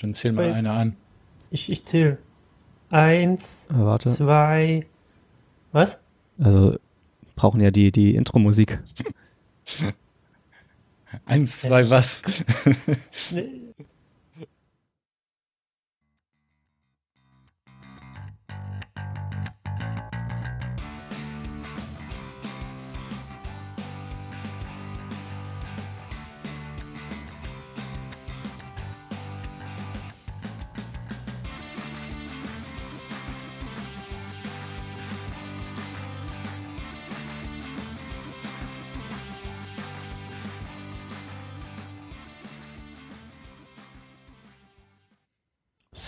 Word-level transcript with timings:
Dann 0.00 0.14
zähl 0.14 0.32
mal 0.32 0.48
Bei- 0.48 0.54
eine 0.54 0.72
an. 0.72 0.96
Ich, 1.50 1.70
ich 1.70 1.84
zähle. 1.84 2.18
Eins, 2.90 3.66
Äh, 3.70 3.74
warte. 3.78 4.08
zwei. 4.10 4.86
Was? 5.72 5.98
Also 6.38 6.78
brauchen 7.36 7.60
ja 7.60 7.70
die, 7.70 7.92
die 7.92 8.14
Intro-Musik. 8.14 8.78
Eins, 11.26 11.60
zwei, 11.62 11.88
was? 11.90 12.22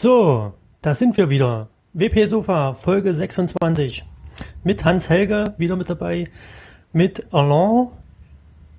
So, 0.02 0.54
da 0.80 0.94
sind 0.94 1.18
wir 1.18 1.28
wieder. 1.28 1.68
WP 1.92 2.24
Sofa, 2.24 2.72
Folge 2.72 3.12
26. 3.12 4.02
Mit 4.64 4.82
Hans 4.86 5.10
Helge 5.10 5.52
wieder 5.58 5.76
mit 5.76 5.90
dabei, 5.90 6.26
mit 6.94 7.26
Alain 7.34 7.88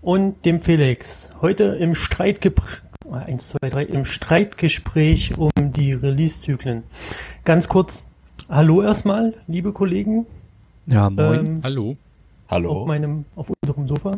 und 0.02 0.44
dem 0.46 0.60
Felix. 0.60 1.30
Heute 1.40 1.76
im 1.76 1.94
Streitgespräch, 1.94 2.82
eins, 3.12 3.50
zwei, 3.50 3.70
drei, 3.70 3.84
im 3.84 4.04
Streitgespräch 4.04 5.38
um 5.38 5.52
die 5.58 5.94
Release-Zyklen. 5.94 6.82
Ganz 7.46 7.68
kurz, 7.68 8.08
hallo 8.50 8.82
erstmal, 8.82 9.36
liebe 9.46 9.74
Kollegen. 9.74 10.26
Ja, 10.88 11.12
moin. 11.12 11.46
Ähm, 11.46 11.62
Hallo. 11.64 11.90
auf 11.92 11.98
Hallo. 12.50 12.86
meinem, 12.88 13.26
auf 13.36 13.52
unserem 13.62 13.88
Sofa, 13.88 14.18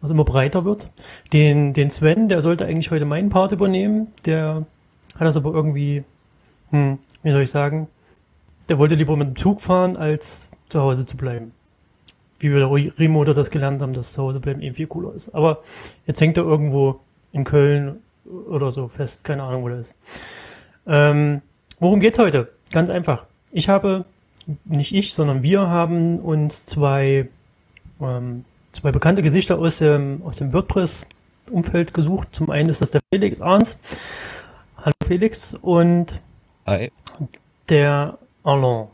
was 0.00 0.10
immer 0.10 0.24
breiter 0.24 0.64
wird. 0.64 0.90
Den, 1.34 1.74
den 1.74 1.90
Sven, 1.90 2.28
der 2.28 2.40
sollte 2.40 2.64
eigentlich 2.64 2.90
heute 2.90 3.04
meinen 3.04 3.28
Part 3.28 3.52
übernehmen. 3.52 4.06
Der 4.24 4.64
hat 5.14 5.22
das 5.22 5.36
aber 5.36 5.52
irgendwie, 5.52 6.04
hm, 6.70 6.98
wie 7.22 7.30
soll 7.30 7.42
ich 7.42 7.50
sagen, 7.50 7.88
der 8.68 8.78
wollte 8.78 8.94
lieber 8.94 9.16
mit 9.16 9.28
dem 9.28 9.36
Zug 9.36 9.60
fahren, 9.60 9.96
als 9.96 10.50
zu 10.68 10.80
Hause 10.80 11.06
zu 11.06 11.16
bleiben. 11.16 11.52
Wie 12.38 12.52
wir 12.52 12.60
der 12.60 12.98
Remote 12.98 13.34
das 13.34 13.50
gelernt 13.50 13.82
haben, 13.82 13.92
dass 13.92 14.12
zu 14.12 14.22
Hause 14.22 14.40
bleiben 14.40 14.62
eben 14.62 14.74
viel 14.74 14.86
cooler 14.86 15.14
ist. 15.14 15.34
Aber 15.34 15.62
jetzt 16.06 16.20
hängt 16.20 16.36
er 16.36 16.44
irgendwo 16.44 17.00
in 17.32 17.44
Köln 17.44 18.00
oder 18.24 18.72
so 18.72 18.88
fest, 18.88 19.24
keine 19.24 19.42
Ahnung, 19.42 19.62
wo 19.62 19.68
der 19.68 19.78
ist. 19.78 19.94
Ähm, 20.86 21.42
worum 21.78 22.00
geht's 22.00 22.18
heute? 22.18 22.52
Ganz 22.72 22.90
einfach. 22.90 23.26
Ich 23.52 23.68
habe 23.68 24.04
nicht 24.64 24.94
ich, 24.94 25.14
sondern 25.14 25.42
wir 25.42 25.68
haben 25.68 26.18
uns 26.18 26.66
zwei, 26.66 27.28
ähm, 28.00 28.44
zwei 28.72 28.90
bekannte 28.90 29.22
Gesichter 29.22 29.58
aus 29.58 29.78
dem, 29.78 30.22
aus 30.24 30.38
dem 30.38 30.52
WordPress-Umfeld 30.52 31.94
gesucht. 31.94 32.28
Zum 32.32 32.50
einen 32.50 32.68
ist 32.68 32.80
das 32.80 32.90
der 32.90 33.00
Felix 33.12 33.40
Arns. 33.40 33.76
Hallo 34.82 34.94
Felix 35.06 35.54
und 35.54 36.20
Hi. 36.66 36.90
der 37.68 38.18
Alain. 38.42 38.88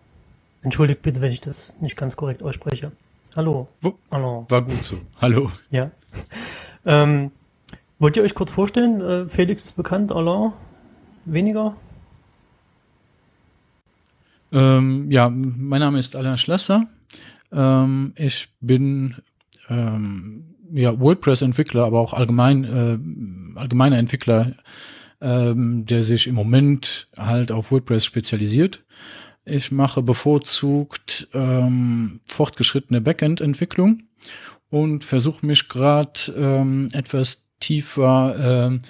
Entschuldigt 0.63 1.03
bitte, 1.03 1.21
wenn 1.21 1.33
ich 1.33 1.41
das 1.41 1.75
nicht 1.81 1.97
ganz 1.97 2.17
korrekt 2.17 2.43
ausspreche. 2.43 2.93
Hallo, 3.37 3.69
Wo- 3.81 3.97
Alain. 4.11 4.45
War 4.49 4.63
gut 4.63 4.83
so. 4.83 4.99
Hallo. 5.21 5.51
Ja. 5.71 5.91
Ähm, 6.85 7.31
wollt 7.99 8.17
ihr 8.17 8.23
euch 8.23 8.35
kurz 8.35 8.51
vorstellen? 8.53 9.01
Äh, 9.01 9.29
Felix 9.29 9.65
ist 9.65 9.77
bekannt, 9.77 10.13
Alain 10.13 10.53
weniger? 11.25 11.75
Ähm, 14.53 15.11
ja, 15.11 15.29
mein 15.31 15.81
Name 15.81 15.99
ist 15.99 16.17
Alain 16.17 16.39
Schlesser. 16.39 16.87
Ähm, 17.53 18.13
ich 18.17 18.49
bin 18.61 19.17
ähm, 19.69 20.55
ja, 20.73 20.99
WordPress-Entwickler, 20.99 21.85
aber 21.85 22.01
auch 22.01 22.13
allgemein 22.15 22.65
äh, 22.65 23.59
allgemeiner 23.59 23.99
Entwickler, 23.99 24.55
ähm, 25.21 25.87
der 25.87 26.03
sich 26.03 26.27
im 26.27 26.35
Moment 26.35 27.09
halt 27.17 27.53
auf 27.53 27.71
WordPress 27.71 28.05
spezialisiert. 28.05 28.85
Ich 29.45 29.73
mache 29.73 30.03
bevorzugt 30.03 31.29
ähm, 31.33 32.21
fortgeschrittene 32.27 33.01
Backend-Entwicklung 33.01 34.03
und 34.71 35.05
versuche 35.05 35.47
mich 35.47 35.69
gerade 35.69 36.21
ähm, 36.37 36.89
etwas 36.93 37.49
tiefer 37.59 38.67
ähm, 38.69 38.83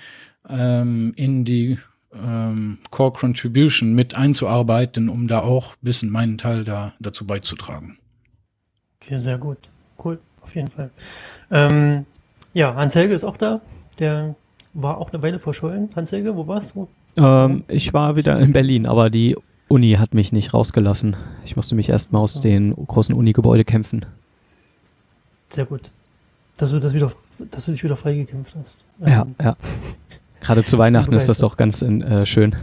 ähm, 0.48 1.12
in 1.16 1.44
die 1.44 1.78
ähm, 2.12 2.78
Core 2.90 3.12
Contribution 3.12 3.94
mit 3.94 4.14
einzuarbeiten, 4.14 5.08
um 5.08 5.28
da 5.28 5.40
auch 5.40 5.72
ein 5.72 5.82
bisschen 5.82 6.10
meinen 6.10 6.38
Teil 6.38 6.64
da, 6.64 6.94
dazu 6.98 7.26
beizutragen. 7.26 7.98
Okay, 9.00 9.16
sehr 9.16 9.38
gut. 9.38 9.58
Cool, 10.02 10.18
auf 10.40 10.54
jeden 10.54 10.68
Fall. 10.68 10.90
Ähm, 11.50 12.06
ja, 12.52 12.74
Hans 12.74 12.94
Helge 12.94 13.14
ist 13.14 13.24
auch 13.24 13.36
da. 13.36 13.60
Der 13.98 14.34
war 14.80 14.98
auch 14.98 15.12
eine 15.12 15.22
Weile 15.22 15.38
verschollen. 15.38 15.88
Hans 15.96 16.12
Helge, 16.12 16.36
wo 16.36 16.46
warst 16.46 16.74
du? 16.74 16.88
Ähm, 17.18 17.64
ich 17.68 17.92
war 17.92 18.16
wieder 18.16 18.38
in 18.38 18.52
Berlin, 18.52 18.86
aber 18.86 19.10
die 19.10 19.36
Uni 19.68 19.92
hat 19.92 20.14
mich 20.14 20.32
nicht 20.32 20.54
rausgelassen. 20.54 21.16
Ich 21.44 21.56
musste 21.56 21.74
mich 21.74 21.88
erstmal 21.88 22.22
aus 22.22 22.34
So. 22.34 22.40
den 22.42 22.74
großen 22.74 23.14
Unigebäude 23.14 23.64
kämpfen. 23.64 24.06
Sehr 25.48 25.66
gut. 25.66 25.90
Dass 26.56 26.70
du 26.70 26.78
das 26.78 26.94
wieder, 26.94 27.10
dass 27.50 27.64
du 27.66 27.72
dich 27.72 27.82
wieder 27.84 27.96
freigekämpft 27.96 28.54
hast. 28.58 28.78
Ja, 29.06 29.22
Ähm, 29.22 29.34
ja. 29.42 29.56
Gerade 30.40 30.64
zu 30.64 30.78
Weihnachten 30.78 31.12
ist 31.14 31.28
das 31.28 31.38
doch 31.38 31.56
ganz 31.56 31.82
äh, 31.82 32.24
schön. 32.26 32.54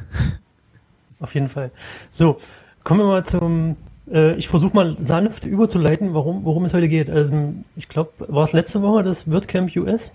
Auf 1.19 1.33
jeden 1.33 1.49
Fall. 1.49 1.71
So, 2.11 2.37
kommen 2.83 3.01
wir 3.01 3.07
mal 3.07 3.25
zum. 3.25 3.75
Äh, 4.11 4.35
ich 4.35 4.47
versuche 4.47 4.75
mal 4.75 4.95
sanft 4.97 5.45
überzuleiten, 5.45 6.13
warum, 6.13 6.45
worum 6.45 6.65
es 6.65 6.73
heute 6.73 6.87
geht. 6.89 7.09
Also, 7.09 7.53
ich 7.75 7.87
glaube, 7.89 8.11
war 8.27 8.43
es 8.43 8.53
letzte 8.53 8.81
Woche 8.81 9.03
das 9.03 9.29
WordCamp 9.31 9.75
US? 9.77 10.11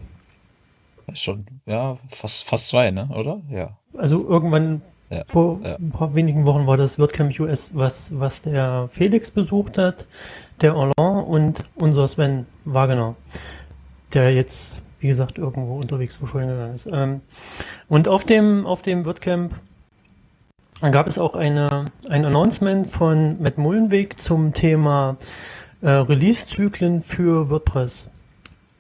Schon, 1.15 1.47
ja, 1.67 1.99
fast, 2.09 2.45
fast 2.45 2.69
zwei, 2.69 2.91
ne? 2.91 3.09
Oder? 3.15 3.41
Ja. 3.51 3.77
Also 3.97 4.27
irgendwann 4.29 4.83
Ja, 5.11 5.25
vor 5.27 5.61
ja. 5.65 5.77
ein 5.77 5.91
paar 5.91 6.15
wenigen 6.15 6.47
Wochen 6.47 6.67
war 6.67 6.77
das 6.77 6.99
WordCamp 6.99 7.39
US, 7.41 7.73
was, 7.75 8.19
was 8.19 8.43
der 8.43 8.89
Felix 8.91 9.31
besucht 9.31 9.77
hat, 9.77 10.07
der 10.61 10.75
Alain 10.75 11.25
und 11.25 11.65
unser 11.75 12.07
Sven 12.07 12.47
Wagner, 12.65 13.17
der 14.15 14.33
jetzt, 14.33 14.81
wie 15.01 15.09
gesagt, 15.09 15.37
irgendwo 15.39 15.77
unterwegs 15.79 16.17
verschollen 16.17 16.49
gegangen 16.49 16.75
ist. 16.75 16.89
Ähm, 16.93 17.23
und 17.89 18.07
auf 18.07 18.25
dem, 18.25 18.67
auf 18.67 18.83
dem 18.83 19.05
WordCamp 19.05 19.55
gab 20.93 21.09
es 21.09 21.19
auch 21.19 21.35
eine, 21.35 21.87
ein 22.09 22.25
Announcement 22.25 22.87
von 22.87 23.43
Matt 23.43 23.59
Mullenweg 23.59 24.19
zum 24.19 24.53
Thema 24.53 25.17
äh, 25.83 25.91
Release-Zyklen 25.91 27.01
für 27.01 27.51
WordPress. 27.51 28.09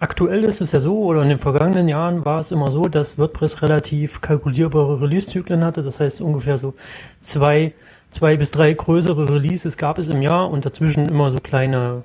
Aktuell 0.00 0.44
ist 0.44 0.62
es 0.62 0.72
ja 0.72 0.80
so, 0.80 0.98
oder 1.00 1.22
in 1.22 1.28
den 1.28 1.38
vergangenen 1.38 1.86
Jahren 1.86 2.24
war 2.24 2.40
es 2.40 2.52
immer 2.52 2.70
so, 2.70 2.84
dass 2.84 3.18
WordPress 3.18 3.60
relativ 3.60 4.22
kalkulierbare 4.22 4.98
Release-Zyklen 4.98 5.62
hatte. 5.62 5.82
Das 5.82 6.00
heißt, 6.00 6.22
ungefähr 6.22 6.56
so 6.56 6.72
zwei, 7.20 7.74
zwei 8.08 8.38
bis 8.38 8.50
drei 8.50 8.72
größere 8.72 9.28
Releases 9.28 9.76
gab 9.76 9.98
es 9.98 10.08
im 10.08 10.22
Jahr 10.22 10.50
und 10.50 10.64
dazwischen 10.64 11.06
immer 11.06 11.30
so 11.30 11.38
kleine 11.38 12.02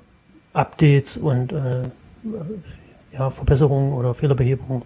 Updates 0.52 1.16
und 1.16 1.52
äh, 1.52 1.84
ja, 3.12 3.30
Verbesserungen 3.30 3.94
oder 3.94 4.12
Fehlerbehebungen. 4.12 4.82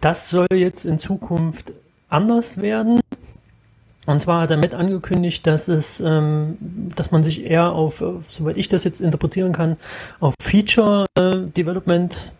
Das 0.00 0.28
soll 0.28 0.48
jetzt 0.52 0.86
in 0.86 0.98
Zukunft 0.98 1.72
anders 2.08 2.60
werden. 2.60 2.98
Und 4.06 4.20
zwar 4.20 4.42
hat 4.42 4.50
er 4.50 4.56
mit 4.56 4.74
angekündigt, 4.74 5.46
dass 5.46 5.68
es, 5.68 6.00
ähm, 6.00 6.58
dass 6.94 7.10
man 7.10 7.22
sich 7.22 7.44
eher 7.44 7.72
auf, 7.72 8.02
auf, 8.02 8.30
soweit 8.30 8.58
ich 8.58 8.68
das 8.68 8.84
jetzt 8.84 9.00
interpretieren 9.00 9.52
kann, 9.52 9.76
auf 10.20 10.34
Feature 10.40 11.06
äh, 11.16 11.46
Development 11.56 12.32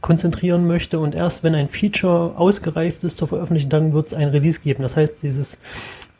konzentrieren 0.00 0.66
möchte 0.66 0.98
und 0.98 1.14
erst 1.14 1.44
wenn 1.44 1.54
ein 1.54 1.68
Feature 1.68 2.36
ausgereift 2.36 3.04
ist 3.04 3.16
zur 3.16 3.28
Veröffentlichung, 3.28 3.70
dann 3.70 3.92
wird 3.92 4.08
es 4.08 4.14
ein 4.14 4.28
Release 4.28 4.60
geben. 4.60 4.82
Das 4.82 4.96
heißt, 4.96 5.22
dieses 5.22 5.58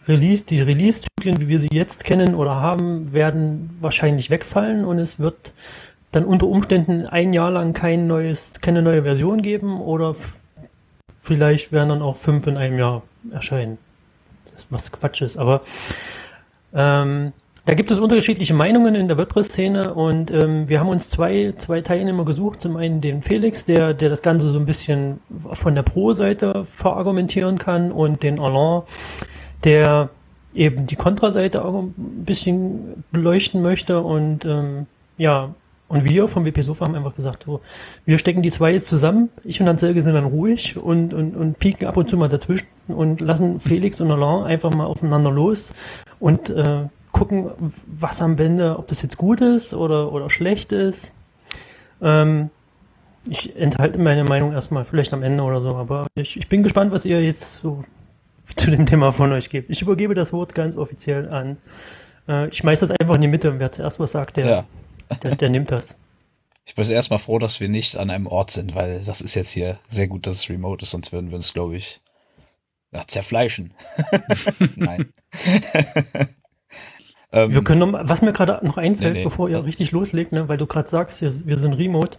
Release, 0.08 0.44
die 0.44 0.60
Release-Zyklen, 0.60 1.40
wie 1.40 1.48
wir 1.48 1.58
sie 1.58 1.68
jetzt 1.70 2.04
kennen 2.04 2.34
oder 2.34 2.56
haben, 2.56 3.12
werden 3.12 3.76
wahrscheinlich 3.80 4.30
wegfallen 4.30 4.84
und 4.84 4.98
es 4.98 5.18
wird 5.18 5.52
dann 6.12 6.24
unter 6.24 6.46
Umständen 6.46 7.06
ein 7.06 7.32
Jahr 7.32 7.50
lang 7.50 7.72
kein 7.72 8.06
neues, 8.06 8.54
keine 8.60 8.82
neue 8.82 9.02
Version 9.02 9.42
geben 9.42 9.80
oder 9.80 10.14
vielleicht 11.20 11.72
werden 11.72 11.88
dann 11.88 12.02
auch 12.02 12.16
fünf 12.16 12.46
in 12.46 12.56
einem 12.56 12.78
Jahr 12.78 13.02
erscheinen. 13.32 13.78
Was 14.70 14.92
Quatsch 14.92 15.22
ist, 15.22 15.36
aber 15.36 15.62
ähm, 16.74 17.32
da 17.64 17.74
gibt 17.74 17.92
es 17.92 17.98
unterschiedliche 18.00 18.54
Meinungen 18.54 18.96
in 18.96 19.06
der 19.06 19.18
WordPress-Szene 19.18 19.94
und 19.94 20.32
ähm, 20.32 20.68
wir 20.68 20.80
haben 20.80 20.88
uns 20.88 21.08
zwei, 21.08 21.54
zwei 21.56 21.80
Teilnehmer 21.80 22.24
gesucht. 22.24 22.60
Zum 22.60 22.76
einen 22.76 23.00
den 23.00 23.22
Felix, 23.22 23.64
der, 23.64 23.94
der 23.94 24.08
das 24.08 24.22
Ganze 24.22 24.50
so 24.50 24.58
ein 24.58 24.66
bisschen 24.66 25.20
von 25.30 25.76
der 25.76 25.82
Pro-Seite 25.82 26.64
verargumentieren 26.64 27.58
kann 27.58 27.92
und 27.92 28.24
den 28.24 28.40
Alain, 28.40 28.82
der 29.62 30.10
eben 30.54 30.86
die 30.86 30.96
Kontraseite 30.96 31.64
auch 31.64 31.82
ein 31.82 31.94
bisschen 32.24 33.04
beleuchten 33.12 33.62
möchte 33.62 34.00
und 34.00 34.44
ähm, 34.44 34.86
ja, 35.16 35.54
Und 35.92 36.06
wir 36.06 36.26
vom 36.26 36.46
WP 36.46 36.62
Sofa 36.62 36.86
haben 36.86 36.94
einfach 36.94 37.14
gesagt, 37.14 37.42
so, 37.44 37.60
wir 38.06 38.16
stecken 38.16 38.40
die 38.40 38.50
zwei 38.50 38.72
jetzt 38.72 38.86
zusammen, 38.86 39.28
ich 39.44 39.60
und 39.60 39.68
Hans 39.68 39.82
Helge 39.82 40.00
sind 40.00 40.14
dann 40.14 40.24
ruhig 40.24 40.78
und, 40.78 41.12
und, 41.12 41.36
und 41.36 41.58
pieken 41.58 41.86
ab 41.86 41.98
und 41.98 42.08
zu 42.08 42.16
mal 42.16 42.30
dazwischen 42.30 42.66
und 42.88 43.20
lassen 43.20 43.60
Felix 43.60 44.00
und 44.00 44.10
Alain 44.10 44.44
einfach 44.44 44.70
mal 44.72 44.86
aufeinander 44.86 45.30
los 45.30 45.74
und 46.18 46.48
äh, 46.48 46.86
gucken, 47.12 47.50
was 47.86 48.22
am 48.22 48.38
Ende, 48.38 48.78
ob 48.78 48.86
das 48.86 49.02
jetzt 49.02 49.18
gut 49.18 49.42
ist 49.42 49.74
oder, 49.74 50.10
oder 50.14 50.30
schlecht 50.30 50.72
ist. 50.72 51.12
Ähm, 52.00 52.48
ich 53.28 53.54
enthalte 53.54 53.98
meine 54.00 54.24
Meinung 54.24 54.54
erstmal, 54.54 54.86
vielleicht 54.86 55.12
am 55.12 55.22
Ende 55.22 55.44
oder 55.44 55.60
so, 55.60 55.76
aber 55.76 56.06
ich, 56.14 56.38
ich 56.38 56.48
bin 56.48 56.62
gespannt, 56.62 56.90
was 56.90 57.04
ihr 57.04 57.22
jetzt 57.22 57.56
so 57.56 57.84
zu 58.56 58.70
dem 58.70 58.86
Thema 58.86 59.12
von 59.12 59.30
euch 59.32 59.50
gebt. 59.50 59.68
Ich 59.68 59.82
übergebe 59.82 60.14
das 60.14 60.32
Wort 60.32 60.54
ganz 60.54 60.78
offiziell 60.78 61.28
an. 61.28 61.58
Äh, 62.26 62.48
ich 62.48 62.56
schmeiß 62.56 62.80
das 62.80 62.92
einfach 62.92 63.16
in 63.16 63.20
die 63.20 63.28
Mitte 63.28 63.50
und 63.50 63.60
wer 63.60 63.70
zuerst 63.70 64.00
was 64.00 64.12
sagt, 64.12 64.38
der, 64.38 64.46
Ja. 64.46 64.64
Der, 65.14 65.36
der 65.36 65.50
nimmt 65.50 65.70
das. 65.70 65.96
Ich 66.64 66.74
bin 66.74 66.88
erstmal 66.88 67.18
froh, 67.18 67.38
dass 67.38 67.60
wir 67.60 67.68
nicht 67.68 67.96
an 67.96 68.10
einem 68.10 68.26
Ort 68.26 68.50
sind, 68.52 68.74
weil 68.74 69.02
das 69.04 69.20
ist 69.20 69.34
jetzt 69.34 69.50
hier 69.50 69.78
sehr 69.88 70.06
gut, 70.06 70.26
dass 70.26 70.36
es 70.36 70.48
remote 70.48 70.84
ist, 70.84 70.92
sonst 70.92 71.12
würden 71.12 71.30
wir 71.30 71.36
uns, 71.36 71.52
glaube 71.52 71.76
ich, 71.76 72.00
ja, 72.92 73.04
zerfleischen. 73.06 73.74
Nein. 74.76 75.12
ähm, 77.32 77.54
Wir 77.54 77.64
können 77.64 77.90
noch, 77.90 78.08
was 78.08 78.22
mir 78.22 78.32
gerade 78.32 78.64
noch 78.64 78.76
einfällt, 78.76 79.12
Nee, 79.14 79.18
nee. 79.20 79.24
bevor 79.24 79.48
ihr 79.48 79.64
richtig 79.64 79.90
loslegt, 79.92 80.32
ne, 80.32 80.48
weil 80.48 80.58
du 80.58 80.66
gerade 80.66 80.88
sagst, 80.88 81.22
wir, 81.22 81.58
sind 81.58 81.74
remote. 81.74 82.18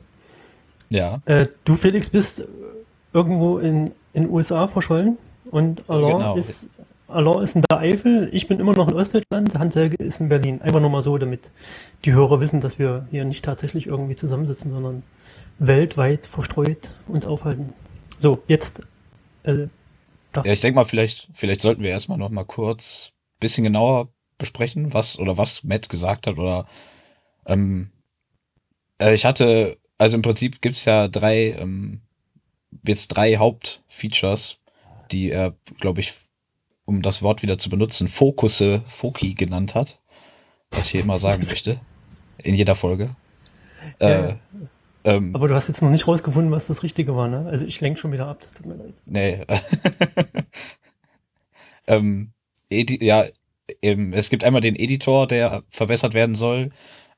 ja, 0.90 1.22
Äh, 1.26 1.48
du, 1.64 1.76
Felix, 1.76 2.10
bist 2.10 2.48
irgendwo 3.14 3.60
in 3.60 3.92
in 4.14 4.30
USA 4.30 4.68
verschollen 4.68 5.18
und 5.50 5.88
Alain, 5.90 6.18
Genau. 6.18 6.36
ist, 6.36 6.70
Alain 7.14 7.42
ist 7.42 7.56
in 7.56 7.64
der 7.70 7.80
Eifel, 7.80 8.30
ich 8.32 8.48
bin 8.48 8.60
immer 8.60 8.74
noch 8.74 8.88
in 8.88 8.94
Ostdeutschland, 8.94 9.58
Hans-Helge 9.58 9.98
ist 10.04 10.20
in 10.20 10.30
Berlin. 10.30 10.62
Einfach 10.62 10.80
nur 10.80 10.90
mal 10.90 11.02
so, 11.02 11.18
damit 11.18 11.52
die 12.06 12.14
Hörer 12.14 12.40
wissen, 12.40 12.60
dass 12.60 12.80
wir 12.80 13.08
hier 13.12 13.26
nicht 13.26 13.46
tatsächlich 13.46 13.88
irgendwie 13.88 14.16
zusammensitzen, 14.16 14.72
sondern 14.72 15.04
weltweit 15.60 16.26
verstreut 16.26 16.92
uns 17.08 17.26
aufhalten. 17.26 17.74
So, 18.20 18.42
jetzt 18.48 18.82
äh, 19.44 19.68
ja, 20.36 20.52
ich 20.52 20.62
denke 20.62 20.76
mal, 20.76 20.86
vielleicht, 20.86 21.30
vielleicht 21.34 21.62
sollten 21.62 21.84
wir 21.84 21.92
erstmal 21.92 22.18
noch 22.18 22.30
mal 22.30 22.46
kurz 22.46 23.12
ein 23.36 23.40
bisschen 23.40 23.64
genauer 23.64 24.10
besprechen, 24.38 24.94
was 24.94 25.20
oder 25.20 25.38
was 25.38 25.64
Matt 25.64 25.90
gesagt 25.90 26.26
hat 26.28 26.38
oder 26.38 26.68
ähm, 27.46 27.92
äh, 29.00 29.14
ich 29.14 29.26
hatte, 29.26 29.78
also 29.98 30.16
im 30.16 30.22
Prinzip 30.22 30.62
gibt's 30.62 30.86
ja 30.86 31.08
drei, 31.08 31.52
ähm, 31.52 32.02
jetzt 32.86 33.10
drei 33.10 33.38
Hauptfeatures, 33.38 34.58
die 35.12 35.30
er, 35.30 35.56
glaube 35.80 36.02
ich, 36.02 36.14
um 36.86 37.02
das 37.02 37.22
Wort 37.22 37.42
wieder 37.42 37.58
zu 37.58 37.70
benutzen, 37.70 38.08
Fokusse, 38.08 38.84
Foki 38.88 39.34
genannt 39.34 39.76
hat, 39.76 40.02
was 40.72 40.86
ich 40.86 40.92
hier 40.92 41.02
immer 41.02 41.20
sagen 41.20 41.46
möchte, 41.46 41.80
in 42.38 42.56
jeder 42.56 42.76
Folge. 42.76 43.16
Äh, 44.00 44.30
ja. 44.30 44.36
ähm, 45.04 45.36
Aber 45.36 45.48
du 45.48 45.56
hast 45.56 45.68
jetzt 45.68 45.82
noch 45.82 45.90
nicht 45.90 46.08
rausgefunden, 46.08 46.52
was 46.52 46.68
das 46.68 46.84
Richtige 46.84 47.16
war, 47.16 47.28
ne? 47.28 47.48
Also 47.50 47.66
ich 47.66 47.80
lenke 47.82 48.00
schon 48.00 48.12
wieder 48.12 48.28
ab, 48.28 48.40
das 48.42 48.52
tut 48.52 48.66
mir 48.66 48.76
leid. 48.76 48.94
Nee. 49.06 49.46
ähm, 51.88 52.32
ja, 52.70 53.26
ähm, 53.82 54.14
es 54.14 54.30
gibt 54.30 54.44
einmal 54.44 54.62
den 54.62 54.76
Editor, 54.76 55.28
der 55.28 55.64
verbessert 55.70 56.14
werden 56.14 56.36
soll. 56.36 56.72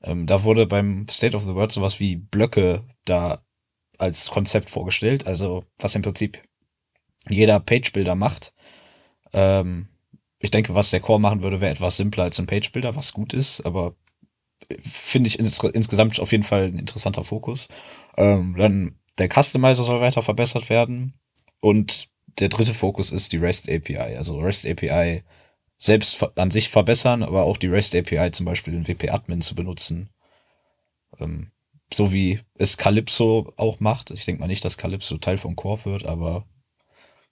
Ähm, 0.04 0.28
da 0.28 0.44
wurde 0.44 0.68
beim 0.68 1.08
State 1.10 1.36
of 1.36 1.44
the 1.44 1.56
World 1.56 1.72
sowas 1.72 2.00
wie 2.00 2.16
Blöcke 2.16 2.84
da 3.06 3.44
als 3.98 4.30
Konzept 4.30 4.70
vorgestellt. 4.70 5.26
Also, 5.26 5.64
was 5.80 5.96
im 5.96 6.02
Prinzip 6.02 6.42
jeder 7.30 7.60
Page-Builder 7.60 8.16
macht. 8.16 8.54
Ähm, 9.36 9.90
ich 10.40 10.50
denke, 10.50 10.74
was 10.74 10.90
der 10.90 11.02
Core 11.02 11.20
machen 11.20 11.42
würde, 11.42 11.62
wäre 11.62 11.72
etwas 11.72 11.98
simpler 11.98 12.24
als 12.24 12.40
ein 12.40 12.48
Page-Builder, 12.48 12.96
was 12.96 13.14
gut 13.14 13.34
ist, 13.34 13.62
aber 13.66 13.96
finde 14.80 15.28
ich 15.28 15.40
ins 15.40 15.60
insgesamt 15.60 16.20
auf 16.20 16.32
jeden 16.32 16.44
Fall 16.44 16.66
ein 16.66 16.80
interessanter 16.80 17.24
Fokus. 17.24 17.68
Ähm, 18.18 18.56
dann 18.58 18.96
der 19.18 19.30
Customizer 19.30 19.84
soll 19.84 20.02
weiter 20.02 20.22
verbessert 20.22 20.70
werden. 20.70 21.14
Und 21.60 22.08
der 22.40 22.50
dritte 22.50 22.74
Fokus 22.74 23.12
ist 23.12 23.32
die 23.32 23.38
REST 23.38 23.70
API. 23.70 24.16
Also 24.18 24.40
REST 24.40 24.66
API 24.68 25.24
selbst 25.78 26.24
an 26.38 26.52
sich 26.52 26.70
verbessern, 26.70 27.24
aber 27.24 27.44
auch 27.44 27.58
die 27.58 27.68
REST 27.68 27.96
API 27.96 28.32
zum 28.32 28.46
Beispiel 28.46 28.74
in 28.74 28.88
WP-Admin 28.88 29.42
zu 29.42 29.56
benutzen. 29.56 30.10
Ähm, 31.20 31.52
so 31.94 32.12
wie 32.12 32.40
es 32.56 32.78
Calypso 32.78 33.54
auch 33.58 33.80
macht. 33.80 34.12
Ich 34.12 34.26
denke 34.26 34.42
mal 34.42 34.48
nicht, 34.48 34.66
dass 34.66 34.78
Calypso 34.78 35.18
Teil 35.18 35.38
vom 35.38 35.56
Core 35.56 35.86
wird, 35.86 36.06
aber 36.06 36.46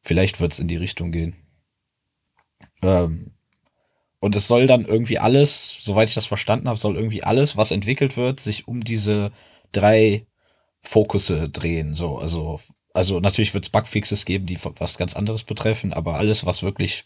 vielleicht 0.03 0.39
wird 0.39 0.53
es 0.53 0.59
in 0.59 0.67
die 0.67 0.77
Richtung 0.77 1.11
gehen. 1.11 1.35
Ähm, 2.83 3.31
und 4.19 4.35
es 4.35 4.47
soll 4.47 4.67
dann 4.67 4.85
irgendwie 4.85 5.19
alles, 5.19 5.79
soweit 5.83 6.07
ich 6.09 6.15
das 6.15 6.25
verstanden 6.25 6.69
habe, 6.69 6.79
soll 6.79 6.95
irgendwie 6.95 7.23
alles, 7.23 7.57
was 7.57 7.71
entwickelt 7.71 8.15
wird, 8.17 8.39
sich 8.39 8.67
um 8.67 8.83
diese 8.83 9.31
drei 9.73 10.25
Fokusse 10.81 11.49
drehen. 11.49 11.93
So, 11.93 12.17
also, 12.19 12.61
also 12.93 13.19
natürlich 13.19 13.53
wird 13.53 13.65
es 13.65 13.69
Bugfixes 13.69 14.25
geben, 14.25 14.45
die 14.45 14.59
was 14.79 14.97
ganz 14.97 15.15
anderes 15.15 15.43
betreffen, 15.43 15.93
aber 15.93 16.15
alles, 16.15 16.45
was 16.45 16.63
wirklich 16.63 17.05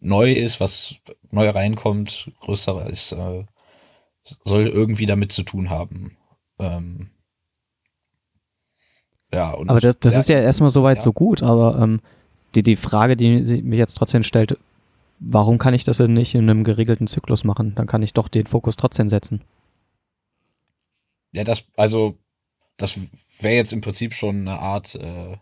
neu 0.00 0.32
ist, 0.32 0.60
was 0.60 0.96
neu 1.30 1.48
reinkommt, 1.50 2.30
größer 2.40 2.86
ist, 2.88 3.12
äh, 3.12 3.44
soll 4.44 4.66
irgendwie 4.68 5.06
damit 5.06 5.32
zu 5.32 5.42
tun 5.42 5.70
haben. 5.70 6.16
Ähm, 6.58 7.10
ja, 9.32 9.52
und 9.52 9.70
Aber 9.70 9.80
das, 9.80 9.98
das 9.98 10.14
ja, 10.14 10.20
ist 10.20 10.28
ja 10.28 10.40
erstmal 10.40 10.70
soweit 10.70 10.98
Ja. 10.98 11.02
so 11.02 11.12
gut, 11.12 11.42
aber 11.42 11.78
ähm, 11.80 12.00
die, 12.54 12.62
die 12.62 12.76
Frage, 12.76 13.16
die 13.16 13.44
sie 13.44 13.62
mich 13.62 13.78
jetzt 13.78 13.94
trotzdem 13.94 14.22
stellt, 14.22 14.58
warum 15.20 15.58
kann 15.58 15.74
ich 15.74 15.84
das 15.84 15.98
denn 15.98 16.14
nicht 16.14 16.34
in 16.34 16.48
einem 16.48 16.64
geregelten 16.64 17.06
Zyklus 17.06 17.44
machen? 17.44 17.74
Dann 17.76 17.86
kann 17.86 18.02
ich 18.02 18.14
doch 18.14 18.28
den 18.28 18.46
Fokus 18.46 18.76
trotzdem 18.76 19.08
setzen. 19.08 19.42
Ja, 21.32 21.44
das, 21.44 21.64
also, 21.76 22.18
das 22.76 22.98
wäre 23.38 23.54
jetzt 23.54 23.72
im 23.72 23.82
Prinzip 23.82 24.14
schon 24.14 24.40
eine 24.40 24.58
Art, 24.58 24.96
äh, 24.96 25.36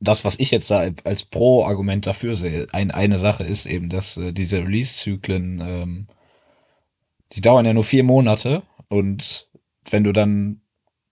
das, 0.00 0.24
was 0.24 0.38
ich 0.38 0.50
jetzt 0.50 0.70
da 0.70 0.90
als 1.04 1.24
Pro-Argument 1.24 2.06
dafür 2.06 2.34
sehe. 2.34 2.66
Ein, 2.72 2.90
eine 2.90 3.18
Sache 3.18 3.44
ist 3.44 3.66
eben, 3.66 3.88
dass 3.88 4.16
äh, 4.16 4.32
diese 4.32 4.58
Release-Zyklen, 4.58 5.60
ähm, 5.60 6.06
die 7.32 7.40
dauern 7.40 7.66
ja 7.66 7.72
nur 7.72 7.84
vier 7.84 8.04
Monate 8.04 8.62
und 8.88 9.48
wenn 9.90 10.04
du 10.04 10.12
dann 10.12 10.62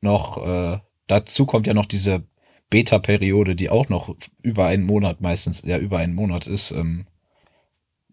noch, 0.00 0.44
äh, 0.44 0.80
dazu 1.06 1.46
kommt 1.46 1.66
ja 1.66 1.74
noch 1.74 1.86
diese 1.86 2.24
Beta-Periode, 2.72 3.54
die 3.54 3.68
auch 3.68 3.90
noch 3.90 4.16
über 4.42 4.66
einen 4.66 4.84
Monat 4.84 5.20
meistens, 5.20 5.62
ja, 5.64 5.76
über 5.76 5.98
einen 5.98 6.14
Monat 6.14 6.46
ist, 6.46 6.70
ähm, 6.70 7.06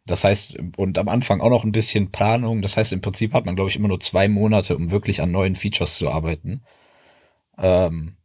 das 0.06 0.24
heißt, 0.24 0.58
und 0.78 0.98
am 0.98 1.08
Anfang 1.08 1.40
auch 1.40 1.52
noch 1.52 1.64
ein 1.64 1.72
bisschen 1.72 2.12
Planung. 2.12 2.62
Das 2.64 2.78
heißt, 2.78 2.94
im 2.94 3.02
Prinzip 3.02 3.34
hat 3.34 3.46
man, 3.46 3.56
glaube 3.56 3.70
ich, 3.70 3.76
immer 3.76 3.88
nur 3.88 4.00
zwei 4.00 4.28
Monate, 4.28 4.76
um 4.76 4.90
wirklich 4.90 5.22
an 5.22 5.32
neuen 5.32 5.56
Features 5.56 5.98
zu 5.98 6.10
arbeiten. 6.10 6.64
Ähm, 7.60 8.18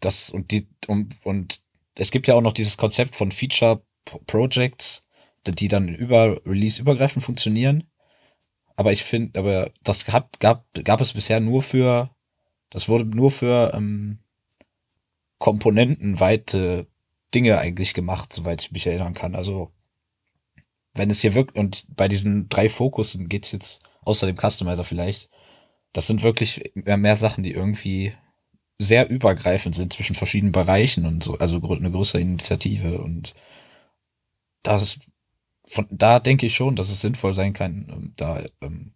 das 0.00 0.30
und 0.30 0.52
die 0.52 0.68
um, 0.86 1.08
und 1.24 1.60
es 1.96 2.12
gibt 2.12 2.28
ja 2.28 2.34
auch 2.34 2.40
noch 2.40 2.52
dieses 2.52 2.76
Konzept 2.76 3.16
von 3.16 3.32
Feature 3.32 3.82
Projects, 4.26 5.02
die 5.46 5.68
dann 5.68 5.88
über 5.88 6.40
Release 6.46 6.80
übergreifend 6.80 7.24
funktionieren. 7.24 7.84
Aber 8.76 8.92
ich 8.92 9.04
finde, 9.04 9.38
aber 9.38 9.72
das 9.82 10.04
gab, 10.04 10.38
gab, 10.40 10.66
gab 10.84 11.00
es 11.00 11.12
bisher 11.12 11.40
nur 11.40 11.62
für, 11.62 12.10
das 12.70 12.88
wurde 12.88 13.04
nur 13.04 13.30
für 13.30 13.72
ähm, 13.74 14.18
komponentenweite 15.42 16.86
Dinge 17.34 17.58
eigentlich 17.58 17.94
gemacht, 17.94 18.32
soweit 18.32 18.62
ich 18.62 18.70
mich 18.70 18.86
erinnern 18.86 19.12
kann. 19.12 19.34
Also 19.34 19.72
wenn 20.94 21.10
es 21.10 21.20
hier 21.20 21.34
wirkt, 21.34 21.58
und 21.58 21.84
bei 21.96 22.06
diesen 22.06 22.48
drei 22.48 22.68
Fokussen 22.68 23.28
geht's 23.28 23.50
jetzt, 23.50 23.82
außer 24.02 24.28
dem 24.28 24.36
Customizer 24.36 24.84
vielleicht, 24.84 25.30
das 25.92 26.06
sind 26.06 26.22
wirklich 26.22 26.70
mehr, 26.74 26.96
mehr 26.96 27.16
Sachen, 27.16 27.42
die 27.42 27.50
irgendwie 27.50 28.12
sehr 28.78 29.10
übergreifend 29.10 29.74
sind 29.74 29.92
zwischen 29.92 30.14
verschiedenen 30.14 30.52
Bereichen 30.52 31.06
und 31.06 31.24
so, 31.24 31.36
also 31.38 31.60
eine 31.60 31.90
größere 31.90 32.20
Initiative 32.20 33.00
und 33.00 33.34
das, 34.62 35.00
von 35.66 35.88
da 35.90 36.20
denke 36.20 36.46
ich 36.46 36.54
schon, 36.54 36.76
dass 36.76 36.88
es 36.88 37.00
sinnvoll 37.00 37.34
sein 37.34 37.52
kann, 37.52 37.88
ähm, 37.90 38.12
da 38.16 38.44
ähm, 38.60 38.92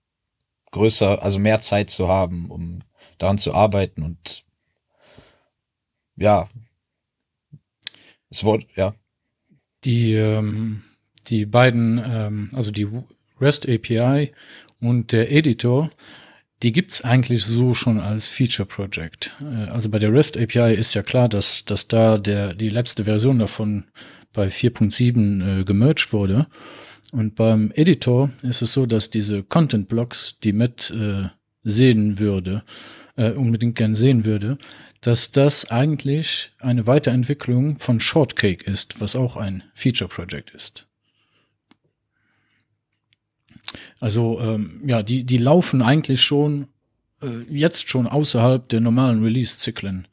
größer, 0.70 1.20
also 1.20 1.40
mehr 1.40 1.60
Zeit 1.60 1.90
zu 1.90 2.06
haben, 2.06 2.52
um 2.52 2.84
daran 3.18 3.38
zu 3.38 3.52
arbeiten 3.52 4.04
und 4.04 4.45
ja, 6.16 6.48
es 8.30 8.44
wurde, 8.44 8.66
ja, 8.74 8.94
Die, 9.84 10.14
ähm, 10.14 10.82
die 11.28 11.46
beiden, 11.46 11.98
ähm, 12.04 12.50
also 12.54 12.70
die 12.72 12.88
REST 13.40 13.68
API 13.68 14.32
und 14.80 15.12
der 15.12 15.30
Editor, 15.30 15.90
die 16.62 16.72
gibt's 16.72 17.02
eigentlich 17.02 17.44
so 17.44 17.74
schon 17.74 18.00
als 18.00 18.28
Feature 18.28 18.66
Project. 18.66 19.36
Äh, 19.40 19.70
also 19.70 19.88
bei 19.90 19.98
der 19.98 20.12
REST 20.12 20.36
API 20.38 20.74
ist 20.74 20.94
ja 20.94 21.02
klar, 21.02 21.28
dass, 21.28 21.64
dass 21.64 21.88
da 21.88 22.18
der, 22.18 22.54
die 22.54 22.70
letzte 22.70 23.04
Version 23.04 23.38
davon 23.38 23.84
bei 24.32 24.48
4.7 24.48 25.60
äh, 25.60 25.64
gemerged 25.64 26.12
wurde. 26.12 26.46
Und 27.12 27.34
beim 27.36 27.72
Editor 27.74 28.30
ist 28.42 28.62
es 28.62 28.72
so, 28.72 28.86
dass 28.86 29.10
diese 29.10 29.42
Content 29.42 29.88
Blocks, 29.88 30.38
die 30.40 30.52
mit 30.52 30.90
äh, 30.90 31.28
sehen 31.62 32.18
würde, 32.18 32.64
äh, 33.16 33.30
unbedingt 33.30 33.76
gern 33.76 33.94
sehen 33.94 34.24
würde, 34.24 34.58
dass 35.00 35.32
das 35.32 35.70
eigentlich 35.70 36.52
eine 36.58 36.86
Weiterentwicklung 36.86 37.78
von 37.78 38.00
Shortcake 38.00 38.64
ist, 38.64 39.00
was 39.00 39.16
auch 39.16 39.36
ein 39.36 39.62
Feature 39.74 40.08
Project 40.08 40.50
ist. 40.50 40.86
Also 44.00 44.40
ähm, 44.40 44.82
ja, 44.84 45.02
die, 45.02 45.24
die 45.24 45.38
laufen 45.38 45.82
eigentlich 45.82 46.22
schon 46.22 46.68
äh, 47.22 47.42
jetzt 47.50 47.88
schon 47.88 48.06
außerhalb 48.06 48.68
der 48.68 48.80
normalen 48.80 49.22
Release-Zyklen. 49.22 50.08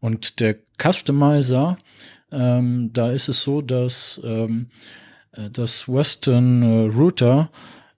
Und 0.00 0.40
der 0.40 0.56
Customizer, 0.80 1.78
ähm, 2.30 2.90
da 2.92 3.10
ist 3.10 3.28
es 3.28 3.42
so, 3.42 3.62
dass 3.62 4.20
ähm, 4.24 4.68
äh, 5.32 5.50
das 5.50 5.88
Western 5.88 6.62
äh, 6.62 6.86
Router, 6.86 7.50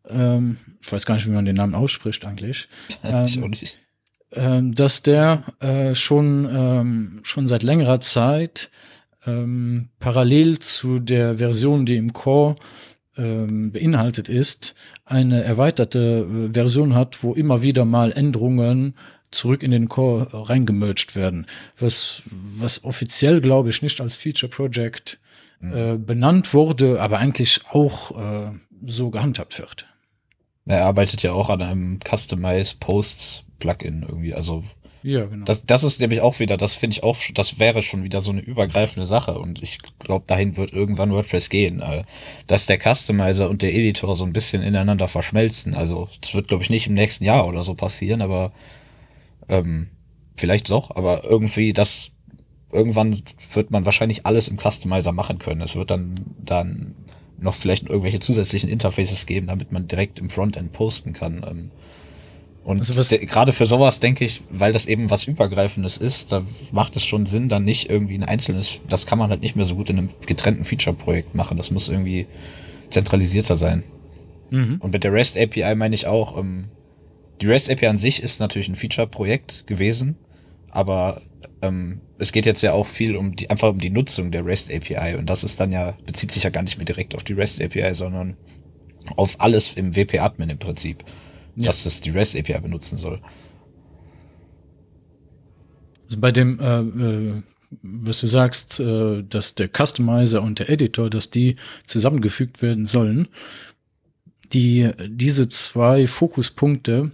ähm, 0.09 0.59
ich 0.81 0.91
weiß 0.91 1.05
gar 1.05 1.17
nicht, 1.17 1.27
wie 1.27 1.31
man 1.31 1.45
den 1.45 1.57
Namen 1.57 1.75
ausspricht 1.75 2.25
eigentlich, 2.25 2.69
ähm, 4.33 4.75
dass 4.75 5.03
der 5.03 5.45
äh, 5.61 5.95
schon, 5.95 6.49
ähm, 6.51 7.21
schon 7.23 7.49
seit 7.49 7.63
längerer 7.63 8.01
Zeit 8.01 8.71
ähm, 9.27 9.89
parallel 9.99 10.59
zu 10.59 10.99
der 10.99 11.39
Version, 11.39 11.87
die 11.87 11.97
im 11.97 12.13
Core 12.13 12.57
ähm, 13.17 13.73
beinhaltet 13.73 14.29
ist, 14.29 14.75
eine 15.05 15.43
erweiterte 15.43 16.27
äh, 16.49 16.53
Version 16.53 16.95
hat, 16.95 17.23
wo 17.23 17.35
immer 17.35 17.63
wieder 17.63 17.85
mal 17.85 18.13
Änderungen 18.13 18.95
zurück 19.31 19.63
in 19.63 19.71
den 19.71 19.89
Core 19.89 20.29
reingemerged 20.33 21.15
werden. 21.15 21.47
Was, 21.79 22.23
was 22.31 22.85
offiziell, 22.85 23.41
glaube 23.41 23.71
ich, 23.71 23.83
nicht 23.83 24.01
als 24.01 24.17
Feature 24.17 24.51
Project 24.51 25.19
mhm. 25.61 25.75
äh, 25.75 25.99
benannt 25.99 26.55
wurde, 26.55 27.01
aber 27.01 27.19
eigentlich 27.19 27.61
auch 27.71 28.19
äh, 28.19 28.53
so 28.87 29.11
gehandhabt 29.11 29.59
wird. 29.59 29.87
Er 30.67 30.85
arbeitet 30.85 31.23
ja 31.23 31.33
auch 31.33 31.49
an 31.51 31.63
einem 31.63 31.99
Customize 32.01 32.77
Posts 32.79 33.45
Plugin 33.61 34.05
irgendwie, 34.09 34.35
also 34.35 34.64
ja, 35.02 35.25
genau. 35.25 35.45
Das, 35.47 35.64
das 35.64 35.83
ist 35.83 36.00
nämlich 36.00 36.21
auch 36.21 36.40
wieder, 36.40 36.57
das 36.59 36.75
finde 36.75 36.95
ich 36.95 37.02
auch, 37.02 37.17
das 37.35 37.59
wäre 37.59 37.81
schon 37.81 38.05
wieder 38.05 38.21
so 38.21 38.33
eine 38.33 38.40
übergreifende 38.40 39.07
Sache 39.07 39.38
und 39.38 39.62
ich 39.62 39.79
glaube, 39.99 40.25
dahin 40.26 40.57
wird 40.57 40.73
irgendwann 40.73 41.11
WordPress 41.11 41.49
gehen, 41.49 41.81
äh, 41.81 42.05
dass 42.47 42.67
der 42.67 42.79
Customizer 42.79 43.49
und 43.49 43.62
der 43.62 43.73
Editor 43.73 44.14
so 44.14 44.25
ein 44.25 44.35
bisschen 44.35 44.62
ineinander 44.62 45.09
verschmelzen. 45.09 45.75
Also 45.75 46.09
das 46.21 46.35
wird, 46.35 46.49
glaube 46.49 46.62
ich, 46.62 46.71
nicht 46.71 46.87
im 46.87 46.95
nächsten 46.95 47.25
Jahr 47.25 47.47
oder 47.47 47.62
so 47.62 47.75
passieren, 47.75 48.21
aber 48.21 48.52
ähm, 49.49 49.88
vielleicht 50.37 50.69
doch, 50.71 50.95
aber 50.95 51.25
irgendwie 51.25 51.73
das 51.73 52.12
irgendwann 52.73 53.23
wird 53.52 53.71
man 53.71 53.85
wahrscheinlich 53.85 54.26
alles 54.26 54.49
im 54.49 54.59
Customizer 54.59 55.12
machen 55.12 55.38
können. 55.38 55.62
Es 55.62 55.76
wird 55.76 55.90
dann 55.90 56.21
dann 56.38 56.95
noch 57.38 57.55
vielleicht 57.55 57.88
irgendwelche 57.88 58.21
zusätzlichen 58.21 58.69
Interfaces 58.69 59.25
geben, 59.26 59.47
damit 59.47 59.73
man 59.73 59.88
direkt 59.88 60.19
im 60.19 60.29
Frontend 60.29 60.73
posten 60.73 61.14
kann. 61.14 61.45
Ähm, 61.49 61.71
und 62.62 62.79
also 62.79 63.17
gerade 63.19 63.52
für 63.52 63.64
sowas 63.64 64.00
denke 64.00 64.25
ich, 64.25 64.43
weil 64.50 64.73
das 64.73 64.87
eben 64.87 65.09
was 65.09 65.25
Übergreifendes 65.25 65.97
ist, 65.97 66.31
da 66.31 66.43
macht 66.73 66.95
es 66.95 67.05
schon 67.05 67.25
Sinn, 67.25 67.49
dann 67.49 67.64
nicht 67.64 67.88
irgendwie 67.88 68.14
ein 68.17 68.25
einzelnes, 68.25 68.81
das 68.88 69.07
kann 69.07 69.19
man 69.19 69.31
halt 69.31 69.40
nicht 69.40 69.57
mehr 69.57 69.64
so 69.64 69.76
gut 69.76 69.88
in 69.88 69.99
einem 69.99 70.11
getrennten 70.26 70.64
Feature-Projekt 70.64 71.35
machen. 71.35 71.57
Das 71.57 71.71
muss 71.71 71.88
irgendwie 71.88 72.26
zentralisierter 72.90 73.57
sein. 73.57 73.83
Mhm. 74.50 74.76
Und 74.81 74.93
mit 74.93 75.05
der 75.05 75.12
REST 75.12 75.38
API 75.38 75.75
meine 75.75 75.95
ich 75.95 76.07
auch, 76.07 76.37
ähm, 76.37 76.67
die 77.40 77.47
REST 77.47 77.71
API 77.71 77.87
an 77.87 77.97
sich 77.97 78.23
ist 78.23 78.40
natürlich 78.40 78.69
ein 78.69 78.76
Feature-Projekt 78.76 79.67
gewesen, 79.67 80.17
aber 80.71 81.23
ähm, 81.62 82.02
es 82.19 82.31
geht 82.31 82.45
jetzt 82.45 82.61
ja 82.62 82.75
auch 82.75 82.87
viel 82.87 83.17
um 83.17 83.37
die, 83.37 83.49
einfach 83.49 83.71
um 83.71 83.81
die 83.81 83.90
Nutzung 83.90 84.31
der 84.31 84.45
REST 84.45 84.71
API 84.71 85.17
und 85.17 85.31
das 85.31 85.45
ist 85.45 85.59
dann 85.61 85.73
ja, 85.73 85.95
bezieht 86.05 86.31
sich 86.31 86.43
ja 86.43 86.50
gar 86.50 86.62
nicht 86.62 86.76
mehr 86.76 86.85
direkt 86.85 87.14
auf 87.14 87.25
die 87.25 87.33
REST 87.33 87.62
API, 87.62 87.95
sondern 87.95 88.37
auf 89.17 89.40
alles 89.40 89.73
im 89.73 89.97
WP-Admin 89.97 90.50
im 90.50 90.59
Prinzip 90.59 91.05
ja. 91.57 91.66
dass 91.66 91.87
es 91.87 92.00
die 92.00 92.11
REST 92.11 92.37
API 92.37 92.61
benutzen 92.61 92.97
soll. 92.97 93.21
Also 96.07 96.21
bei 96.21 96.33
dem, 96.33 96.59
äh, 96.59 96.80
äh, 96.80 97.42
was 97.83 98.21
du 98.21 98.26
sagst, 98.26 98.80
äh, 98.80 99.23
dass 99.23 99.54
der 99.54 99.69
Customizer 99.69 100.42
und 100.42 100.59
der 100.59 100.71
Editor, 100.71 101.09
dass 101.09 101.30
die 101.30 101.57
zusammengefügt 101.87 102.62
werden 102.62 102.87
sollen, 102.87 103.28
die, 104.52 104.90
diese 105.07 105.49
zwei 105.49 106.07
Fokuspunkte 106.07 107.12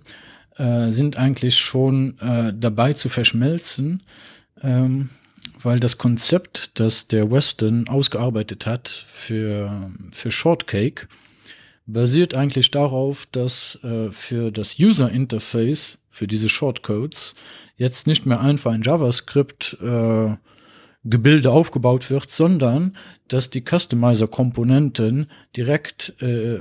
äh, 0.57 0.91
sind 0.91 1.19
eigentlich 1.19 1.59
schon 1.59 2.19
äh, 2.21 2.53
dabei 2.57 2.95
zu 2.95 3.11
verschmelzen, 3.11 4.03
ähm, 4.63 5.11
weil 5.63 5.79
das 5.79 5.99
Konzept, 5.99 6.81
das 6.81 7.09
der 7.09 7.31
Weston 7.31 7.89
ausgearbeitet 7.89 8.65
hat 8.65 8.89
für, 8.89 9.91
für 10.13 10.31
Shortcake, 10.31 11.09
basiert 11.87 12.35
eigentlich 12.35 12.71
darauf, 12.71 13.27
dass 13.33 13.83
äh, 13.85 14.11
für 14.11 14.51
das 14.51 14.79
User 14.79 15.11
Interface, 15.11 16.03
für 16.09 16.27
diese 16.27 16.49
Shortcodes, 16.49 17.35
jetzt 17.77 18.07
nicht 18.07 18.27
mehr 18.27 18.41
einfach 18.41 18.73
ein 18.73 18.83
JavaScript 18.83 19.79
äh, 19.81 20.37
Gebilde 21.05 21.53
aufgebaut 21.53 22.11
wird, 22.11 22.31
sondern 22.31 22.97
dass 23.29 23.51
die 23.51 23.63
Customizer-Komponenten 23.63 25.31
direkt 25.57 26.21
äh, 26.21 26.61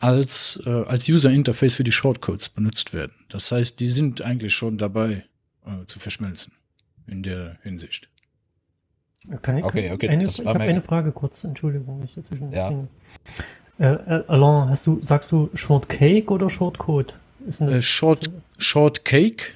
als, 0.00 0.60
äh, 0.66 0.70
als 0.70 1.08
User 1.08 1.30
Interface 1.30 1.74
für 1.74 1.84
die 1.84 1.92
Shortcodes 1.92 2.48
benutzt 2.48 2.92
werden. 2.92 3.12
Das 3.28 3.52
heißt, 3.52 3.78
die 3.78 3.88
sind 3.88 4.22
eigentlich 4.22 4.54
schon 4.54 4.78
dabei 4.78 5.24
äh, 5.64 5.86
zu 5.86 6.00
verschmelzen 6.00 6.52
in 7.06 7.22
der 7.22 7.58
Hinsicht. 7.62 8.08
Kann 9.42 9.58
ich, 9.58 9.64
okay, 9.64 9.90
okay, 9.92 10.08
eine, 10.08 10.26
ich 10.26 10.44
habe 10.44 10.60
eine 10.60 10.80
Frage 10.80 11.12
kurz, 11.12 11.44
Entschuldigung, 11.44 12.02
ich 12.02 12.14
dazwischen. 12.14 12.50
Ja. 12.50 12.88
Äh, 13.78 13.92
äh, 13.92 14.24
Alain, 14.26 14.68
hast 14.68 14.86
du, 14.86 15.00
sagst 15.02 15.30
du 15.30 15.50
Shortcake 15.54 16.30
oder 16.30 16.50
Shortcode? 16.50 17.14
Äh, 17.60 17.80
Short, 17.80 18.30
Shortcake. 18.58 19.54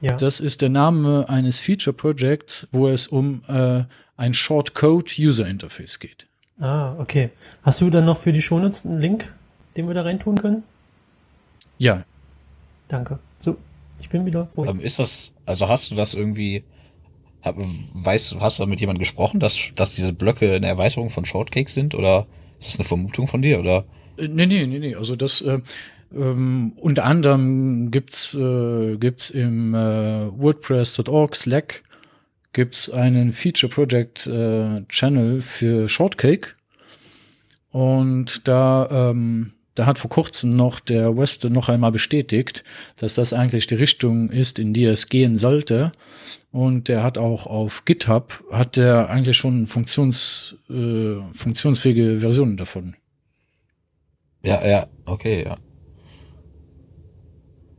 Ja. 0.00 0.16
Das 0.16 0.40
ist 0.40 0.60
der 0.60 0.68
Name 0.68 1.28
eines 1.28 1.58
Feature 1.58 1.94
Projects, 1.94 2.68
wo 2.72 2.88
es 2.88 3.06
um 3.06 3.40
äh, 3.48 3.84
ein 4.16 4.34
Shortcode 4.34 5.18
User 5.18 5.46
Interface 5.46 5.98
geht. 5.98 6.26
Ah, 6.60 6.94
okay. 6.98 7.30
Hast 7.62 7.80
du 7.80 7.90
dann 7.90 8.04
noch 8.04 8.18
für 8.18 8.32
die 8.32 8.42
Shownotes 8.42 8.84
einen 8.84 9.00
Link, 9.00 9.32
den 9.76 9.86
wir 9.86 9.94
da 9.94 10.02
reintun 10.02 10.36
können? 10.36 10.62
Ja. 11.78 12.04
Danke. 12.88 13.18
So, 13.38 13.56
ich 14.00 14.08
bin 14.08 14.26
wieder 14.26 14.48
ruhig. 14.56 14.68
Ähm, 14.68 14.80
ist 14.80 14.98
das, 14.98 15.32
also 15.46 15.68
hast 15.68 15.90
du 15.90 15.94
das 15.94 16.14
irgendwie, 16.14 16.64
weißt 17.42 18.32
du, 18.32 18.40
hast 18.40 18.58
du 18.58 18.66
mit 18.66 18.80
jemandem 18.80 19.00
gesprochen, 19.00 19.40
dass, 19.40 19.58
dass 19.74 19.94
diese 19.94 20.12
Blöcke 20.12 20.54
eine 20.54 20.66
Erweiterung 20.66 21.10
von 21.10 21.24
Shortcake 21.24 21.70
sind 21.70 21.94
oder 21.94 22.26
ist 22.66 22.74
das 22.74 22.80
eine 22.80 22.88
Vermutung 22.88 23.26
von 23.26 23.42
dir, 23.42 23.60
oder? 23.60 23.84
Äh, 24.16 24.28
nee, 24.28 24.46
nee, 24.46 24.66
nee, 24.66 24.78
nee. 24.78 24.94
Also 24.94 25.16
das 25.16 25.40
äh, 25.40 25.60
ähm, 26.14 26.72
unter 26.76 27.04
anderem 27.04 27.90
gibt's 27.90 28.34
äh, 28.34 28.96
gibt's 28.96 29.30
im 29.30 29.74
äh, 29.74 29.78
WordPress.org 30.38 31.36
Slack 31.36 31.82
gibt's 32.52 32.88
einen 32.88 33.32
Feature 33.32 33.72
Project 33.72 34.26
äh, 34.26 34.84
Channel 34.88 35.42
für 35.42 35.88
Shortcake 35.88 36.54
und 37.70 38.46
da 38.46 39.10
ähm, 39.10 39.52
da 39.74 39.86
hat 39.86 39.98
vor 39.98 40.10
kurzem 40.10 40.54
noch 40.54 40.80
der 40.80 41.16
Weste 41.16 41.50
noch 41.50 41.68
einmal 41.68 41.92
bestätigt, 41.92 42.64
dass 42.96 43.14
das 43.14 43.32
eigentlich 43.32 43.66
die 43.66 43.74
Richtung 43.74 44.30
ist, 44.30 44.58
in 44.58 44.72
die 44.72 44.84
es 44.84 45.08
gehen 45.08 45.36
sollte. 45.36 45.92
Und 46.52 46.86
der 46.86 47.02
hat 47.02 47.18
auch 47.18 47.46
auf 47.46 47.84
GitHub, 47.84 48.44
hat 48.52 48.76
der 48.76 49.10
eigentlich 49.10 49.36
schon 49.36 49.66
Funktions, 49.66 50.56
äh, 50.70 51.16
funktionsfähige 51.32 52.20
Versionen 52.20 52.56
davon. 52.56 52.94
Ja, 54.44 54.64
ja, 54.64 54.86
okay, 55.04 55.42
ja. 55.44 55.56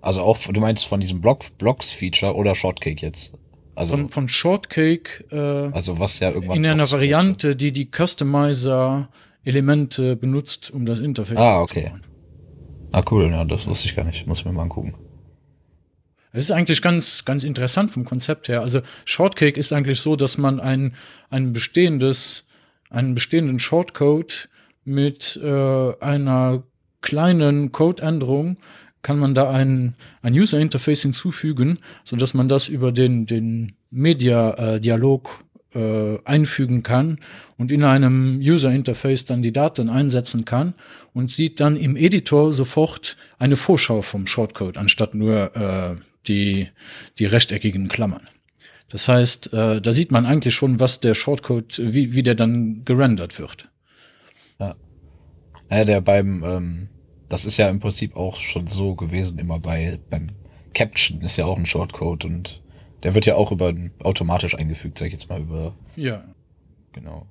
Also 0.01 0.21
auch, 0.21 0.37
du 0.37 0.59
meinst 0.59 0.85
von 0.85 0.99
diesem 0.99 1.21
Block, 1.21 1.57
Blocks-Feature 1.57 2.35
oder 2.35 2.53
Shortcake 2.53 3.01
jetzt? 3.01 3.33
Also 3.75 3.93
von, 3.93 4.09
von 4.09 4.29
Shortcake. 4.29 5.25
Äh, 5.31 5.71
also 5.73 5.99
was 5.99 6.19
ja 6.19 6.31
irgendwann. 6.31 6.57
In 6.57 6.65
einer 6.65 6.89
Variante, 6.89 7.55
die 7.55 7.71
die 7.71 7.89
Customizer-Elemente 9.45 10.15
benutzt, 10.15 10.71
um 10.71 10.85
das 10.85 10.99
Interface 10.99 11.37
ah, 11.37 11.61
okay. 11.61 11.85
zu 11.85 11.89
machen. 11.91 12.01
Ah, 12.91 13.03
cool, 13.11 13.29
ja, 13.29 13.45
das 13.45 13.67
wusste 13.67 13.87
ich 13.87 13.95
gar 13.95 14.05
nicht. 14.05 14.27
Muss 14.27 14.45
mir 14.45 14.51
mal 14.51 14.63
angucken. 14.63 14.95
Es 16.31 16.45
ist 16.45 16.51
eigentlich 16.51 16.81
ganz, 16.81 17.23
ganz 17.23 17.43
interessant 17.43 17.91
vom 17.91 18.03
Konzept 18.03 18.49
her. 18.49 18.61
Also 18.61 18.81
Shortcake 19.05 19.57
ist 19.57 19.71
eigentlich 19.71 20.01
so, 20.01 20.15
dass 20.15 20.37
man 20.37 20.59
ein, 20.59 20.95
ein 21.29 21.53
bestehendes, 21.53 22.47
einen 22.89 23.15
bestehenden 23.15 23.59
Shortcode 23.59 24.49
mit 24.83 25.39
äh, 25.41 25.93
einer 25.99 26.63
kleinen 27.01 27.71
Codeänderung 27.71 28.57
kann 29.01 29.19
man 29.19 29.35
da 29.35 29.51
ein, 29.51 29.93
ein 30.23 30.33
User 30.33 30.59
Interface 30.59 31.03
hinzufügen, 31.03 31.77
so 32.03 32.15
dass 32.15 32.33
man 32.33 32.49
das 32.49 32.67
über 32.67 32.91
den, 32.91 33.27
den 33.27 33.73
Media-Dialog 33.91 35.44
äh, 35.75 36.19
einfügen 36.23 36.81
kann 36.83 37.19
und 37.57 37.71
in 37.71 37.83
einem 37.83 38.39
User 38.39 38.71
Interface 38.71 39.25
dann 39.25 39.41
die 39.41 39.51
Daten 39.51 39.89
einsetzen 39.89 40.45
kann 40.45 40.73
und 41.13 41.29
sieht 41.29 41.59
dann 41.59 41.75
im 41.75 41.95
Editor 41.95 42.53
sofort 42.53 43.17
eine 43.37 43.57
Vorschau 43.57 44.01
vom 44.01 44.25
Shortcode, 44.25 44.77
anstatt 44.77 45.15
nur 45.15 45.55
äh, 45.55 45.95
die, 46.27 46.69
die 47.19 47.25
rechteckigen 47.25 47.87
Klammern. 47.87 48.27
Das 48.89 49.07
heißt, 49.07 49.53
äh, 49.53 49.81
da 49.81 49.93
sieht 49.93 50.11
man 50.11 50.25
eigentlich 50.25 50.55
schon, 50.55 50.79
was 50.79 50.99
der 50.99 51.15
Shortcode, 51.15 51.79
wie, 51.83 52.13
wie 52.13 52.23
der 52.23 52.35
dann 52.35 52.85
gerendert 52.85 53.39
wird. 53.39 53.67
Ja. 54.59 54.75
Naja, 55.69 55.85
der 55.85 56.01
beim, 56.01 56.43
ähm, 56.43 56.89
das 57.27 57.45
ist 57.45 57.57
ja 57.57 57.69
im 57.69 57.79
Prinzip 57.79 58.15
auch 58.15 58.37
schon 58.37 58.67
so 58.67 58.95
gewesen, 58.95 59.37
immer 59.39 59.59
bei, 59.59 59.99
beim 60.09 60.29
Caption 60.73 61.21
ist 61.21 61.37
ja 61.37 61.45
auch 61.45 61.57
ein 61.57 61.65
Shortcode 61.65 62.25
und 62.25 62.61
der 63.03 63.13
wird 63.15 63.25
ja 63.25 63.35
auch 63.35 63.51
über 63.51 63.73
automatisch 64.03 64.55
eingefügt, 64.55 64.97
sag 64.97 65.07
ich 65.07 65.13
jetzt 65.13 65.29
mal 65.29 65.41
über. 65.41 65.73
Ja. 65.95 66.23
Genau. 66.93 67.25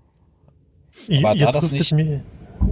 Aber 1.10 1.34
jetzt 1.36 1.54
das 1.54 1.72
nicht? 1.72 1.92
Mir, 1.92 2.22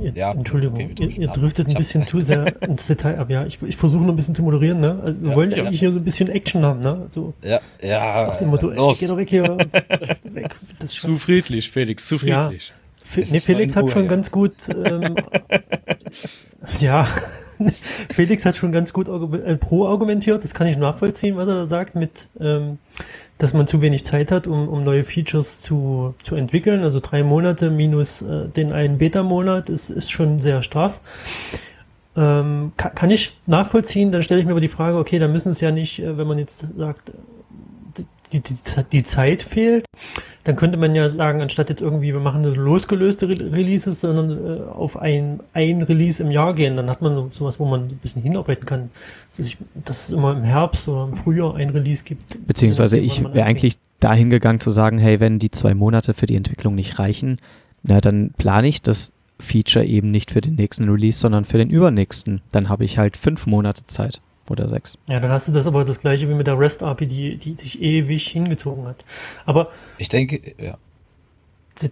Ihr, 0.00 0.12
Ja, 0.14 0.32
Entschuldigung, 0.32 0.76
okay, 0.76 0.94
ihr, 1.00 1.18
ihr 1.18 1.28
driftet 1.28 1.68
ein 1.68 1.74
bisschen 1.74 2.06
zu 2.06 2.20
sehr 2.22 2.62
ins 2.68 2.86
Detail 2.86 3.18
ab. 3.18 3.30
Ja, 3.30 3.44
ich, 3.44 3.60
ich 3.62 3.76
versuche 3.76 4.02
noch 4.02 4.10
ein 4.10 4.16
bisschen 4.16 4.34
zu 4.34 4.42
moderieren. 4.42 4.80
Ne? 4.80 5.00
Also 5.04 5.20
wir 5.22 5.30
Ja, 5.30 5.36
wollen 5.36 5.50
ja. 5.50 5.56
eigentlich 5.58 5.80
hier 5.80 5.90
so 5.90 5.98
ein 5.98 6.04
bisschen 6.04 6.28
Action 6.28 6.64
haben. 6.64 6.80
Ne? 6.80 7.06
So 7.10 7.34
Ja, 7.42 7.58
ja. 7.82 8.26
nach 8.28 8.36
dem 8.36 8.48
Motto, 8.48 8.70
ey, 8.70 8.76
los. 8.76 9.00
geh 9.00 9.06
doch 9.08 9.16
weg 9.16 9.28
hier. 9.28 9.42
weg. 10.24 10.54
Das 10.78 10.90
ist 10.90 10.96
schon, 10.96 11.10
Zu 11.10 11.16
friedlich, 11.18 11.70
Felix, 11.70 12.06
zu 12.06 12.16
Ja. 12.24 12.44
friedlich. 12.44 12.72
Fe 13.02 13.20
Es 13.22 13.30
nee, 13.32 13.38
ist 13.38 13.46
Felix 13.46 13.74
9 13.74 13.76
hat 13.82 13.84
Uhr, 13.84 13.90
schon 13.92 14.04
ja. 14.04 14.10
ganz 14.10 14.30
gut. 14.30 14.54
Ähm, 14.68 15.16
ja, 16.80 17.04
Felix 18.10 18.44
hat 18.44 18.56
schon 18.56 18.72
ganz 18.72 18.92
gut 18.92 19.08
äh, 19.08 19.56
pro 19.56 19.86
argumentiert. 19.86 20.42
Das 20.42 20.54
kann 20.54 20.66
ich 20.66 20.76
nachvollziehen, 20.76 21.36
was 21.36 21.48
er 21.48 21.54
da 21.54 21.66
sagt, 21.66 21.94
mit, 21.94 22.28
ähm, 22.40 22.78
dass 23.38 23.54
man 23.54 23.66
zu 23.66 23.80
wenig 23.80 24.04
Zeit 24.04 24.30
hat, 24.30 24.46
um, 24.46 24.68
um 24.68 24.84
neue 24.84 25.04
Features 25.04 25.60
zu, 25.60 26.14
zu 26.22 26.34
entwickeln. 26.34 26.82
Also 26.82 27.00
drei 27.00 27.22
Monate 27.22 27.70
minus 27.70 28.22
äh, 28.22 28.48
den 28.48 28.72
einen 28.72 28.98
Beta-Monat 28.98 29.68
ist, 29.68 29.90
ist 29.90 30.10
schon 30.10 30.38
sehr 30.38 30.62
straff. 30.62 31.00
Ähm, 32.14 32.72
kann, 32.76 32.94
kann 32.94 33.10
ich 33.10 33.38
nachvollziehen, 33.46 34.10
dann 34.10 34.22
stelle 34.22 34.40
ich 34.40 34.46
mir 34.46 34.52
aber 34.52 34.60
die 34.60 34.68
Frage, 34.68 34.98
okay, 34.98 35.18
da 35.18 35.28
müssen 35.28 35.50
es 35.50 35.60
ja 35.60 35.70
nicht, 35.70 36.00
äh, 36.00 36.18
wenn 36.18 36.26
man 36.26 36.38
jetzt 36.38 36.76
sagt, 36.76 37.12
die, 38.32 38.40
die, 38.40 38.54
die 38.92 39.02
Zeit 39.02 39.42
fehlt, 39.42 39.84
dann 40.44 40.56
könnte 40.56 40.78
man 40.78 40.94
ja 40.94 41.08
sagen, 41.08 41.40
anstatt 41.40 41.68
jetzt 41.68 41.82
irgendwie, 41.82 42.12
wir 42.12 42.20
machen 42.20 42.42
so 42.42 42.52
losgelöste 42.52 43.28
Re 43.28 43.52
Releases, 43.52 44.00
sondern 44.00 44.30
äh, 44.30 44.62
auf 44.62 44.96
ein, 44.96 45.40
ein 45.52 45.82
Release 45.82 46.22
im 46.22 46.30
Jahr 46.30 46.54
gehen, 46.54 46.76
dann 46.76 46.90
hat 46.90 47.02
man 47.02 47.14
so, 47.14 47.28
sowas, 47.30 47.60
wo 47.60 47.64
man 47.64 47.82
ein 47.82 47.98
bisschen 47.98 48.22
hinarbeiten 48.22 48.66
kann. 48.66 48.90
Dass, 49.36 49.46
ich, 49.46 49.58
dass 49.84 50.04
es 50.04 50.10
immer 50.10 50.32
im 50.32 50.42
Herbst 50.42 50.88
oder 50.88 51.04
im 51.04 51.14
Frühjahr 51.14 51.54
ein 51.54 51.70
Release 51.70 52.04
gibt. 52.04 52.46
Beziehungsweise 52.46 52.98
ich 52.98 53.22
wäre 53.22 53.44
eigentlich 53.44 53.76
dahin 54.00 54.30
gegangen 54.30 54.60
zu 54.60 54.70
sagen, 54.70 54.98
hey, 54.98 55.20
wenn 55.20 55.38
die 55.38 55.50
zwei 55.50 55.74
Monate 55.74 56.14
für 56.14 56.26
die 56.26 56.36
Entwicklung 56.36 56.74
nicht 56.74 56.98
reichen, 56.98 57.36
na 57.82 58.00
dann 58.00 58.32
plane 58.36 58.68
ich 58.68 58.82
das 58.82 59.12
Feature 59.38 59.84
eben 59.84 60.10
nicht 60.10 60.30
für 60.30 60.40
den 60.40 60.54
nächsten 60.54 60.88
Release, 60.88 61.18
sondern 61.18 61.44
für 61.44 61.58
den 61.58 61.70
übernächsten. 61.70 62.40
Dann 62.52 62.68
habe 62.68 62.84
ich 62.84 62.98
halt 62.98 63.16
fünf 63.16 63.46
Monate 63.46 63.86
Zeit 63.86 64.20
oder 64.50 64.68
sechs. 64.68 64.98
Ja, 65.06 65.20
dann 65.20 65.30
hast 65.30 65.48
du 65.48 65.52
das 65.52 65.66
aber 65.66 65.84
das 65.84 66.00
gleiche 66.00 66.28
wie 66.28 66.34
mit 66.34 66.46
der 66.46 66.58
REST-API, 66.58 67.06
die, 67.06 67.36
die 67.36 67.54
sich 67.54 67.80
ewig 67.80 68.28
hingezogen 68.28 68.86
hat. 68.86 69.04
Aber 69.46 69.70
Ich 69.98 70.08
denke, 70.08 70.40
ja. 70.58 70.78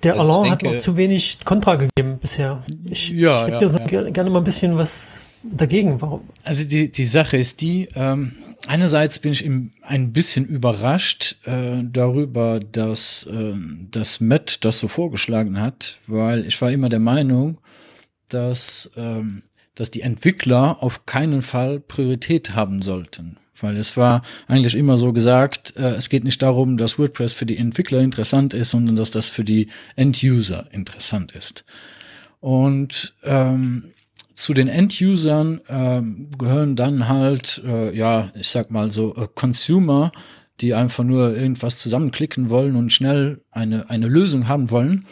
der 0.02 0.18
Also 0.18 0.32
Alain 0.32 0.50
hat 0.52 0.62
noch 0.62 0.76
zu 0.76 0.96
wenig 0.96 1.44
Kontra 1.44 1.76
gegeben 1.76 2.18
bisher. 2.18 2.62
Ich, 2.84 3.10
Ja, 3.10 3.38
ich 3.38 3.42
hätte 3.42 3.52
ja, 3.52 3.58
hier 3.58 3.68
so 3.68 3.78
ja. 3.78 4.10
gerne, 4.10 4.30
mal 4.30 4.38
ein 4.38 4.44
bisschen 4.44 4.76
was 4.76 5.22
dagegen. 5.42 6.00
Warum? 6.00 6.22
Also 6.44 6.64
die, 6.64 6.90
die 6.90 7.06
Sache 7.06 7.36
ist 7.36 7.60
die, 7.60 7.88
ähm, 7.94 8.32
einerseits 8.66 9.18
bin 9.18 9.32
ich 9.32 9.44
im, 9.44 9.72
ein 9.82 10.12
bisschen 10.12 10.46
überrascht 10.46 11.36
äh, 11.46 11.82
darüber, 11.84 12.60
dass 12.60 13.28
äh, 13.32 13.54
das 13.90 14.20
Matt 14.20 14.64
das 14.64 14.78
so 14.78 14.88
vorgeschlagen 14.88 15.60
hat, 15.60 15.98
weil 16.06 16.46
ich 16.46 16.60
war 16.60 16.70
immer 16.70 16.88
der 16.88 17.00
Meinung, 17.00 17.58
dass, 18.28 18.92
ähm, 18.96 19.42
dass 19.74 19.90
die 19.90 20.02
Entwickler 20.02 20.82
auf 20.82 21.06
keinen 21.06 21.42
Fall 21.42 21.80
Priorität 21.80 22.54
haben 22.54 22.82
sollten. 22.82 23.36
Weil 23.60 23.76
es 23.76 23.96
war 23.96 24.22
eigentlich 24.46 24.74
immer 24.74 24.96
so 24.96 25.12
gesagt, 25.12 25.74
äh, 25.76 25.90
es 25.90 26.08
geht 26.08 26.24
nicht 26.24 26.42
darum, 26.42 26.76
dass 26.76 26.98
WordPress 26.98 27.34
für 27.34 27.46
die 27.46 27.58
Entwickler 27.58 28.00
interessant 28.00 28.54
ist, 28.54 28.70
sondern 28.70 28.96
dass 28.96 29.10
das 29.10 29.28
für 29.28 29.44
die 29.44 29.68
End-User 29.96 30.66
interessant 30.72 31.32
ist. 31.32 31.64
Und 32.40 33.14
ähm, 33.22 33.92
zu 34.34 34.54
den 34.54 34.68
End-Usern 34.68 35.60
ähm, 35.68 36.30
gehören 36.38 36.74
dann 36.74 37.08
halt, 37.08 37.62
äh, 37.66 37.94
ja, 37.94 38.32
ich 38.34 38.48
sag 38.48 38.70
mal 38.70 38.90
so, 38.90 39.14
äh, 39.14 39.28
Consumer, 39.34 40.12
die 40.60 40.74
einfach 40.74 41.04
nur 41.04 41.36
irgendwas 41.36 41.78
zusammenklicken 41.78 42.48
wollen 42.48 42.76
und 42.76 42.92
schnell 42.92 43.42
eine, 43.50 43.90
eine 43.90 44.08
Lösung 44.08 44.48
haben 44.48 44.70
wollen. 44.70 45.04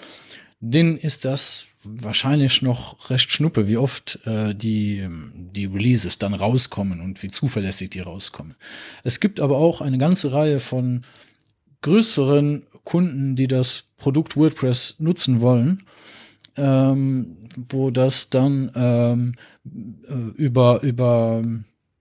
Denen 0.60 0.96
ist 0.96 1.24
das 1.24 1.66
wahrscheinlich 2.02 2.62
noch 2.62 3.10
recht 3.10 3.32
schnuppe, 3.32 3.68
wie 3.68 3.76
oft 3.76 4.20
äh, 4.24 4.54
die, 4.54 5.08
die 5.34 5.66
Releases 5.66 6.18
dann 6.18 6.34
rauskommen 6.34 7.00
und 7.00 7.22
wie 7.22 7.28
zuverlässig 7.28 7.90
die 7.90 8.00
rauskommen. 8.00 8.54
Es 9.04 9.20
gibt 9.20 9.40
aber 9.40 9.56
auch 9.56 9.80
eine 9.80 9.98
ganze 9.98 10.32
Reihe 10.32 10.60
von 10.60 11.02
größeren 11.82 12.64
Kunden, 12.84 13.36
die 13.36 13.46
das 13.46 13.90
Produkt 13.96 14.36
WordPress 14.36 14.96
nutzen 14.98 15.40
wollen 15.40 15.82
ähm, 16.58 17.36
wo 17.70 17.90
das 17.90 18.28
dann 18.30 18.70
ähm, 18.74 19.34
äh, 20.08 20.14
über, 20.36 20.82
über 20.82 21.44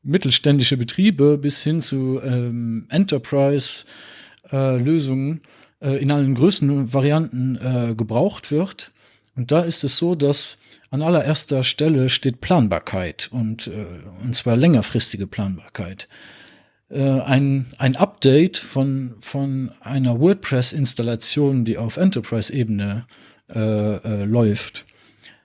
mittelständische 0.04 0.78
Betriebe 0.78 1.38
bis 1.38 1.62
hin 1.64 1.82
zu 1.82 2.22
ähm, 2.24 2.86
Enterprise-Lösungen 2.90 5.42
äh, 5.80 6.02
in 6.02 6.12
allen 6.12 6.34
größten 6.36 6.94
Varianten 6.94 7.58
äh, 7.58 7.94
gebraucht 7.96 8.52
wird. 8.52 8.92
Und 9.38 9.52
da 9.52 9.62
ist 9.62 9.84
es 9.84 9.98
so, 9.98 10.16
dass 10.16 10.58
an 10.90 11.02
allererster 11.02 11.64
Stelle 11.64 12.10
steht 12.10 12.42
Planbarkeit 12.42 13.30
und, 13.32 13.68
äh, 13.68 13.86
und 14.24 14.34
zwar 14.36 14.58
längerfristige 14.58 15.28
Planbarkeit. 15.28 16.10
Äh, 16.90 17.22
ein, 17.22 17.68
ein 17.78 17.96
Update 17.96 18.58
von, 18.58 19.16
von 19.20 19.72
einer 19.82 20.20
WordPress-Installation, 20.20 21.66
die 21.66 21.78
auf 21.78 21.98
Enterprise-Ebene 21.98 23.06
äh, 23.50 23.60
äh, 23.60 24.26
läuft. 24.26 24.86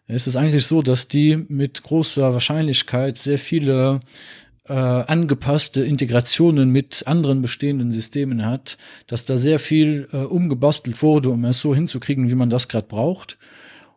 Es 0.07 0.37
eigentlich 0.37 0.67
so, 0.67 0.83
dass 0.83 1.09
die 1.09 1.37
mit 1.49 1.83
großer 1.83 2.33
Wahrscheinlichkeit 2.33 3.19
sehr 3.19 3.39
viele 3.39 4.01
äh, 4.69 4.73
angepasste 4.73 5.83
Integrationen 5.83 6.71
mit 6.71 7.05
anderen 7.07 7.43
bestehenden 7.43 7.93
Systemen 7.93 8.45
hat, 8.45 8.79
dass 9.07 9.25
da 9.25 9.37
sehr 9.37 9.59
viel 9.59 10.09
äh, 10.13 10.19
umgebastelt 10.19 11.03
wurde, 11.03 11.31
um 11.31 11.45
es 11.45 11.61
so 11.61 11.75
hinzukriegen, 11.75 12.31
wie 12.31 12.35
man 12.35 12.51
das 12.51 12.69
gerade 12.69 12.87
braucht. 12.87 13.39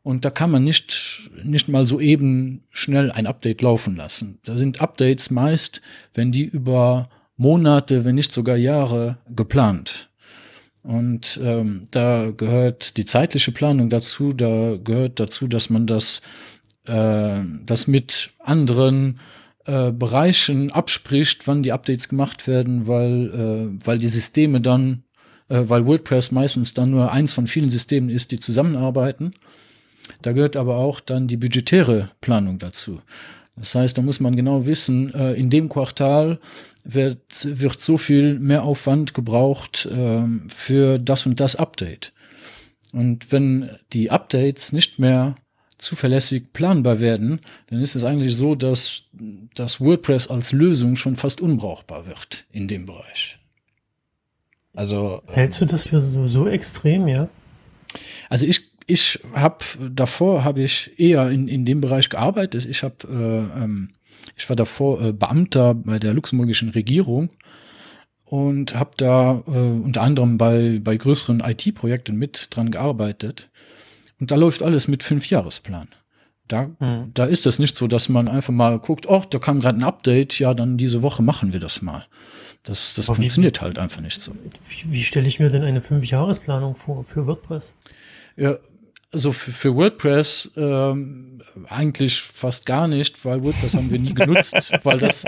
Und 0.05 0.23
da 0.23 0.29
kann 0.29 0.51
man 0.51 0.63
nicht, 0.63 1.31
nicht 1.43 1.67
mal 1.67 1.87
so 1.87 1.99
eben 1.99 2.63
schnell 2.69 3.09
ein 3.11 3.25
Update 3.25 3.63
laufen 3.63 3.95
lassen. 3.95 4.37
Da 4.45 4.55
sind 4.55 4.79
Updates 4.79 5.31
meist, 5.31 5.81
wenn 6.13 6.31
die 6.31 6.43
über 6.43 7.09
Monate, 7.37 8.05
wenn 8.05 8.13
nicht 8.13 8.31
sogar 8.31 8.55
Jahre 8.55 9.17
geplant. 9.35 10.11
Und 10.83 11.39
ähm, 11.43 11.85
da 11.89 12.29
gehört 12.29 12.97
die 12.97 13.05
zeitliche 13.05 13.51
Planung 13.51 13.89
dazu, 13.89 14.33
da 14.33 14.77
gehört 14.77 15.19
dazu, 15.19 15.47
dass 15.47 15.71
man 15.71 15.87
das, 15.87 16.21
äh, 16.85 17.39
das 17.65 17.87
mit 17.87 18.29
anderen 18.37 19.19
äh, 19.65 19.91
Bereichen 19.91 20.71
abspricht, 20.71 21.47
wann 21.47 21.63
die 21.63 21.71
Updates 21.71 22.09
gemacht 22.09 22.45
werden, 22.45 22.85
weil, 22.85 23.31
äh, 23.81 23.87
weil 23.87 23.97
die 23.97 24.07
Systeme 24.07 24.61
dann, 24.61 25.01
äh, 25.49 25.63
weil 25.65 25.87
WordPress 25.87 26.31
meistens 26.31 26.75
dann 26.75 26.91
nur 26.91 27.11
eins 27.11 27.33
von 27.33 27.47
vielen 27.47 27.71
Systemen 27.71 28.11
ist, 28.11 28.29
die 28.29 28.39
zusammenarbeiten. 28.39 29.33
Da 30.25 30.31
gehört 30.31 30.55
aber 30.55 30.77
auch 30.77 31.01
dann 31.01 31.27
die 31.27 31.37
budgetäre 31.37 32.09
Planung 32.19 32.57
dazu. 32.57 32.99
Das 33.55 33.75
heißt, 33.75 33.95
da 33.95 34.01
muss 34.01 34.19
man 34.19 34.35
genau 34.35 34.65
wissen, 34.65 35.13
äh, 35.13 35.33
in 35.33 35.51
dem 35.51 35.69
Quartal 35.69 36.39
wird, 36.83 37.19
wird 37.59 37.79
so 37.79 37.99
viel 37.99 38.39
mehr 38.39 38.63
Aufwand 38.63 39.13
gebraucht 39.13 39.87
ähm, 39.91 40.49
für 40.49 40.97
das 40.97 41.27
und 41.27 41.39
das 41.39 41.55
Update. 41.55 42.11
Und 42.91 43.31
wenn 43.31 43.69
die 43.93 44.09
Updates 44.09 44.73
nicht 44.73 44.97
mehr 44.97 45.35
zuverlässig 45.77 46.53
planbar 46.53 46.99
werden, 47.01 47.41
dann 47.67 47.79
ist 47.79 47.93
es 47.93 48.03
eigentlich 48.03 48.35
so, 48.35 48.55
dass 48.55 49.03
das 49.53 49.79
WordPress 49.79 50.27
als 50.27 50.53
Lösung 50.53 50.95
schon 50.95 51.15
fast 51.17 51.39
unbrauchbar 51.39 52.07
wird 52.07 52.45
in 52.51 52.67
dem 52.67 52.87
Bereich. 52.87 53.37
Also, 54.73 55.21
ähm, 55.27 55.35
Hältst 55.35 55.61
du 55.61 55.65
das 55.65 55.87
für 55.87 56.01
so, 56.01 56.25
so 56.25 56.47
extrem, 56.47 57.07
ja? 57.07 57.29
Also 58.27 58.47
ich 58.47 58.74
ich 58.87 59.19
habe 59.33 59.57
davor 59.91 60.43
habe 60.43 60.61
ich 60.63 60.91
eher 60.99 61.29
in, 61.29 61.47
in 61.47 61.65
dem 61.65 61.81
Bereich 61.81 62.09
gearbeitet. 62.09 62.65
Ich 62.65 62.83
habe 62.83 62.95
äh, 63.09 63.63
ähm, 63.63 63.89
ich 64.37 64.47
war 64.49 64.55
davor 64.55 65.01
äh, 65.01 65.11
Beamter 65.13 65.73
bei 65.75 65.99
der 65.99 66.13
luxemburgischen 66.13 66.69
Regierung 66.69 67.29
und 68.25 68.73
habe 68.75 68.91
da 68.97 69.43
äh, 69.47 69.51
unter 69.51 70.01
anderem 70.01 70.37
bei 70.37 70.79
bei 70.83 70.97
größeren 70.97 71.41
IT-Projekten 71.41 72.15
mit 72.15 72.47
dran 72.51 72.71
gearbeitet. 72.71 73.49
Und 74.19 74.31
da 74.31 74.35
läuft 74.35 74.63
alles 74.63 74.87
mit 74.87 75.03
Fünfjahresplan. 75.03 75.89
Da, 76.47 76.69
Hm. 76.79 77.09
da 77.13 77.25
ist 77.25 77.47
es 77.47 77.57
nicht 77.57 77.75
so, 77.75 77.87
dass 77.87 78.07
man 78.07 78.27
einfach 78.27 78.53
mal 78.53 78.77
guckt, 78.77 79.07
oh, 79.09 79.23
da 79.29 79.39
kam 79.39 79.59
gerade 79.59 79.79
ein 79.79 79.83
Update, 79.83 80.37
ja, 80.37 80.53
dann 80.53 80.77
diese 80.77 81.01
Woche 81.01 81.23
machen 81.23 81.53
wir 81.53 81.59
das 81.59 81.81
mal. 81.81 82.05
Das, 82.63 82.93
das 82.93 83.09
Aber 83.09 83.17
wie- 83.17 83.21
funktioniert 83.23 83.61
halt 83.61 83.79
einfach 83.79 84.01
nicht 84.01 84.21
so. 84.21 84.31
Wie, 84.33 84.91
wie 84.91 85.03
stelle 85.03 85.27
ich 85.27 85.39
mir 85.39 85.49
denn 85.49 85.63
eine 85.63 85.81
Fünfjahresplanung 85.81 86.75
vor 86.75 87.03
für 87.03 87.25
WordPress? 87.25 87.75
Ja, 88.37 88.57
also 89.15 89.31
für, 89.31 89.51
für 89.51 89.75
WordPress 89.75 90.51
ähm, 90.57 91.39
eigentlich 91.69 92.21
fast 92.21 92.65
gar 92.65 92.87
nicht, 92.87 93.23
weil 93.23 93.43
WordPress 93.43 93.75
haben 93.75 93.89
wir 93.89 93.99
nie 93.99 94.13
genutzt, 94.13 94.71
weil 94.83 94.99
das, 94.99 95.25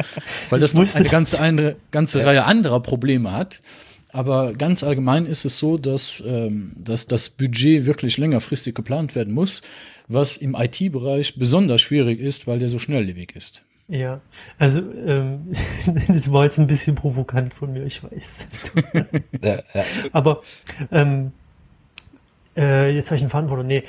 weil 0.49 0.59
das 0.59 0.73
noch 0.73 0.95
eine 0.95 1.09
ganze, 1.09 1.41
eine, 1.41 1.75
ganze 1.91 2.25
Reihe 2.25 2.43
anderer 2.43 2.81
Probleme 2.81 3.31
hat. 3.31 3.61
Aber 4.09 4.53
ganz 4.53 4.83
allgemein 4.83 5.25
ist 5.25 5.45
es 5.45 5.57
so, 5.57 5.77
dass, 5.77 6.23
ähm, 6.25 6.73
dass 6.75 7.07
das 7.07 7.29
Budget 7.29 7.85
wirklich 7.85 8.17
längerfristig 8.17 8.75
geplant 8.75 9.15
werden 9.15 9.33
muss, 9.33 9.61
was 10.07 10.37
im 10.37 10.55
IT-Bereich 10.55 11.37
besonders 11.37 11.81
schwierig 11.81 12.19
ist, 12.19 12.47
weil 12.47 12.59
der 12.59 12.69
so 12.69 12.79
schnelllebig 12.79 13.35
ist. 13.35 13.63
Ja, 13.89 14.19
also 14.57 14.79
ähm, 14.79 15.47
das 16.07 16.31
war 16.31 16.43
jetzt 16.43 16.59
ein 16.59 16.67
bisschen 16.67 16.95
provokant 16.95 17.53
von 17.53 17.71
mir, 17.71 17.83
ich 17.83 18.03
weiß. 18.03 18.73
ja, 19.41 19.59
ja. 19.73 19.83
Aber 20.11 20.41
ähm, 20.91 21.31
äh, 22.57 22.89
jetzt 22.91 23.07
habe 23.07 23.15
ich 23.17 23.21
einen 23.21 23.29
Faden 23.29 23.47
verloren. 23.47 23.67
Nee, 23.67 23.83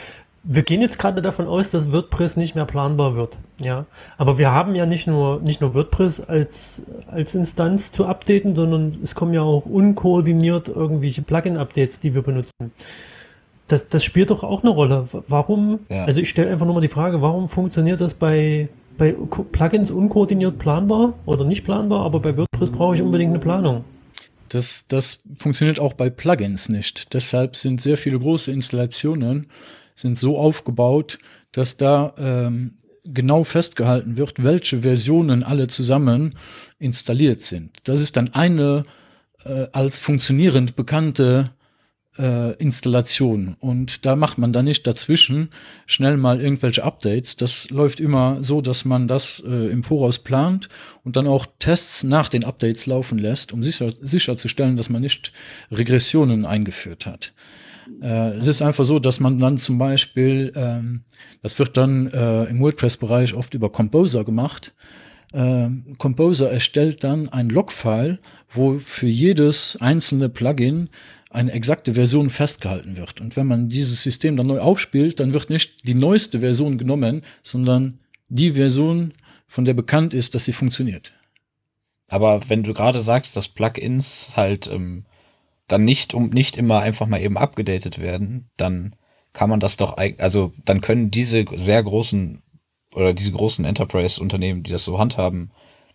wir 0.44 0.62
gehen 0.62 0.80
jetzt 0.80 0.98
gerade 0.98 1.20
davon 1.20 1.46
aus, 1.46 1.70
dass 1.70 1.92
WordPress 1.92 2.36
nicht 2.36 2.54
mehr 2.54 2.64
planbar 2.64 3.16
wird. 3.16 3.38
Ja, 3.60 3.86
aber 4.16 4.38
wir 4.38 4.52
haben 4.52 4.74
ja 4.74 4.86
nicht 4.86 5.06
nur, 5.06 5.40
nicht 5.40 5.60
nur 5.60 5.74
WordPress 5.74 6.20
als, 6.20 6.82
als 7.10 7.34
Instanz 7.34 7.92
zu 7.92 8.06
updaten, 8.06 8.54
sondern 8.54 8.92
es 9.02 9.14
kommen 9.14 9.34
ja 9.34 9.42
auch 9.42 9.66
unkoordiniert 9.66 10.68
irgendwelche 10.68 11.22
Plugin-Updates, 11.22 12.00
die 12.00 12.14
wir 12.14 12.22
benutzen. 12.22 12.72
Das, 13.66 13.88
das 13.88 14.02
spielt 14.04 14.30
doch 14.30 14.44
auch 14.44 14.62
eine 14.62 14.70
Rolle. 14.70 15.04
Warum, 15.28 15.80
Ja. 15.90 16.04
also 16.04 16.20
ich 16.20 16.30
stelle 16.30 16.50
einfach 16.50 16.64
nur 16.64 16.74
mal 16.74 16.80
die 16.80 16.88
Frage, 16.88 17.20
warum 17.20 17.48
funktioniert 17.48 18.00
das 18.00 18.14
bei, 18.14 18.68
bei 18.96 19.14
Plugins 19.52 19.90
unkoordiniert 19.90 20.58
planbar 20.58 21.12
oder 21.26 21.44
nicht 21.44 21.64
planbar, 21.64 22.06
aber 22.06 22.20
bei 22.20 22.36
WordPress 22.36 22.70
brauche 22.70 22.94
ich 22.94 23.02
unbedingt 23.02 23.30
eine 23.30 23.40
Planung. 23.40 23.84
Das, 24.48 24.86
das 24.88 25.22
funktioniert 25.36 25.80
auch 25.80 25.94
bei 25.94 26.10
Plugins 26.10 26.68
nicht. 26.68 27.14
Deshalb 27.14 27.56
sind 27.56 27.80
sehr 27.80 27.96
viele 27.96 28.18
große 28.18 28.50
Installationen 28.50 29.48
sind 29.94 30.16
so 30.16 30.38
aufgebaut, 30.38 31.18
dass 31.52 31.76
da 31.76 32.14
ähm, 32.18 32.76
genau 33.04 33.44
festgehalten 33.44 34.16
wird, 34.16 34.42
welche 34.42 34.82
Versionen 34.82 35.42
alle 35.42 35.66
zusammen 35.66 36.36
installiert 36.78 37.42
sind. 37.42 37.76
Das 37.84 38.00
ist 38.00 38.16
dann 38.16 38.34
eine 38.34 38.84
äh, 39.44 39.66
als 39.72 39.98
funktionierend 39.98 40.76
bekannte 40.76 41.50
äh, 42.18 42.52
Installation. 42.54 43.56
Und 43.60 44.04
da 44.04 44.16
macht 44.16 44.38
man 44.38 44.52
dann 44.52 44.64
nicht 44.64 44.86
dazwischen 44.86 45.50
schnell 45.86 46.16
mal 46.16 46.40
irgendwelche 46.40 46.84
Updates. 46.84 47.36
Das 47.36 47.70
läuft 47.70 48.00
immer 48.00 48.42
so, 48.42 48.60
dass 48.60 48.84
man 48.84 49.08
das 49.08 49.42
äh, 49.46 49.70
im 49.70 49.84
Voraus 49.84 50.18
plant 50.18 50.68
und 51.04 51.16
dann 51.16 51.26
auch 51.26 51.46
Tests 51.58 52.02
nach 52.04 52.28
den 52.28 52.44
Updates 52.44 52.86
laufen 52.86 53.18
lässt, 53.18 53.52
um 53.52 53.62
sicher, 53.62 53.90
sicherzustellen, 53.90 54.76
dass 54.76 54.90
man 54.90 55.02
nicht 55.02 55.32
Regressionen 55.70 56.44
eingeführt 56.44 57.06
hat. 57.06 57.32
Äh, 58.02 58.36
es 58.38 58.46
ist 58.46 58.62
einfach 58.62 58.84
so, 58.84 58.98
dass 58.98 59.20
man 59.20 59.38
dann 59.38 59.56
zum 59.56 59.78
Beispiel, 59.78 60.52
ähm, 60.54 61.02
das 61.42 61.58
wird 61.58 61.76
dann 61.76 62.08
äh, 62.08 62.44
im 62.44 62.60
WordPress-Bereich 62.60 63.34
oft 63.34 63.54
über 63.54 63.70
Composer 63.70 64.24
gemacht. 64.24 64.74
Ähm, 65.32 65.94
Composer 65.98 66.50
erstellt 66.50 67.04
dann 67.04 67.28
ein 67.28 67.50
Logfile, 67.50 68.18
wo 68.48 68.78
für 68.78 69.08
jedes 69.08 69.76
einzelne 69.80 70.28
Plugin 70.28 70.88
eine 71.30 71.52
exakte 71.52 71.94
Version 71.94 72.30
festgehalten 72.30 72.96
wird. 72.96 73.20
Und 73.20 73.36
wenn 73.36 73.46
man 73.46 73.68
dieses 73.68 74.02
System 74.02 74.36
dann 74.36 74.46
neu 74.46 74.60
aufspielt, 74.60 75.20
dann 75.20 75.34
wird 75.34 75.50
nicht 75.50 75.86
die 75.86 75.94
neueste 75.94 76.40
Version 76.40 76.78
genommen, 76.78 77.22
sondern 77.42 77.98
die 78.28 78.52
Version, 78.52 79.12
von 79.46 79.64
der 79.64 79.74
bekannt 79.74 80.14
ist, 80.14 80.34
dass 80.34 80.44
sie 80.44 80.52
funktioniert. 80.52 81.12
Aber 82.08 82.48
wenn 82.48 82.62
du 82.62 82.74
gerade 82.74 83.00
sagst, 83.00 83.36
dass 83.36 83.48
Plugins 83.48 84.32
halt 84.36 84.66
ähm, 84.66 85.04
dann 85.68 85.84
nicht 85.84 86.14
um 86.14 86.30
nicht 86.30 86.56
immer 86.56 86.80
einfach 86.80 87.06
mal 87.06 87.20
eben 87.20 87.36
abgedatet 87.36 87.98
werden, 87.98 88.48
dann 88.56 88.94
kann 89.32 89.50
man 89.50 89.60
das 89.60 89.76
doch, 89.76 89.96
also 90.18 90.52
dann 90.64 90.80
können 90.80 91.10
diese 91.10 91.44
sehr 91.54 91.82
großen 91.82 92.42
oder 92.94 93.12
diese 93.12 93.32
großen 93.32 93.64
Enterprise-Unternehmen, 93.64 94.62
die 94.62 94.70
das 94.70 94.84
so 94.84 94.98
handhaben, 94.98 95.50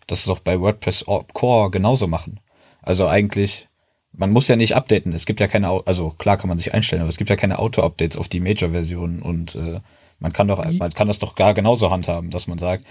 das 0.06 0.24
doch 0.24 0.38
bei 0.38 0.60
WordPress 0.60 1.04
Core 1.32 1.70
genauso 1.70 2.06
machen. 2.06 2.40
Also 2.82 3.08
eigentlich, 3.08 3.68
man 4.16 4.30
muss 4.30 4.48
ja 4.48 4.56
nicht 4.56 4.74
updaten. 4.74 5.12
Es 5.12 5.26
gibt 5.26 5.40
ja 5.40 5.46
keine, 5.46 5.86
also 5.86 6.10
klar 6.10 6.36
kann 6.36 6.48
man 6.48 6.58
sich 6.58 6.72
einstellen, 6.74 7.02
aber 7.02 7.08
es 7.08 7.16
gibt 7.16 7.30
ja 7.30 7.36
keine 7.36 7.58
Auto-Updates 7.58 8.16
auf 8.16 8.28
die 8.28 8.40
Major-Versionen 8.40 9.22
und 9.22 9.54
äh, 9.54 9.80
man 10.18 10.32
kann 10.32 10.48
doch, 10.48 10.64
man 10.64 10.92
kann 10.92 11.08
das 11.08 11.18
doch 11.18 11.34
gar 11.34 11.54
genauso 11.54 11.90
handhaben, 11.90 12.30
dass 12.30 12.46
man 12.46 12.58
sagt, 12.58 12.86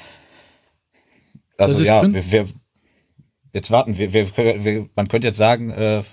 also 1.57 1.81
ja, 1.83 2.01
wir, 2.11 2.31
wir, 2.31 2.47
jetzt 3.53 3.71
warten 3.71 3.97
wir, 3.97 4.13
wir, 4.13 4.35
wir, 4.37 4.89
man 4.95 5.07
könnte 5.07 5.27
jetzt 5.27 5.37
sagen, 5.37 5.69
äh, 5.69 6.03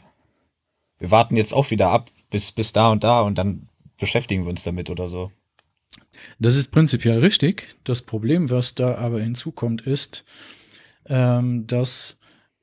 wir 0.99 1.11
warten 1.11 1.37
jetzt 1.37 1.53
auch 1.53 1.71
wieder 1.71 1.89
ab 1.89 2.11
bis, 2.31 2.53
bis 2.53 2.73
da 2.73 2.91
und 2.91 3.03
da 3.03 3.23
und 3.23 3.37
dann 3.37 3.69
beschäftigen 3.99 4.45
wir 4.45 4.51
uns 4.51 4.63
damit 4.63 4.91
oder 4.91 5.09
so. 5.09 5.33
Das 6.39 6.57
ist 6.57 6.69
prinzipiell 6.69 7.19
richtig. 7.19 7.77
Das 7.85 8.03
Problem, 8.03 8.51
was 8.51 8.75
da 8.75 8.97
aber 8.97 9.21
hinzukommt, 9.21 9.83
ist, 9.83 10.25
ähm, 11.07 11.67
dass 11.67 12.20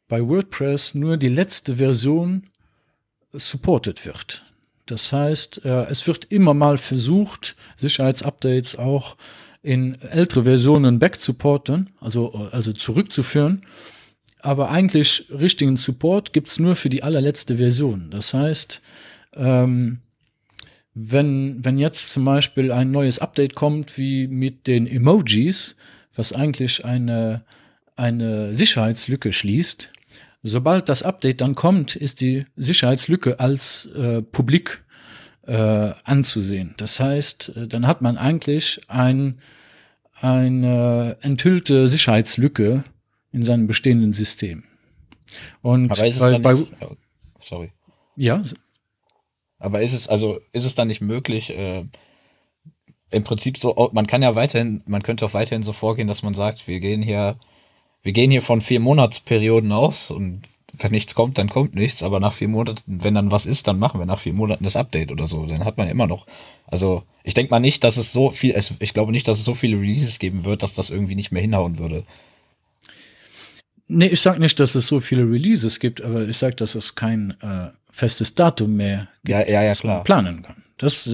bei 0.08 0.26
WordPress 0.26 0.96
nur 0.96 1.18
die 1.18 1.30
letzte 1.30 1.78
Version 1.78 2.48
supported 3.34 4.06
wird. 4.06 4.46
Das 4.86 5.12
heißt, 5.12 5.66
äh, 5.66 5.86
es 5.90 6.08
wird 6.08 6.26
immer 6.26 6.54
mal 6.54 6.78
versucht, 6.78 7.56
Sicherheitsupdates 7.76 8.78
auch 8.78 9.18
in 9.62 10.02
ältere 10.02 10.46
Versionen 10.46 11.00
backzuporten, 11.00 11.90
also, 12.00 12.32
also 12.32 12.72
zurückzuführen. 12.72 13.64
Aber 14.40 14.70
eigentlich 14.70 15.28
richtigen 15.30 15.76
Support 15.76 16.32
gibt's 16.32 16.58
nur 16.58 16.76
für 16.76 16.90
die 16.90 17.04
allerletzte 17.04 17.58
Version. 17.58 18.10
Das 18.12 18.34
heißt, 18.34 18.82
ähm, 19.36 20.00
wenn, 20.94 21.64
wenn 21.66 21.78
jetzt 21.78 22.12
zum 22.12 22.24
Beispiel 22.24 22.72
ein 22.72 22.92
neues 22.92 23.20
Update 23.20 23.56
kommt, 23.56 23.98
wie 23.98 24.28
mit 24.28 24.68
den 24.68 24.88
Emojis, 24.88 25.76
was 26.16 26.34
eigentlich 26.34 26.86
eine, 26.86 27.44
eine 27.96 28.56
Sicherheitslücke 28.56 29.34
schließt, 29.34 29.90
sobald 30.48 30.90
das 30.90 31.04
Update 31.04 31.42
dann 31.42 31.56
kommt, 31.56 31.96
ist 31.96 32.22
die 32.22 32.46
Sicherheitslücke 32.56 33.40
als 33.40 33.86
äh, 33.88 34.22
publik 34.22 34.84
äh, 35.46 35.92
anzusehen. 36.04 36.74
Das 36.78 37.00
heißt, 37.00 37.54
äh, 37.56 37.68
dann 37.68 37.88
hat 37.88 38.02
man 38.02 38.18
eigentlich 38.18 38.82
ein, 38.88 39.40
eine 40.14 41.18
enthüllte 41.22 41.88
Sicherheitslücke 41.88 42.84
in 43.32 43.44
seinem 43.44 43.68
bestehenden 43.68 44.14
System. 44.14 44.64
Und 45.62 45.92
Aber 45.92 46.06
ist 46.06 46.16
es 46.16 46.22
bei, 46.22 46.32
dann 46.32 46.42
bei, 46.42 46.54
nicht, 46.54 46.72
oh, 46.82 46.96
sorry. 47.42 47.72
ja, 48.16 48.42
Aber 49.60 49.82
ist 49.82 49.94
es, 49.94 50.08
also, 50.08 50.40
ist 50.52 50.66
es 50.66 50.76
dann 50.76 50.88
nicht 50.88 51.02
möglich, 51.02 51.50
äh, 51.52 51.86
im 53.10 53.24
Prinzip 53.24 53.58
so, 53.58 53.76
oh, 53.78 53.90
man 53.94 54.08
kann 54.08 54.22
ja 54.22 54.36
weiterhin, 54.36 54.84
man 54.86 55.02
könnte 55.02 55.26
auch 55.26 55.34
weiterhin 55.34 55.64
so 55.64 55.72
vorgehen, 55.74 56.08
dass 56.08 56.24
man 56.24 56.34
sagt, 56.34 56.68
wir 56.68 56.80
gehen 56.80 57.02
hier, 57.02 57.40
wir 58.08 58.14
gehen 58.14 58.32
hier 58.32 58.42
von 58.42 58.62
vier 58.62 58.80
Monatsperioden 58.80 59.74
aus 59.74 60.12
und 60.12 60.44
wenn 60.80 60.92
nichts 60.92 61.14
kommt, 61.14 61.38
dann 61.38 61.50
kommt 61.50 61.76
nichts, 61.76 62.04
aber 62.04 62.22
nach 62.22 62.32
vier 62.32 62.48
Monaten, 62.48 63.02
wenn 63.04 63.16
dann 63.16 63.32
was 63.32 63.46
ist, 63.46 63.68
dann 63.68 63.80
machen 63.80 64.00
wir 64.00 64.06
nach 64.06 64.20
vier 64.20 64.32
Monaten 64.32 64.64
das 64.64 64.78
Update 64.78 65.12
oder 65.12 65.28
so. 65.28 65.46
Dann 65.46 65.66
hat 65.66 65.78
man 65.78 65.90
immer 65.90 66.08
noch, 66.08 66.26
also 66.68 67.04
ich 67.26 67.34
denke 67.34 67.52
mal 67.52 67.60
nicht, 67.60 67.84
dass 67.84 67.98
es 67.98 68.14
so 68.14 68.32
viel, 68.32 68.54
es, 68.56 68.74
ich 68.80 68.94
glaube 68.94 69.12
nicht, 69.12 69.28
dass 69.28 69.40
es 69.40 69.44
so 69.44 69.54
viele 69.54 69.76
Releases 69.76 70.20
geben 70.20 70.46
wird, 70.46 70.64
dass 70.64 70.74
das 70.74 70.90
irgendwie 70.90 71.16
nicht 71.16 71.34
mehr 71.34 71.42
hinhauen 71.42 71.80
würde. 71.80 72.06
Nee, 73.90 74.08
ich 74.08 74.22
sage 74.22 74.40
nicht, 74.40 74.58
dass 74.62 74.76
es 74.76 74.88
so 74.88 75.02
viele 75.02 75.24
Releases 75.24 75.78
gibt, 75.78 76.02
aber 76.02 76.30
ich 76.30 76.38
sage, 76.38 76.56
dass 76.56 76.76
es 76.76 76.96
kein 76.96 77.32
äh, 77.42 77.72
festes 77.92 78.36
Datum 78.36 78.78
mehr 78.78 79.10
gibt, 79.26 79.38
Ja, 79.38 79.46
ja, 79.46 79.64
ja, 79.64 79.70
das 79.70 79.84
man 79.84 80.06
planen 80.06 80.44
kann. 80.44 80.64
Das, 80.78 81.10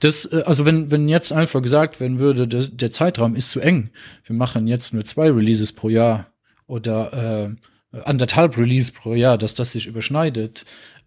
das, 0.00 0.24
äh, 0.32 0.44
also 0.46 0.64
wenn, 0.64 0.90
wenn 0.90 1.10
jetzt 1.10 1.30
einfach 1.30 1.60
gesagt 1.60 2.00
werden 2.00 2.18
würde, 2.18 2.48
der, 2.48 2.68
der 2.68 2.90
Zeitraum 2.90 3.36
ist 3.36 3.50
zu 3.50 3.60
eng, 3.60 3.90
wir 4.24 4.34
machen 4.34 4.66
jetzt 4.66 4.94
nur 4.94 5.04
zwei 5.04 5.30
Releases 5.30 5.74
pro 5.74 5.90
Jahr 5.90 6.28
oder 6.68 7.56
äh, 7.92 7.98
anderthalb 8.04 8.56
Releases 8.56 8.92
pro 8.92 9.14
Jahr, 9.14 9.36
dass 9.36 9.54
das 9.54 9.72
sich 9.72 9.86
überschneidet, 9.86 10.64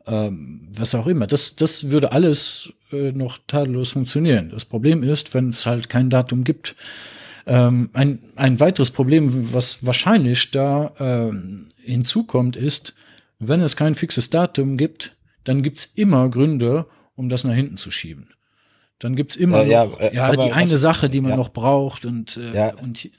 ähm, 0.07 0.67
was 0.75 0.93
auch 0.95 1.07
immer, 1.07 1.27
das, 1.27 1.55
das 1.55 1.91
würde 1.91 2.11
alles 2.11 2.73
äh, 2.91 3.11
noch 3.11 3.37
tadellos 3.47 3.91
funktionieren. 3.91 4.49
Das 4.49 4.65
Problem 4.65 5.03
ist, 5.03 5.33
wenn 5.33 5.49
es 5.49 5.65
halt 5.65 5.89
kein 5.89 6.09
Datum 6.09 6.43
gibt. 6.43 6.75
Ähm, 7.45 7.89
ein, 7.93 8.19
ein 8.35 8.59
weiteres 8.59 8.91
Problem, 8.91 9.53
was 9.53 9.85
wahrscheinlich 9.85 10.51
da 10.51 10.91
ähm, 10.99 11.67
hinzukommt, 11.81 12.55
ist, 12.55 12.93
wenn 13.39 13.61
es 13.61 13.75
kein 13.75 13.95
fixes 13.95 14.29
Datum 14.29 14.77
gibt, 14.77 15.15
dann 15.43 15.61
gibt's 15.63 15.85
immer 15.95 16.29
Gründe, 16.29 16.85
um 17.15 17.29
das 17.29 17.43
nach 17.43 17.53
hinten 17.53 17.77
zu 17.77 17.89
schieben. 17.91 18.29
Dann 18.99 19.15
gibt's 19.15 19.35
immer 19.35 19.63
Äh, 19.63 19.71
ja, 19.71 19.85
noch, 19.85 19.99
äh, 19.99 20.15
ja, 20.15 20.35
die 20.35 20.51
eine 20.51 20.77
Sache, 20.77 21.09
die 21.09 21.21
man 21.21 21.31
ja. 21.31 21.37
noch 21.37 21.49
braucht 21.49 22.05
und, 22.05 22.37
äh, 22.37 22.55
Ja. 22.55 22.75
und 22.75 23.09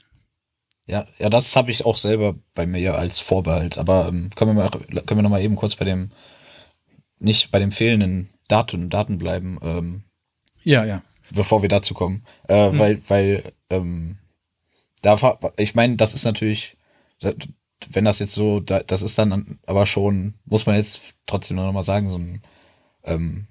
Ja, 0.85 1.05
ja, 1.17 1.29
das 1.29 1.55
habe 1.55 1.71
ich 1.71 1.85
auch 1.85 1.97
selber 1.97 2.35
bei 2.53 2.65
mir 2.65 2.95
als 2.95 3.19
Vorbehalt. 3.19 3.77
Aber 3.77 4.07
ähm, 4.07 4.29
können 4.35 4.55
wir 4.55 4.63
mal, 4.63 4.69
können 4.69 5.19
wir 5.19 5.23
noch 5.23 5.29
mal 5.29 5.41
eben 5.41 5.55
kurz 5.55 5.75
bei 5.75 5.85
dem, 5.85 6.11
nicht 7.19 7.51
bei 7.51 7.59
dem 7.59 7.71
fehlenden 7.71 8.29
Daten, 8.47 8.89
Daten 8.89 9.17
bleiben, 9.17 9.57
ähm, 9.61 10.03
ja, 10.63 10.83
ja. 10.83 11.01
bevor 11.31 11.61
wir 11.61 11.69
dazu 11.69 11.93
kommen. 11.93 12.25
Äh, 12.47 12.71
Hm. 12.71 12.79
Weil, 12.79 13.01
weil, 13.07 13.53
ähm, 13.69 14.17
da, 15.01 15.37
ich 15.57 15.75
meine, 15.75 15.95
das 15.97 16.13
ist 16.13 16.25
natürlich, 16.25 16.77
wenn 17.89 18.05
das 18.05 18.19
jetzt 18.19 18.33
so, 18.33 18.59
da, 18.59 18.79
das 18.81 19.01
ist 19.01 19.17
dann 19.17 19.59
aber 19.65 19.85
schon, 19.85 20.35
muss 20.45 20.65
man 20.65 20.75
jetzt 20.75 21.13
trotzdem 21.25 21.57
noch 21.57 21.71
mal 21.71 21.83
sagen, 21.83 22.09
so 22.09 22.17
ein, 22.17 22.41
ähm, 23.03 23.47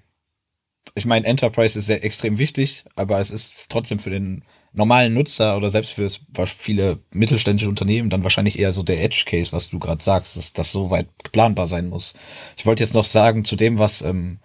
ich 0.94 1.04
meine, 1.06 1.26
Enterprise 1.26 1.78
ist 1.78 1.86
sehr 1.86 2.04
extrem 2.04 2.38
wichtig, 2.38 2.84
aber 2.94 3.20
es 3.20 3.30
ist 3.30 3.66
trotzdem 3.68 3.98
für 3.98 4.10
den 4.10 4.44
normalen 4.72 5.12
Nutzer 5.12 5.56
oder 5.56 5.68
selbst 5.68 5.92
für 5.92 6.08
viele 6.46 6.98
mittelständische 7.12 7.68
Unternehmen 7.68 8.10
dann 8.10 8.22
wahrscheinlich 8.22 8.58
eher 8.58 8.72
so 8.72 8.82
der 8.82 9.02
Edge 9.02 9.24
Case, 9.26 9.52
was 9.52 9.68
du 9.68 9.78
gerade 9.78 10.02
sagst, 10.02 10.36
dass 10.36 10.52
das 10.52 10.72
so 10.72 10.90
weit 10.90 11.08
planbar 11.32 11.66
sein 11.66 11.88
muss. 11.88 12.14
Ich 12.56 12.64
wollte 12.64 12.82
jetzt 12.82 12.94
noch 12.94 13.04
sagen 13.04 13.44
zu 13.44 13.56
dem, 13.56 13.78
was 13.78 14.02
ähm, 14.02 14.38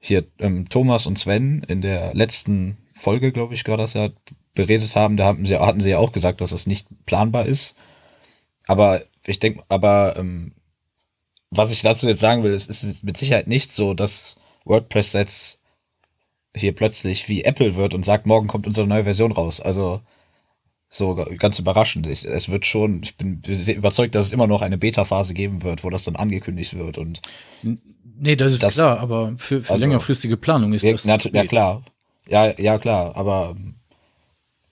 hier 0.00 0.24
ähm, 0.38 0.68
Thomas 0.68 1.06
und 1.06 1.18
Sven 1.18 1.62
in 1.68 1.80
der 1.80 2.14
letzten 2.14 2.78
Folge, 2.92 3.32
glaube 3.32 3.54
ich, 3.54 3.64
gerade 3.64 3.82
das 3.82 3.94
ja 3.94 4.10
beredet 4.54 4.96
haben, 4.96 5.16
da 5.16 5.26
hatten 5.26 5.46
sie, 5.46 5.56
hatten 5.56 5.80
sie 5.80 5.90
ja 5.90 5.98
auch 5.98 6.12
gesagt, 6.12 6.40
dass 6.40 6.52
es 6.52 6.66
nicht 6.66 6.86
planbar 7.06 7.46
ist. 7.46 7.76
Aber 8.66 9.02
ich 9.24 9.38
denke, 9.38 9.62
aber 9.68 10.16
ähm, 10.16 10.54
was 11.50 11.70
ich 11.70 11.82
dazu 11.82 12.08
jetzt 12.08 12.20
sagen 12.20 12.42
will, 12.42 12.52
es 12.52 12.66
ist 12.66 13.04
mit 13.04 13.16
Sicherheit 13.16 13.46
nicht 13.46 13.70
so, 13.70 13.94
dass 13.94 14.36
WordPress 14.64 15.12
jetzt 15.12 15.57
hier 16.58 16.74
plötzlich 16.74 17.28
wie 17.28 17.44
Apple 17.44 17.76
wird 17.76 17.94
und 17.94 18.04
sagt, 18.04 18.26
morgen 18.26 18.48
kommt 18.48 18.66
unsere 18.66 18.86
neue 18.86 19.04
Version 19.04 19.32
raus. 19.32 19.60
Also 19.60 20.00
so 20.90 21.14
ganz 21.38 21.58
überraschend. 21.58 22.06
Ich, 22.06 22.24
es 22.24 22.48
wird 22.48 22.64
schon, 22.66 23.02
ich 23.02 23.16
bin 23.16 23.42
überzeugt, 23.42 24.14
dass 24.14 24.26
es 24.26 24.32
immer 24.32 24.46
noch 24.46 24.62
eine 24.62 24.78
Beta-Phase 24.78 25.34
geben 25.34 25.62
wird, 25.62 25.84
wo 25.84 25.90
das 25.90 26.04
dann 26.04 26.16
angekündigt 26.16 26.76
wird 26.78 26.98
und 26.98 27.20
Nee, 28.20 28.34
das 28.34 28.52
ist 28.54 28.62
Das- 28.64 28.74
klar, 28.74 28.98
aber 28.98 29.34
für, 29.36 29.62
für 29.62 29.72
also- 29.74 29.80
längerfristige 29.80 30.36
Planung 30.36 30.72
ist 30.72 30.82
ja, 30.82 30.90
das. 30.92 31.04
na, 31.04 31.16
ja 31.32 31.44
klar. 31.46 31.82
Ja, 32.28 32.52
ja 32.58 32.76
klar, 32.78 33.14
aber 33.16 33.54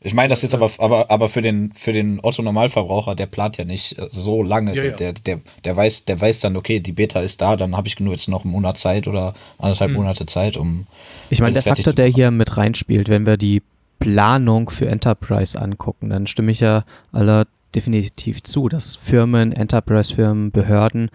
ich 0.07 0.14
meine 0.14 0.29
das 0.29 0.42
jetzt 0.42 0.55
aber, 0.55 0.71
aber, 0.79 1.11
aber 1.11 1.29
für 1.29 1.42
den, 1.42 1.73
für 1.73 1.92
den 1.92 2.21
Otto 2.23 2.40
Normalverbraucher, 2.40 3.16
der 3.16 3.27
plant 3.27 3.57
ja 3.57 3.64
nicht 3.64 3.99
äh, 3.99 4.07
so 4.09 4.40
lange. 4.40 4.73
Ja, 4.73 4.85
ja. 4.85 4.90
Der, 4.92 5.12
der, 5.12 5.40
der 5.64 5.77
weiß, 5.77 6.05
der 6.05 6.21
weiß 6.21 6.38
dann, 6.40 6.57
okay, 6.57 6.79
die 6.79 6.92
Beta 6.92 7.19
ist 7.21 7.40
da, 7.40 7.57
dann 7.57 7.77
habe 7.77 7.88
ich 7.88 7.99
nur 7.99 8.12
jetzt 8.12 8.29
noch 8.29 8.45
einen 8.45 8.53
Monat 8.53 8.79
Zeit 8.79 9.09
oder 9.09 9.35
anderthalb 9.59 9.90
Hm. 9.90 9.97
Monate 9.97 10.27
Zeit, 10.27 10.57
um 10.57 10.87
Ich 11.29 11.40
meine, 11.40 11.55
der 11.55 11.64
Faktor, 11.64 11.92
der 11.92 12.07
hier 12.07 12.31
mit 12.31 12.57
reinspielt, 12.57 13.09
wenn 13.09 13.27
wir 13.27 13.37
die 13.37 13.62
Planung 13.99 14.71
für 14.71 14.87
Enterprise 14.87 15.61
angucken, 15.61 16.11
dann 16.11 16.29
stimme 16.29 16.53
ich 16.53 16.61
ja 16.61 16.85
aller 17.11 17.47
definitiv 17.75 18.45
zu, 18.45 18.69
dass 18.69 18.95
Firmen, 18.95 19.51
Enterprise-Firmen, 19.51 20.53
Behörden, 20.53 21.11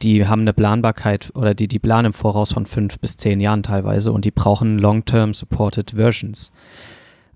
die 0.00 0.26
haben 0.26 0.40
eine 0.40 0.54
Planbarkeit 0.54 1.32
oder 1.34 1.54
die, 1.54 1.68
die 1.68 1.78
planen 1.78 2.06
im 2.06 2.12
Voraus 2.14 2.52
von 2.52 2.64
fünf 2.64 2.98
bis 2.98 3.18
zehn 3.18 3.40
Jahren 3.40 3.62
teilweise 3.62 4.10
und 4.10 4.24
die 4.24 4.30
brauchen 4.30 4.78
Long-Term 4.78 5.34
Supported 5.34 5.92
Versions. 5.92 6.50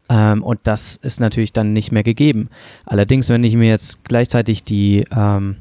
Ähm, 0.09 0.42
und 0.42 0.61
das 0.64 0.97
ist 0.97 1.21
natürlich 1.21 1.53
dann 1.53 1.73
nicht 1.73 1.92
mehr 1.92 2.03
gegeben. 2.03 2.49
Allerdings, 2.85 3.29
wenn 3.29 3.45
ich 3.45 3.55
mir 3.55 3.69
jetzt 3.69 4.05
gleichzeitig 4.05 4.64
die, 4.64 5.05
ähm, 5.14 5.57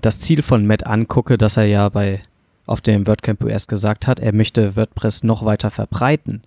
das 0.00 0.20
Ziel 0.20 0.42
von 0.42 0.66
Matt 0.66 0.86
angucke, 0.86 1.38
dass 1.38 1.56
er 1.56 1.66
ja 1.66 1.88
bei 1.88 2.20
auf 2.66 2.82
dem 2.82 3.06
WordCamp 3.06 3.42
US 3.44 3.66
gesagt 3.66 4.06
hat, 4.06 4.20
er 4.20 4.34
möchte 4.34 4.76
WordPress 4.76 5.24
noch 5.24 5.44
weiter 5.44 5.70
verbreiten, 5.70 6.42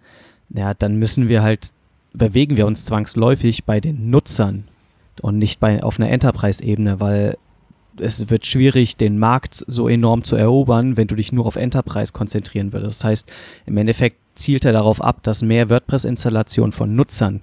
ja, 0.49 0.73
dann 0.75 0.97
müssen 0.97 1.29
wir 1.29 1.41
halt, 1.41 1.69
bewegen 2.13 2.57
wir 2.57 2.67
uns 2.67 2.85
zwangsläufig 2.85 3.63
bei 3.63 3.79
den 3.79 4.11
Nutzern 4.11 4.65
und 5.21 5.39
nicht 5.39 5.59
bei, 5.59 5.81
auf 5.81 5.99
einer 5.99 6.11
Enterprise-Ebene, 6.11 6.99
weil 6.99 7.37
es 7.97 8.29
wird 8.29 8.45
schwierig, 8.45 8.97
den 8.97 9.17
Markt 9.17 9.63
so 9.67 9.87
enorm 9.87 10.23
zu 10.23 10.35
erobern, 10.35 10.95
wenn 10.95 11.07
du 11.07 11.15
dich 11.15 11.31
nur 11.31 11.45
auf 11.45 11.55
Enterprise 11.55 12.13
konzentrieren 12.13 12.71
würdest. 12.71 13.01
Das 13.01 13.09
heißt, 13.09 13.31
im 13.65 13.77
Endeffekt 13.77 14.30
zielt 14.41 14.65
er 14.65 14.73
darauf 14.73 15.01
ab, 15.01 15.23
dass 15.23 15.41
mehr 15.41 15.69
WordPress-Installationen 15.69 16.71
von 16.71 16.95
Nutzern 16.95 17.41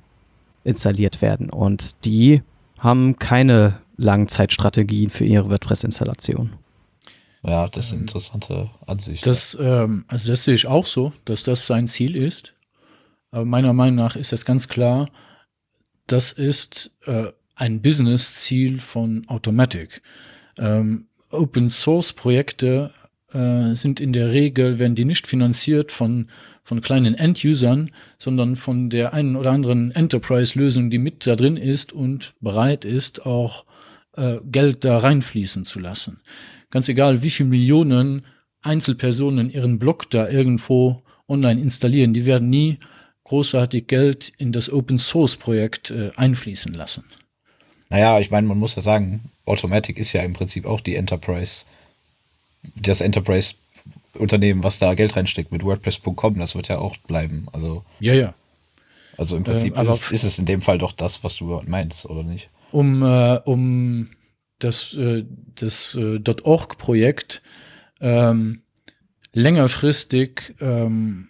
installiert 0.65 1.23
werden 1.23 1.51
und 1.51 2.05
die 2.05 2.43
haben 2.79 3.19
keine 3.19 3.81
Langzeitstrategien 3.97 5.11
für 5.11 5.25
ihre 5.25 5.51
WordPress-Installation. 5.51 6.53
ja, 7.43 7.69
das 7.69 7.91
sind 7.91 8.03
interessante 8.03 8.71
Ansichten. 8.87 9.29
Das, 9.29 9.57
ähm, 9.61 10.05
also 10.09 10.29
das 10.29 10.45
sehe 10.45 10.55
ich 10.55 10.67
auch 10.67 10.87
so, 10.87 11.13
dass 11.25 11.43
das 11.43 11.67
sein 11.67 11.89
Ziel 11.89 12.17
ist. 12.17 12.55
Aber 13.31 13.45
meiner 13.45 13.73
Meinung 13.73 13.97
nach 13.97 14.17
ist 14.17 14.33
das 14.33 14.45
ganz 14.45 14.69
klar, 14.69 15.09
das 16.07 16.33
ist 16.33 16.97
äh, 17.07 17.33
ein 17.55 17.83
Business-Ziel 17.83 18.81
von 18.81 19.27
Automatic. 19.29 20.03
Ähm, 20.57 21.09
Open 21.31 21.69
Source 21.69 22.13
Projekte 22.13 22.93
äh, 23.33 23.75
sind 23.75 24.01
in 24.01 24.13
der 24.13 24.31
Regel, 24.31 24.79
werden 24.79 24.95
die 24.95 25.05
nicht 25.05 25.27
finanziert 25.27 25.93
von, 25.93 26.29
von 26.63 26.81
kleinen 26.81 27.15
End-Usern, 27.15 27.91
sondern 28.19 28.57
von 28.57 28.91
der 28.91 29.13
einen 29.13 29.37
oder 29.37 29.53
anderen 29.53 29.91
Enterprise-Lösung, 29.91 30.91
die 30.91 30.99
mit 30.99 31.27
da 31.27 31.37
drin 31.37 31.57
ist 31.57 31.93
und 31.93 32.35
bereit 32.41 32.85
ist, 32.85 33.27
auch 33.27 33.65
äh, 34.17 34.39
Geld 34.45 34.85
da 34.85 34.99
reinfließen 34.99 35.65
zu 35.65 35.79
lassen. 35.79 36.21
Ganz 36.71 36.89
egal, 36.89 37.23
wie 37.23 37.31
viele 37.31 37.51
Millionen 37.51 38.23
Einzelpersonen 38.63 39.51
ihren 39.51 39.79
Blog 39.79 40.11
da 40.11 40.29
irgendwo 40.29 41.03
online 41.29 41.61
installieren, 41.61 42.15
die 42.15 42.27
werden 42.27 42.51
nie 42.51 42.79
großartig 43.25 43.87
Geld 43.87 44.33
in 44.39 44.53
das 44.53 44.73
Open 44.73 44.99
Source 44.99 45.37
Projekt 45.37 45.91
äh, 45.91 46.11
einfließen 46.17 46.73
lassen. 46.73 47.05
Naja, 47.91 48.19
ich 48.21 48.31
meine, 48.31 48.47
man 48.47 48.59
muss 48.59 48.75
ja 48.75 48.83
sagen, 48.83 49.31
Automatic 49.45 49.99
ist 49.99 50.13
ja 50.13 50.23
im 50.23 50.33
Prinzip 50.33 50.67
auch 50.67 50.81
die 50.81 50.97
Enterprise, 50.97 51.65
das 52.77 53.01
Enterprise-Unternehmen, 53.01 54.63
was 54.63 54.79
da 54.79 54.95
Geld 54.95 55.17
reinsteckt 55.17 55.53
mit 55.53 55.65
WordPress.com, 55.65 56.39
das 56.39 56.55
wird 56.55 56.69
ja 56.69 56.79
auch 56.79 56.97
bleiben. 56.99 57.47
Also, 57.53 57.85
Ja, 58.01 58.15
ja. 58.15 58.35
also 59.17 59.37
im 59.37 59.45
Prinzip 59.45 59.77
Ähm, 59.77 59.83
ist, 59.83 59.89
es, 59.89 60.11
ist 60.11 60.25
es 60.25 60.39
in 60.39 60.47
dem 60.47 60.61
Fall 60.61 60.79
doch 60.79 60.93
das, 60.93 61.25
was 61.25 61.37
du 61.37 61.61
meinst, 61.67 62.07
oder 62.07 62.23
nicht? 62.23 62.51
Um, 62.71 63.03
äh, 63.03 63.41
um 63.45 64.11
das, 64.59 64.95
äh, 64.95 65.25
das 65.55 65.95
äh, 65.95 66.21
.org-Projekt 66.43 67.43
ähm, 68.01 68.63
längerfristig 69.33 70.55
ähm, 70.61 71.29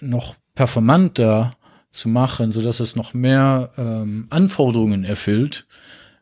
noch 0.00 0.36
performanter 0.54 1.56
zu 1.90 2.08
machen, 2.08 2.52
sodass 2.52 2.80
es 2.80 2.96
noch 2.96 3.14
mehr 3.14 3.70
ähm, 3.78 4.26
Anforderungen 4.30 5.04
erfüllt, 5.04 5.66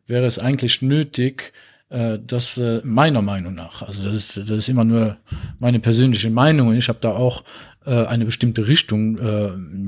wäre 0.07 0.27
es 0.27 0.39
eigentlich 0.39 0.83
nötig, 0.83 1.53
äh, 1.95 2.19
dass 2.19 2.59
äh, 2.59 2.81
meiner 2.83 3.23
Meinung 3.23 3.55
nach, 3.55 3.83
also 3.83 4.09
das 4.09 4.17
ist, 4.17 4.37
das 4.37 4.51
ist 4.51 4.69
immer 4.69 4.85
nur 4.85 5.17
meine 5.61 5.79
persönliche 5.79 6.29
Meinung 6.29 6.67
und 6.69 6.77
ich 6.77 6.89
habe 6.89 6.99
da 7.01 7.13
auch 7.13 7.45
äh, 7.87 8.07
eine 8.07 8.25
bestimmte 8.25 8.67
Richtung, 8.67 9.17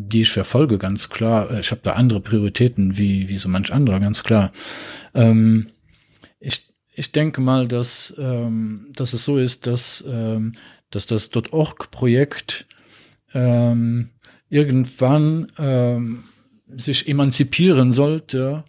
die 0.08 0.20
ich 0.20 0.30
verfolge, 0.30 0.78
ganz 0.78 1.08
klar. 1.08 1.58
Ich 1.58 1.72
habe 1.72 1.80
da 1.82 1.94
andere 1.94 2.20
Prioritäten 2.20 2.96
wie, 2.96 3.28
wie 3.28 3.38
so 3.38 3.48
manch 3.48 3.72
anderer, 3.72 3.98
ganz 3.98 4.22
klar. 4.22 4.52
Ähm, 5.14 5.70
ich, 6.38 6.72
ich 6.94 7.10
denke 7.10 7.40
mal, 7.40 7.66
dass, 7.66 8.14
ähm, 8.18 8.86
dass 8.94 9.12
es 9.12 9.24
so 9.24 9.36
ist, 9.38 9.66
dass, 9.66 10.04
ähm, 10.08 10.54
dass 10.90 11.06
das 11.06 11.30
.org-Projekt 11.34 12.66
irgendwann 14.48 15.48
sich 16.68 17.06
emanzipieren 17.08 17.92
sollte 17.92 18.64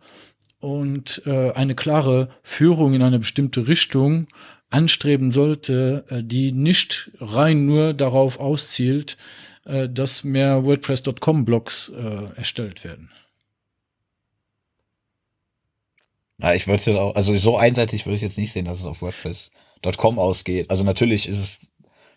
und 0.67 1.21
äh, 1.25 1.51
eine 1.53 1.75
klare 1.75 2.27
Führung 2.43 2.93
in 2.93 3.01
eine 3.01 3.19
bestimmte 3.19 3.69
Richtung 3.69 4.27
anstreben 4.69 5.31
sollte, 5.31 6.03
äh, 6.09 6.21
die 6.21 6.51
nicht 6.51 7.09
rein 7.21 7.65
nur 7.65 7.93
darauf 7.93 8.41
auszielt, 8.41 9.15
äh, 9.63 9.87
dass 9.87 10.25
mehr 10.25 10.65
WordPress.com-Blogs 10.65 11.93
äh, 11.95 12.37
erstellt 12.37 12.83
werden. 12.83 13.09
Na, 16.37 16.53
ich 16.53 16.67
würde 16.67 16.79
es 16.79 16.85
jetzt 16.85 16.97
auch, 16.97 17.15
also 17.15 17.35
so 17.37 17.57
einseitig 17.57 18.05
würde 18.05 18.17
ich 18.17 18.21
jetzt 18.21 18.37
nicht 18.37 18.51
sehen, 18.51 18.65
dass 18.65 18.81
es 18.81 18.87
auf 18.87 19.01
WordPress.com 19.01 20.19
ausgeht. 20.19 20.69
Also 20.69 20.83
natürlich 20.83 21.29
ist 21.29 21.39
es, 21.39 21.71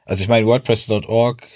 also 0.05 0.25
ich 0.25 0.29
meine, 0.29 0.45
WordPress.org 0.45 1.47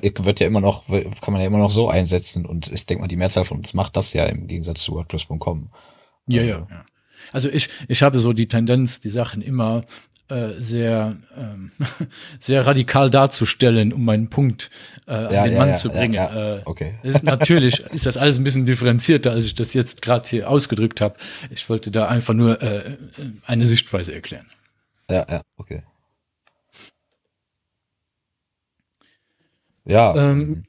wird 0.00 0.40
ja 0.40 0.46
immer 0.46 0.60
noch, 0.60 0.86
kann 0.86 1.32
man 1.32 1.40
ja 1.40 1.46
immer 1.46 1.58
noch 1.58 1.70
so 1.70 1.88
einsetzen 1.88 2.46
und 2.46 2.70
ich 2.72 2.86
denke 2.86 3.02
mal, 3.02 3.08
die 3.08 3.16
Mehrzahl 3.16 3.44
von 3.44 3.58
uns 3.58 3.74
macht 3.74 3.96
das 3.96 4.12
ja 4.12 4.24
im 4.26 4.46
Gegensatz 4.46 4.82
zu 4.82 4.92
WordPress.com. 4.92 5.70
Ja, 6.26 6.42
ja, 6.42 6.66
ja. 6.70 6.84
Also 7.32 7.48
ich, 7.48 7.68
ich 7.88 8.02
habe 8.02 8.18
so 8.18 8.32
die 8.32 8.48
Tendenz, 8.48 9.00
die 9.00 9.10
Sachen 9.10 9.42
immer 9.42 9.84
äh, 10.28 10.54
sehr, 10.62 11.16
ähm, 11.36 11.72
sehr 12.38 12.66
radikal 12.66 13.10
darzustellen, 13.10 13.92
um 13.92 14.04
meinen 14.04 14.30
Punkt 14.30 14.70
äh, 15.06 15.12
an 15.12 15.32
Ja, 15.34 15.44
den 15.44 15.52
ja, 15.52 15.58
Mann 15.58 15.76
zu 15.76 15.90
bringen. 15.90 16.14
Äh, 16.14 16.62
Okay. 16.64 16.94
ist, 17.02 17.22
natürlich 17.22 17.80
ist 17.92 18.06
das 18.06 18.16
alles 18.16 18.38
ein 18.38 18.44
bisschen 18.44 18.64
differenzierter, 18.64 19.32
als 19.32 19.46
ich 19.46 19.54
das 19.54 19.74
jetzt 19.74 20.00
gerade 20.00 20.28
hier 20.28 20.48
ausgedrückt 20.48 21.00
habe. 21.00 21.16
Ich 21.50 21.68
wollte 21.68 21.90
da 21.90 22.08
einfach 22.08 22.34
nur 22.34 22.62
äh, 22.62 22.96
eine 23.44 23.64
Sichtweise 23.64 24.14
erklären. 24.14 24.46
Ja, 25.10 25.26
ja, 25.28 25.42
okay. 25.56 25.82
Ja. 29.84 30.14
Ähm, 30.16 30.64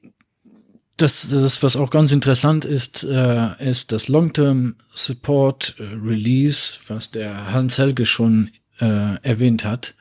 das, 0.98 1.30
das, 1.30 1.64
was 1.64 1.76
auch 1.76 1.90
ganz 1.90 2.12
interessant 2.12 2.66
ist, 2.66 3.04
äh, 3.04 3.70
ist 3.70 3.92
das 3.92 4.08
Long-Term 4.08 4.76
Support 4.94 5.76
äh, 5.80 5.84
Release, 5.84 6.78
was 6.88 7.12
der 7.12 7.52
Hans 7.52 7.78
Helge 7.78 8.06
schon 8.06 8.52
äh, 8.80 9.16
erwähnt 9.22 9.66
hat. 9.66 9.96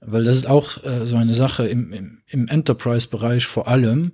Weil 0.00 0.24
das 0.24 0.36
ist 0.36 0.46
auch 0.46 0.82
äh, 0.84 1.06
so 1.06 1.16
eine 1.16 1.34
Sache 1.34 1.66
im, 1.66 1.92
im, 1.92 2.18
im 2.26 2.48
Enterprise-Bereich 2.48 3.46
vor 3.46 3.68
allem. 3.68 4.12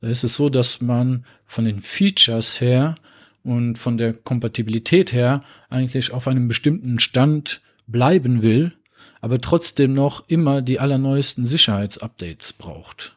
Da 0.00 0.08
ist 0.08 0.24
es 0.24 0.34
so, 0.34 0.48
dass 0.48 0.80
man 0.80 1.24
von 1.46 1.64
den 1.64 1.80
Features 1.80 2.60
her 2.60 2.96
und 3.44 3.78
von 3.78 3.98
der 3.98 4.14
Kompatibilität 4.14 5.12
her 5.12 5.42
eigentlich 5.68 6.12
auf 6.12 6.28
einem 6.28 6.48
bestimmten 6.48 6.98
Stand 7.00 7.60
bleiben 7.86 8.42
will, 8.42 8.72
aber 9.20 9.40
trotzdem 9.40 9.92
noch 9.92 10.28
immer 10.28 10.62
die 10.62 10.80
allerneuesten 10.80 11.46
Sicherheitsupdates 11.46 12.52
braucht. 12.52 13.16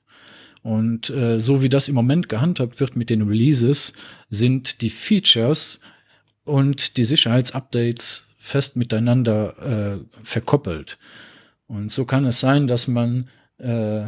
Und 0.65 1.11
äh, 1.11 1.39
so 1.39 1.61
wie 1.61 1.69
das 1.69 1.87
im 1.89 1.93
Moment 1.93 2.27
gehandhabt 2.27 2.79
wird 2.79 2.95
mit 2.95 3.11
den 3.11 3.21
Releases, 3.21 3.93
sind 4.31 4.81
die 4.81 4.89
Features 4.89 5.79
und 6.43 6.97
die 6.97 7.05
Sicherheitsupdates 7.05 8.29
fest 8.39 8.75
miteinander 8.75 9.59
äh, 9.59 9.99
verkoppelt. 10.23 10.97
Und 11.67 11.91
so 11.91 12.05
kann 12.05 12.25
es 12.25 12.39
sein, 12.39 12.65
dass 12.65 12.87
man, 12.87 13.29
äh, 13.59 14.07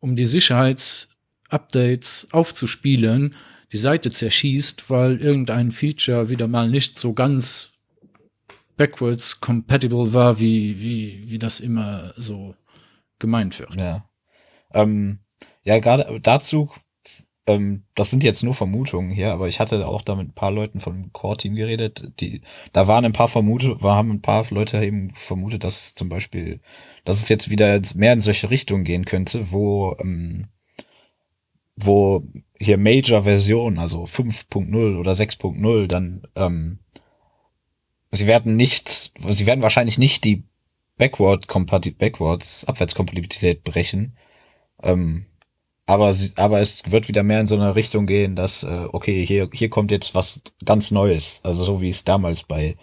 um 0.00 0.16
die 0.16 0.24
Sicherheitsupdates 0.24 2.28
aufzuspielen, 2.32 3.34
die 3.72 3.76
Seite 3.76 4.10
zerschießt, 4.10 4.88
weil 4.88 5.20
irgendein 5.20 5.72
Feature 5.72 6.30
wieder 6.30 6.48
mal 6.48 6.70
nicht 6.70 6.98
so 6.98 7.12
ganz 7.12 7.74
backwards 8.78 9.42
compatible 9.42 10.14
war, 10.14 10.40
wie, 10.40 10.80
wie, 10.80 11.24
wie 11.26 11.38
das 11.38 11.60
immer 11.60 12.14
so 12.16 12.54
gemeint 13.18 13.58
wird. 13.58 13.78
Ja. 13.78 14.08
Ähm, 14.72 15.18
ja, 15.64 15.78
gerade 15.78 16.20
dazu 16.20 16.70
ähm, 17.48 17.84
das 17.94 18.10
sind 18.10 18.22
jetzt 18.24 18.42
nur 18.44 18.54
Vermutungen 18.54 19.10
hier, 19.10 19.32
aber 19.32 19.48
ich 19.48 19.58
hatte 19.58 19.88
auch 19.88 20.02
da 20.02 20.14
mit 20.14 20.28
ein 20.28 20.34
paar 20.34 20.52
Leuten 20.52 20.80
vom 20.80 21.12
Core-Team 21.12 21.54
geredet, 21.54 22.12
die, 22.20 22.42
da 22.72 22.86
waren 22.86 23.06
ein 23.06 23.12
paar 23.14 23.28
Vermute, 23.28 23.78
haben 23.80 24.10
ein 24.12 24.22
paar 24.22 24.46
Leute 24.50 24.84
eben 24.84 25.12
vermutet, 25.14 25.64
dass 25.64 25.94
zum 25.94 26.10
Beispiel, 26.10 26.60
dass 27.04 27.22
es 27.22 27.28
jetzt 27.30 27.48
wieder 27.48 27.80
mehr 27.94 28.12
in 28.12 28.20
solche 28.20 28.50
Richtungen 28.50 28.84
gehen 28.84 29.06
könnte, 29.06 29.50
wo, 29.50 29.96
ähm, 29.98 30.48
wo 31.76 32.22
hier 32.58 32.76
Major-Version, 32.76 33.78
also 33.78 34.04
5.0 34.04 34.98
oder 34.98 35.12
6.0, 35.12 35.86
dann, 35.86 36.22
ähm, 36.36 36.80
sie 38.10 38.26
werden 38.26 38.56
nicht, 38.56 39.12
sie 39.30 39.46
werden 39.46 39.62
wahrscheinlich 39.62 39.96
nicht 39.96 40.24
die 40.24 40.44
Backward 40.98 41.46
Backwards 41.98 42.64
Abwärtskompatibilität 42.66 43.64
brechen, 43.64 44.16
ähm, 44.82 45.27
aber, 45.88 46.12
sie, 46.12 46.32
aber 46.36 46.60
es 46.60 46.82
wird 46.90 47.08
wieder 47.08 47.22
mehr 47.22 47.40
in 47.40 47.46
so 47.46 47.56
eine 47.56 47.74
Richtung 47.74 48.04
gehen, 48.04 48.36
dass, 48.36 48.62
äh, 48.62 48.84
okay, 48.92 49.24
hier, 49.24 49.48
hier 49.50 49.70
kommt 49.70 49.90
jetzt 49.90 50.14
was 50.14 50.42
ganz 50.66 50.90
Neues. 50.90 51.40
Also 51.44 51.64
so 51.64 51.80
wie 51.80 51.88
es 51.88 52.04
damals 52.04 52.42
bei 52.42 52.76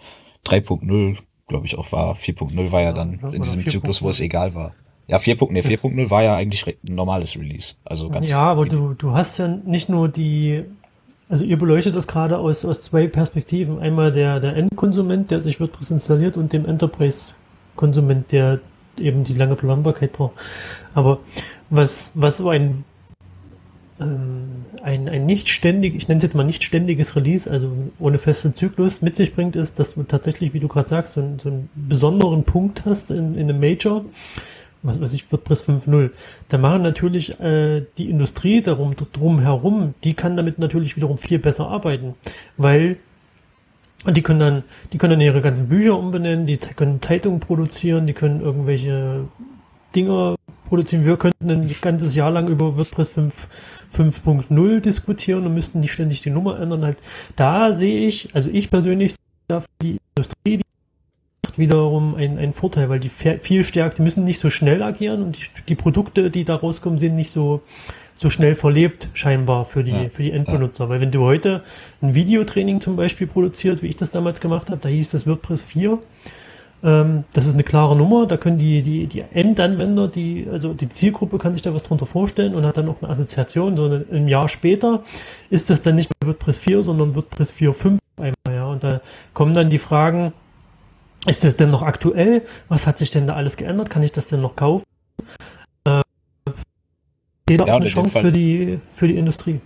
3.0, 0.44 1.16
glaube 1.46 1.66
ich, 1.66 1.78
auch 1.78 1.92
war. 1.92 2.16
4.0 2.16 2.72
war 2.72 2.82
ja 2.82 2.92
dann 2.92 3.20
in 3.32 3.42
diesem 3.42 3.64
Zyklus, 3.64 4.02
wo 4.02 4.08
es 4.08 4.18
egal 4.18 4.56
war. 4.56 4.74
Ja, 5.06 5.18
4.0 5.18 5.52
nee, 5.52 5.60
4.0 5.60 6.10
war 6.10 6.24
ja 6.24 6.34
eigentlich 6.34 6.66
ein 6.66 6.94
normales 6.96 7.38
Release. 7.38 7.76
Also 7.84 8.08
ganz 8.10 8.28
ja, 8.28 8.40
aber 8.40 8.66
du, 8.66 8.94
du 8.94 9.12
hast 9.12 9.38
ja 9.38 9.46
nicht 9.46 9.88
nur 9.88 10.08
die, 10.08 10.64
also 11.28 11.44
ihr 11.44 11.60
beleuchtet 11.60 11.94
das 11.94 12.08
gerade 12.08 12.38
aus, 12.38 12.64
aus 12.64 12.80
zwei 12.80 13.06
Perspektiven. 13.06 13.78
Einmal 13.78 14.10
der, 14.10 14.40
der 14.40 14.56
Endkonsument, 14.56 15.30
der 15.30 15.40
sich 15.40 15.60
WordPress 15.60 15.92
installiert 15.92 16.36
und 16.36 16.52
dem 16.52 16.66
Enterprise-Konsument, 16.66 18.32
der 18.32 18.58
eben 18.98 19.22
die 19.22 19.34
lange 19.34 19.54
Planbarkeit 19.54 20.12
braucht. 20.12 20.34
Aber 20.92 21.20
was, 21.70 22.10
was 22.14 22.38
so 22.38 22.48
ein 22.48 22.84
ein, 23.98 25.08
ein 25.08 25.26
nicht 25.26 25.48
ständig, 25.48 25.94
ich 25.94 26.08
nenne 26.08 26.18
es 26.18 26.24
jetzt 26.24 26.34
mal 26.34 26.44
nicht 26.44 26.62
ständiges 26.62 27.16
Release, 27.16 27.50
also 27.50 27.72
ohne 27.98 28.18
festen 28.18 28.54
Zyklus 28.54 29.00
mit 29.00 29.16
sich 29.16 29.34
bringt, 29.34 29.56
ist, 29.56 29.78
dass 29.78 29.94
du 29.94 30.02
tatsächlich, 30.02 30.52
wie 30.52 30.60
du 30.60 30.68
gerade 30.68 30.88
sagst, 30.88 31.14
so, 31.14 31.20
einen, 31.20 31.38
so 31.38 31.48
einen 31.48 31.70
besonderen 31.74 32.44
Punkt 32.44 32.84
hast 32.84 33.10
in, 33.10 33.34
in 33.34 33.48
einem 33.48 33.58
Major, 33.58 34.04
was 34.82 35.00
weiß 35.00 35.14
ich, 35.14 35.30
WordPress 35.32 35.68
5.0. 35.68 36.10
Da 36.48 36.58
machen 36.58 36.82
natürlich 36.82 37.40
äh, 37.40 37.84
die 37.96 38.10
Industrie 38.10 38.60
darum, 38.60 38.94
drum 39.12 39.40
herum, 39.40 39.94
die 40.04 40.14
kann 40.14 40.36
damit 40.36 40.58
natürlich 40.58 40.96
wiederum 40.96 41.16
viel 41.16 41.38
besser 41.38 41.68
arbeiten, 41.68 42.14
weil 42.56 42.98
und 44.04 44.16
die 44.16 44.22
können 44.22 44.38
dann, 44.38 44.62
die 44.92 44.98
können 44.98 45.12
dann 45.12 45.20
ihre 45.20 45.40
ganzen 45.40 45.68
Bücher 45.68 45.98
umbenennen, 45.98 46.46
die 46.46 46.58
können 46.58 47.00
Zeitungen 47.02 47.40
produzieren, 47.40 48.06
die 48.06 48.12
können 48.12 48.40
irgendwelche 48.40 49.26
Dinger 49.96 50.36
produzieren. 50.68 51.04
Wir 51.04 51.16
könnten 51.16 51.50
ein 51.50 51.74
ganzes 51.80 52.14
Jahr 52.14 52.30
lang 52.30 52.48
über 52.48 52.76
WordPress 52.76 53.18
5.0 53.18 54.80
diskutieren 54.80 55.46
und 55.46 55.54
müssten 55.54 55.80
nicht 55.80 55.92
ständig 55.92 56.20
die 56.20 56.30
Nummer 56.30 56.60
ändern. 56.60 56.84
Halt, 56.84 56.98
da 57.34 57.72
sehe 57.72 58.06
ich, 58.06 58.34
also 58.34 58.50
ich 58.50 58.70
persönlich 58.70 59.14
für 59.48 59.62
die 59.80 59.98
Industrie, 60.14 60.58
die 60.58 61.58
wiederum 61.58 62.14
einen, 62.16 62.38
einen 62.38 62.52
Vorteil, 62.52 62.88
weil 62.90 63.00
die 63.00 63.08
viel 63.08 63.64
stärker, 63.64 63.96
die 63.96 64.02
müssen 64.02 64.24
nicht 64.24 64.38
so 64.38 64.50
schnell 64.50 64.82
agieren 64.82 65.22
und 65.22 65.38
die, 65.38 65.44
die 65.68 65.74
Produkte, 65.74 66.30
die 66.30 66.44
da 66.44 66.56
rauskommen, 66.56 66.98
sind 66.98 67.14
nicht 67.14 67.30
so, 67.30 67.62
so 68.14 68.28
schnell 68.28 68.54
verlebt, 68.54 69.08
scheinbar 69.14 69.64
für 69.64 69.82
die, 69.82 69.92
ja, 69.92 70.08
für 70.10 70.22
die 70.22 70.32
Endbenutzer. 70.32 70.84
Ja. 70.84 70.90
Weil 70.90 71.00
wenn 71.00 71.12
du 71.12 71.20
heute 71.22 71.62
ein 72.02 72.14
Videotraining 72.14 72.80
zum 72.80 72.96
Beispiel 72.96 73.26
produziert, 73.26 73.82
wie 73.82 73.86
ich 73.86 73.96
das 73.96 74.10
damals 74.10 74.40
gemacht 74.40 74.68
habe, 74.68 74.80
da 74.80 74.88
hieß 74.88 75.12
das 75.12 75.26
WordPress 75.26 75.62
4, 75.62 75.98
ähm, 76.82 77.24
das 77.32 77.46
ist 77.46 77.54
eine 77.54 77.64
klare 77.64 77.96
Nummer, 77.96 78.26
da 78.26 78.36
können 78.36 78.58
die, 78.58 78.82
die, 78.82 79.06
die 79.06 79.22
Endanwender, 79.32 80.08
die, 80.08 80.46
also 80.50 80.74
die 80.74 80.88
Zielgruppe 80.88 81.38
kann 81.38 81.52
sich 81.52 81.62
da 81.62 81.72
was 81.74 81.82
drunter 81.82 82.06
vorstellen 82.06 82.54
und 82.54 82.64
hat 82.66 82.76
dann 82.76 82.88
auch 82.88 83.00
eine 83.00 83.10
Assoziation. 83.10 83.76
So 83.76 83.86
ein 83.86 84.28
Jahr 84.28 84.48
später 84.48 85.02
ist 85.50 85.70
das 85.70 85.82
dann 85.82 85.94
nicht 85.94 86.10
mehr 86.10 86.28
WordPress 86.28 86.60
4, 86.60 86.82
sondern 86.82 87.14
WordPress 87.14 87.52
4.5 87.52 87.98
einmal, 88.16 88.34
ja. 88.48 88.66
Und 88.66 88.84
da 88.84 89.00
kommen 89.32 89.54
dann 89.54 89.70
die 89.70 89.78
Fragen, 89.78 90.32
ist 91.26 91.44
das 91.44 91.56
denn 91.56 91.70
noch 91.70 91.82
aktuell? 91.82 92.42
Was 92.68 92.86
hat 92.86 92.98
sich 92.98 93.10
denn 93.10 93.26
da 93.26 93.34
alles 93.34 93.56
geändert? 93.56 93.90
Kann 93.90 94.02
ich 94.02 94.12
das 94.12 94.28
denn 94.28 94.40
noch 94.40 94.54
kaufen? 94.54 94.84
Äh, 95.84 96.02
ja, 97.50 97.62
auch 97.62 97.68
eine 97.68 97.86
Chance 97.86 98.20
für 98.20 98.32
die, 98.32 98.80
für 98.88 99.08
die 99.08 99.16
Industrie. 99.16 99.60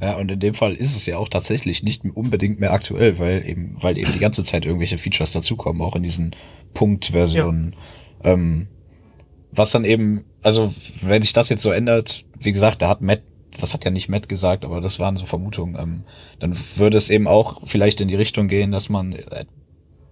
Ja, 0.00 0.16
und 0.16 0.30
in 0.30 0.38
dem 0.38 0.54
Fall 0.54 0.74
ist 0.74 0.96
es 0.96 1.06
ja 1.06 1.18
auch 1.18 1.28
tatsächlich 1.28 1.82
nicht 1.82 2.04
unbedingt 2.04 2.60
mehr 2.60 2.72
aktuell, 2.72 3.18
weil 3.18 3.44
eben, 3.48 3.76
weil 3.80 3.98
eben 3.98 4.12
die 4.12 4.20
ganze 4.20 4.44
Zeit 4.44 4.64
irgendwelche 4.64 4.98
Features 4.98 5.32
dazukommen, 5.32 5.82
auch 5.82 5.96
in 5.96 6.04
diesen 6.04 6.36
Punktversionen. 6.74 7.74
Ja. 8.22 8.32
Ähm, 8.32 8.68
was 9.50 9.72
dann 9.72 9.84
eben, 9.84 10.24
also 10.42 10.72
wenn 11.02 11.22
sich 11.22 11.32
das 11.32 11.48
jetzt 11.48 11.62
so 11.62 11.70
ändert, 11.70 12.24
wie 12.38 12.52
gesagt, 12.52 12.82
da 12.82 12.88
hat 12.88 13.00
Matt, 13.00 13.22
das 13.58 13.74
hat 13.74 13.84
ja 13.84 13.90
nicht 13.90 14.08
Matt 14.08 14.28
gesagt, 14.28 14.64
aber 14.64 14.80
das 14.80 15.00
waren 15.00 15.16
so 15.16 15.26
Vermutungen, 15.26 15.76
ähm, 15.80 16.04
dann 16.38 16.56
würde 16.76 16.96
es 16.96 17.10
eben 17.10 17.26
auch 17.26 17.62
vielleicht 17.64 18.00
in 18.00 18.08
die 18.08 18.14
Richtung 18.14 18.46
gehen, 18.46 18.70
dass 18.70 18.88
man 18.88 19.14
äh, 19.14 19.46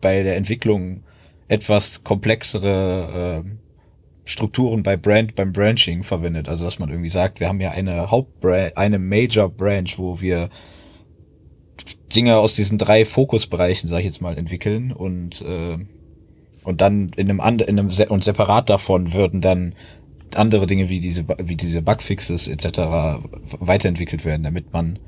bei 0.01 0.22
der 0.22 0.37
Entwicklung 0.37 1.05
etwas 1.49 2.03
komplexere 2.03 3.44
äh, 3.44 3.51
Strukturen 4.27 4.83
bei 4.83 4.97
Brand, 4.97 5.37
beim 5.37 5.53
Branching 5.53 6.03
verwendet. 6.03 6.49
Also 6.49 6.65
dass 6.65 6.79
man 6.79 6.91
irgendwie 6.91 7.09
sagt, 7.09 7.41
wir 7.41 7.49
haben 7.49 7.61
ja 7.61 7.71
eine 7.71 8.11
Hauptbranch, 8.11 8.77
eine 8.77 8.99
Major 8.99 9.49
Branch, 9.49 9.89
wo 9.97 10.21
wir 10.21 10.51
Dinge 12.15 12.37
aus 12.37 12.55
diesen 12.55 12.77
drei 12.77 13.05
Fokusbereichen, 13.05 13.89
sag 13.89 14.01
ich 14.01 14.07
jetzt 14.07 14.21
mal, 14.21 14.37
entwickeln 14.37 14.93
und 14.93 15.41
äh, 15.43 15.79
und 16.65 16.81
dann 16.81 17.11
in 17.17 17.31
einem 17.31 17.41
anderen, 17.41 17.69
in 17.71 17.79
einem 17.79 18.11
und 18.11 18.25
separat 18.25 18.69
davon 18.69 19.12
würden 19.12 19.41
dann 19.41 19.77
andere 20.35 20.67
Dinge 20.67 20.89
wie 20.89 20.99
diese 20.99 21.25
wie 21.39 21.57
diese 21.57 21.81
Bugfixes 21.81 22.49
etc. 22.49 23.21
weiterentwickelt 23.61 24.25
werden, 24.25 24.43
damit 24.43 24.73
man 24.73 24.99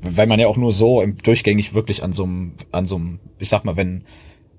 weil 0.00 0.26
man 0.26 0.40
ja 0.40 0.46
auch 0.46 0.56
nur 0.56 0.72
so 0.72 1.02
im 1.02 1.18
durchgängig 1.18 1.74
wirklich 1.74 2.02
an 2.02 2.14
so 2.14 2.24
einem 2.24 2.52
an 2.72 2.86
so 2.86 2.96
einem 2.96 3.20
ich 3.38 3.50
sag 3.50 3.64
mal, 3.64 3.76
wenn 3.76 4.04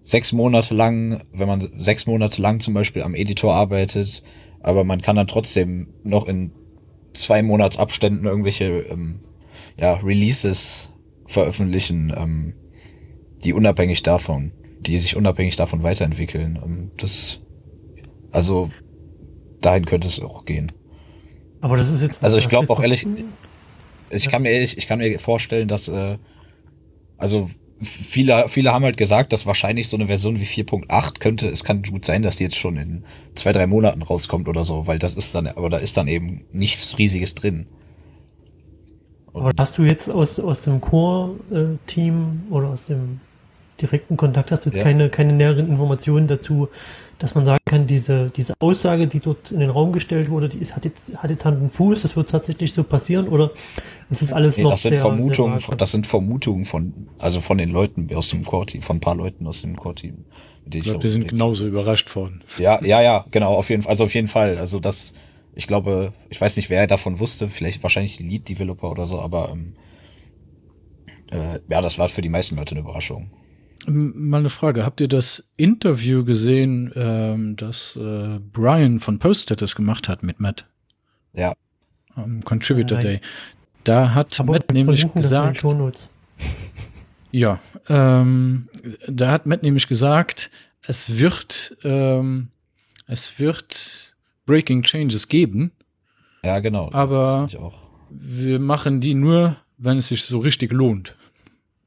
sechs 0.09 0.31
Monate 0.31 0.73
lang, 0.73 1.21
wenn 1.31 1.47
man 1.47 1.69
sechs 1.77 2.07
Monate 2.07 2.41
lang 2.41 2.59
zum 2.59 2.73
Beispiel 2.73 3.03
am 3.03 3.13
Editor 3.13 3.53
arbeitet, 3.53 4.23
aber 4.59 4.83
man 4.83 5.01
kann 5.01 5.15
dann 5.15 5.27
trotzdem 5.27 5.93
noch 6.03 6.27
in 6.27 6.51
zwei 7.13 7.43
Monatsabständen 7.43 8.25
irgendwelche 8.25 8.65
ähm, 8.89 9.19
ja, 9.77 9.93
Releases 9.93 10.93
veröffentlichen, 11.27 12.11
ähm, 12.17 12.55
die 13.43 13.53
unabhängig 13.53 14.01
davon, 14.01 14.51
die 14.79 14.97
sich 14.97 15.15
unabhängig 15.15 15.57
davon 15.57 15.83
weiterentwickeln. 15.83 16.59
Ähm, 16.63 16.91
das, 16.97 17.39
also 18.31 18.71
dahin 19.61 19.85
könnte 19.85 20.07
es 20.07 20.19
auch 20.19 20.43
gehen. 20.45 20.71
Aber 21.61 21.77
das 21.77 21.91
ist 21.91 22.01
jetzt. 22.01 22.23
Also 22.23 22.39
ich 22.39 22.47
glaube 22.47 22.73
auch 22.73 22.81
ehrlich, 22.81 23.05
ich 24.09 24.27
kann 24.27 24.41
mir 24.41 24.49
ehrlich, 24.49 24.75
ich 24.75 24.87
kann 24.87 24.97
mir 24.97 25.19
vorstellen, 25.19 25.67
dass 25.67 25.87
äh, 25.87 26.17
also 27.17 27.51
viele, 27.81 28.47
viele 28.47 28.73
haben 28.73 28.83
halt 28.83 28.97
gesagt, 28.97 29.31
dass 29.33 29.45
wahrscheinlich 29.45 29.87
so 29.87 29.97
eine 29.97 30.07
Version 30.07 30.39
wie 30.39 30.45
4.8 30.45 31.19
könnte, 31.19 31.47
es 31.47 31.63
kann 31.63 31.83
gut 31.83 32.05
sein, 32.05 32.21
dass 32.21 32.37
die 32.37 32.43
jetzt 32.43 32.57
schon 32.57 32.77
in 32.77 33.03
zwei, 33.35 33.51
drei 33.51 33.67
Monaten 33.67 34.01
rauskommt 34.01 34.47
oder 34.47 34.63
so, 34.63 34.87
weil 34.87 34.99
das 34.99 35.15
ist 35.15 35.33
dann, 35.33 35.47
aber 35.47 35.69
da 35.69 35.77
ist 35.77 35.97
dann 35.97 36.07
eben 36.07 36.45
nichts 36.51 36.97
Riesiges 36.97 37.35
drin. 37.35 37.67
Und 39.31 39.43
aber 39.43 39.53
hast 39.57 39.77
du 39.77 39.83
jetzt 39.83 40.09
aus, 40.09 40.39
aus 40.39 40.63
dem 40.63 40.81
Core-Team 40.81 42.43
oder 42.49 42.69
aus 42.69 42.87
dem 42.87 43.21
direkten 43.81 44.17
Kontakt, 44.17 44.51
hast 44.51 44.65
du 44.65 44.69
jetzt 44.69 44.77
ja. 44.77 44.83
keine, 44.83 45.09
keine 45.09 45.33
näheren 45.33 45.67
Informationen 45.67 46.27
dazu, 46.27 46.67
dass 47.19 47.35
man 47.35 47.45
sagen 47.45 47.59
kann, 47.65 47.85
diese, 47.85 48.31
diese 48.35 48.53
Aussage, 48.59 49.05
die 49.05 49.19
dort 49.19 49.51
in 49.51 49.59
den 49.59 49.69
Raum 49.69 49.91
gestellt 49.91 50.29
wurde, 50.29 50.47
die 50.47 50.57
ist, 50.57 50.75
hat, 50.75 50.85
jetzt, 50.85 51.15
hat 51.17 51.29
jetzt 51.29 51.43
Hand 51.45 51.61
und 51.61 51.69
Fuß, 51.69 52.01
das 52.01 52.15
wird 52.15 52.29
tatsächlich 52.29 52.73
so 52.73 52.83
passieren 52.83 53.27
oder 53.27 53.51
ist 54.09 54.21
es 54.21 54.33
alles 54.33 54.57
nee, 54.57 54.63
noch 54.63 54.71
das 54.71 54.83
sind 54.83 54.93
sehr, 54.93 55.01
Vermutungen, 55.01 55.59
sehr 55.59 55.75
das 55.75 55.91
sind 55.91 56.07
Vermutungen 56.07 56.65
von, 56.65 57.09
also 57.19 57.41
von 57.41 57.57
den 57.57 57.69
Leuten 57.69 58.07
aus 58.15 58.29
dem 58.29 58.45
Core-Team, 58.45 58.81
von 58.81 58.97
ein 58.97 58.99
paar 59.01 59.15
Leuten 59.15 59.45
aus 59.45 59.61
dem 59.61 59.75
Core-Team. 59.75 60.25
Ich 60.73 60.83
glaube, 60.83 60.99
die 60.99 61.09
sind 61.09 61.27
genauso 61.27 61.67
überrascht 61.67 62.15
worden. 62.15 62.43
Ja, 62.57 62.81
ja, 62.83 63.01
ja, 63.01 63.25
genau, 63.31 63.55
auf 63.55 63.69
jeden 63.69 63.81
Fall, 63.81 63.89
also 63.89 64.05
auf 64.05 64.13
jeden 64.13 64.27
Fall, 64.27 64.57
also 64.57 64.79
das, 64.79 65.13
ich 65.55 65.67
glaube, 65.67 66.13
ich 66.29 66.39
weiß 66.39 66.55
nicht, 66.55 66.69
wer 66.69 66.87
davon 66.87 67.19
wusste, 67.19 67.49
vielleicht 67.49 67.83
wahrscheinlich 67.83 68.19
Lead-Developer 68.19 68.89
oder 68.89 69.05
so, 69.05 69.19
aber 69.19 69.49
ähm, 69.51 69.73
äh, 71.31 71.59
ja, 71.69 71.81
das 71.81 71.97
war 71.97 72.07
für 72.07 72.21
die 72.21 72.29
meisten 72.29 72.55
Leute 72.55 72.75
eine 72.75 72.81
Überraschung. 72.81 73.29
Mal 73.89 74.39
eine 74.39 74.49
Frage. 74.49 74.85
Habt 74.85 75.01
ihr 75.01 75.07
das 75.07 75.51
Interview 75.57 76.23
gesehen, 76.23 76.91
ähm, 76.95 77.55
das 77.55 77.95
äh, 77.95 78.39
Brian 78.39 78.99
von 78.99 79.19
Post-Status 79.19 79.75
gemacht 79.75 80.07
hat 80.07 80.23
mit 80.23 80.39
Matt? 80.39 80.65
Ja. 81.33 81.53
Am 82.15 82.43
Contributor 82.43 82.97
Nein. 82.97 83.07
Day. 83.07 83.21
Da 83.83 84.13
hat 84.13 84.39
Aber 84.39 84.53
Matt 84.53 84.71
nämlich 84.71 85.11
gesagt. 85.13 85.63
Ja, 87.31 87.59
ähm, 87.87 88.69
da 89.07 89.31
hat 89.31 89.45
Matt 89.45 89.61
nämlich 89.61 89.87
gesagt, 89.87 90.49
es 90.81 91.19
wird, 91.19 91.77
ähm, 91.83 92.47
es 93.05 93.37
wird 93.37 94.15
Breaking 94.47 94.81
Changes 94.81 95.27
geben. 95.27 95.71
Ja, 96.43 96.59
genau. 96.59 96.91
Aber 96.91 97.47
wir 98.09 98.59
machen 98.59 98.99
die 98.99 99.13
nur, 99.13 99.57
wenn 99.77 99.97
es 99.97 100.07
sich 100.07 100.23
so 100.23 100.39
richtig 100.39 100.71
lohnt. 100.71 101.15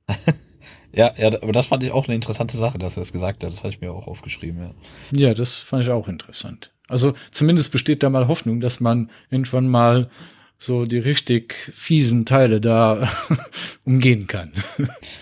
Ja, 0.93 1.13
ja, 1.17 1.29
aber 1.29 1.53
das 1.53 1.67
fand 1.67 1.83
ich 1.83 1.91
auch 1.91 2.07
eine 2.07 2.15
interessante 2.15 2.57
Sache, 2.57 2.79
dass 2.79 2.97
er 2.97 3.01
das 3.01 3.13
gesagt 3.13 3.43
hat. 3.43 3.51
Das 3.51 3.61
habe 3.61 3.71
ich 3.71 3.81
mir 3.81 3.93
auch 3.93 4.07
aufgeschrieben, 4.07 4.61
ja. 4.63 5.29
Ja, 5.29 5.35
das 5.35 5.57
fand 5.57 5.83
ich 5.85 5.91
auch 5.91 6.09
interessant. 6.09 6.71
Also 6.89 7.15
zumindest 7.31 7.73
besteht 7.73 8.03
da 8.03 8.11
mal 8.11 8.29
Hoffnung, 8.29 8.61
dass 8.61 8.81
man 8.81 9.11
irgendwann 9.31 9.69
mal 9.69 10.11
so 10.59 10.85
die 10.85 10.99
richtig 10.99 11.55
fiesen 11.75 12.27
Teile 12.27 12.61
da 12.61 13.11
umgehen 13.85 14.27
kann. 14.27 14.53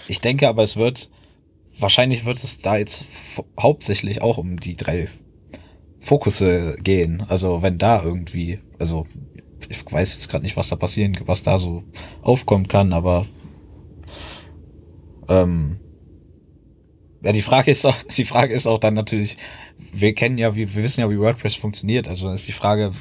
Ich 0.09 0.21
denke 0.21 0.49
aber, 0.49 0.63
es 0.65 0.77
wird, 0.77 1.09
wahrscheinlich 1.79 2.25
wird 2.25 2.43
es 2.43 2.59
da 2.59 2.77
jetzt 2.77 3.05
hauptsächlich 3.59 4.23
auch 4.23 4.39
um 4.39 4.59
die 4.59 4.77
drei 4.77 5.09
Fokusse 6.01 6.77
gehen. 6.83 7.23
Also 7.29 7.63
wenn 7.63 7.79
da 7.79 8.03
irgendwie, 8.03 8.59
also 8.79 9.05
ich 9.69 9.81
weiß 9.91 10.15
jetzt 10.15 10.29
gerade 10.29 10.45
nicht, 10.45 10.57
was 10.57 10.69
da 10.69 10.77
passieren, 10.77 11.17
was 11.27 11.43
da 11.43 11.59
so 11.59 11.85
aufkommen 12.23 12.67
kann, 12.69 12.93
aber 12.93 13.27
ähm, 15.31 15.79
ja, 17.23 17.33
die 17.33 17.43
Frage 17.43 17.71
ist 17.71 17.87
auch, 17.87 17.97
die 18.17 18.25
Frage 18.25 18.53
ist 18.53 18.67
auch 18.67 18.79
dann 18.79 18.95
natürlich, 18.95 19.39
wir 19.93 20.15
kennen 20.15 20.37
ja, 20.37 20.55
wir, 20.55 20.75
wir 20.75 20.83
wissen 20.83 21.01
ja, 21.01 21.11
wie 21.11 21.19
WordPress 21.19 21.55
funktioniert. 21.55 22.09
Also 22.09 22.27
dann 22.27 22.35
ist 22.35 22.49
die 22.49 22.53
Frage, 22.53 22.93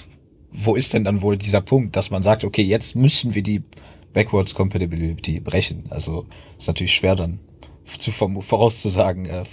wo 0.51 0.75
ist 0.75 0.93
denn 0.93 1.03
dann 1.03 1.21
wohl 1.21 1.37
dieser 1.37 1.61
Punkt, 1.61 1.95
dass 1.95 2.09
man 2.09 2.21
sagt, 2.21 2.43
okay, 2.43 2.63
jetzt 2.63 2.95
müssen 2.95 3.35
wir 3.35 3.43
die 3.43 3.63
Backwards 4.13 4.55
Compatibility 4.55 5.39
brechen. 5.39 5.83
Also 5.89 6.25
ist 6.57 6.67
natürlich 6.67 6.93
schwer 6.93 7.15
dann 7.15 7.39
zu 7.85 8.11
vorauszusagen, 8.11 9.25
äh, 9.25 9.43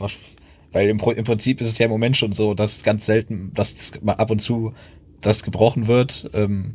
weil 0.72 0.88
im, 0.88 0.98
im, 0.98 1.24
Prinzip 1.24 1.60
ist 1.60 1.68
es 1.68 1.78
ja 1.78 1.86
im 1.86 1.92
Moment 1.92 2.16
schon 2.16 2.32
so, 2.32 2.54
dass 2.54 2.82
ganz 2.82 3.06
selten, 3.06 3.52
dass 3.54 3.92
mal 4.02 4.14
ab 4.14 4.30
und 4.30 4.40
zu 4.40 4.72
das 5.20 5.42
gebrochen 5.42 5.86
wird. 5.86 6.30
Ähm, 6.34 6.74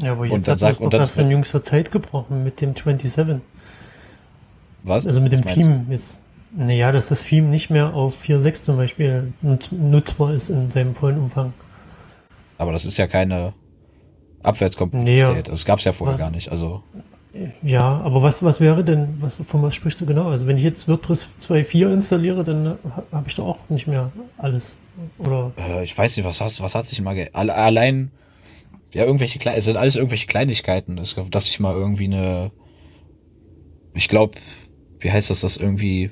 ja, 0.00 0.12
aber 0.12 0.24
jetzt 0.24 0.32
und 0.32 0.46
dann 0.46 0.52
hat 0.52 0.58
sagt, 0.58 0.94
das 0.94 1.16
in 1.16 1.30
jüngster 1.30 1.62
Zeit 1.62 1.90
gebrochen 1.90 2.42
mit 2.44 2.60
dem 2.60 2.74
27. 2.74 3.40
Was? 4.82 5.06
Also 5.06 5.20
mit 5.20 5.32
dem 5.32 5.42
Theme 5.42 5.86
ist. 5.90 6.20
Naja, 6.56 6.92
dass 6.92 7.08
das 7.08 7.22
Theme 7.22 7.48
nicht 7.48 7.68
mehr 7.68 7.92
auf 7.92 8.22
4.6 8.22 8.62
zum 8.62 8.76
Beispiel 8.76 9.32
nutzbar 9.70 10.32
ist 10.32 10.48
in 10.48 10.70
seinem 10.70 10.94
vollen 10.94 11.18
Umfang. 11.18 11.52
Aber 12.56 12.72
das 12.72 12.86
ist 12.86 12.96
ja 12.96 13.06
keine 13.06 13.52
Abwärtskompatibilität. 14.42 15.36
Nee, 15.36 15.42
das 15.42 15.64
gab 15.66 15.78
es 15.78 15.84
ja 15.84 15.92
vorher 15.92 16.14
was, 16.14 16.20
gar 16.20 16.30
nicht. 16.30 16.50
Also 16.50 16.82
ja, 17.62 17.82
aber 17.82 18.22
was, 18.22 18.42
was 18.42 18.60
wäre 18.60 18.82
denn, 18.82 19.20
was, 19.20 19.36
von 19.36 19.62
was 19.62 19.74
sprichst 19.74 20.00
du 20.00 20.06
genau? 20.06 20.28
Also 20.28 20.46
wenn 20.46 20.56
ich 20.56 20.62
jetzt 20.62 20.88
WordPress 20.88 21.36
2.4 21.40 21.92
installiere, 21.92 22.42
dann 22.42 22.78
habe 23.12 23.28
ich 23.28 23.34
doch 23.34 23.46
auch 23.46 23.68
nicht 23.68 23.86
mehr 23.86 24.10
alles. 24.38 24.76
Oder? 25.18 25.52
Äh, 25.56 25.84
ich 25.84 25.96
weiß 25.96 26.16
nicht, 26.16 26.26
was, 26.26 26.40
hast, 26.40 26.60
was 26.60 26.74
hat 26.74 26.86
sich 26.86 27.00
mal 27.00 27.28
allein 27.32 28.10
ja 28.94 29.04
irgendwelche 29.04 29.38
es 29.50 29.66
sind 29.66 29.76
alles 29.76 29.96
irgendwelche 29.96 30.26
Kleinigkeiten, 30.26 30.96
dass 30.96 31.48
ich 31.48 31.60
mal 31.60 31.74
irgendwie 31.74 32.06
eine 32.06 32.50
ich 33.94 34.08
glaube, 34.08 34.38
wie 35.00 35.10
heißt 35.10 35.30
das, 35.30 35.40
das 35.40 35.56
irgendwie 35.56 36.10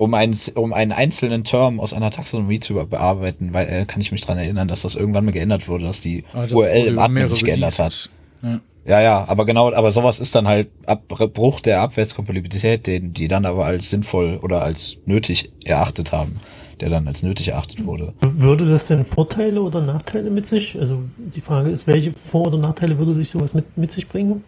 um 0.00 0.14
einen, 0.14 0.34
um 0.54 0.72
einen 0.72 0.92
einzelnen 0.92 1.44
Term 1.44 1.78
aus 1.78 1.92
einer 1.92 2.10
Taxonomie 2.10 2.58
zu 2.58 2.72
bearbeiten, 2.74 3.52
weil 3.52 3.68
äh, 3.68 3.84
kann 3.84 4.00
ich 4.00 4.12
mich 4.12 4.22
dran 4.22 4.38
erinnern, 4.38 4.66
dass 4.66 4.80
das 4.80 4.94
irgendwann 4.94 5.26
mal 5.26 5.32
geändert 5.32 5.68
wurde, 5.68 5.84
dass 5.84 6.00
die 6.00 6.24
ah, 6.32 6.44
das 6.44 6.52
URL 6.52 6.86
im 6.86 6.98
Admin 6.98 7.28
sich 7.28 7.44
geändert 7.44 7.78
hat. 7.78 8.08
Ja. 8.42 8.60
ja. 8.86 9.00
ja, 9.02 9.28
aber 9.28 9.44
genau, 9.44 9.70
aber 9.74 9.90
sowas 9.90 10.18
ist 10.18 10.34
dann 10.34 10.48
halt 10.48 10.70
Abbruch 10.86 11.60
der 11.60 11.82
Abwärtskompatibilität, 11.82 12.86
den 12.86 13.12
die 13.12 13.28
dann 13.28 13.44
aber 13.44 13.66
als 13.66 13.90
sinnvoll 13.90 14.38
oder 14.40 14.62
als 14.62 14.96
nötig 15.04 15.52
erachtet 15.66 16.12
haben, 16.12 16.40
der 16.80 16.88
dann 16.88 17.06
als 17.06 17.22
nötig 17.22 17.48
erachtet 17.48 17.84
wurde. 17.84 18.14
Würde 18.22 18.66
das 18.66 18.86
denn 18.86 19.04
Vorteile 19.04 19.60
oder 19.60 19.82
Nachteile 19.82 20.30
mit 20.30 20.46
sich? 20.46 20.78
Also 20.78 21.02
die 21.18 21.42
Frage 21.42 21.68
ist, 21.68 21.86
welche 21.86 22.12
Vor- 22.14 22.46
oder 22.46 22.56
Nachteile 22.56 22.96
würde 22.96 23.12
sich 23.12 23.28
sowas 23.28 23.52
mit, 23.52 23.76
mit 23.76 23.90
sich 23.90 24.08
bringen? 24.08 24.44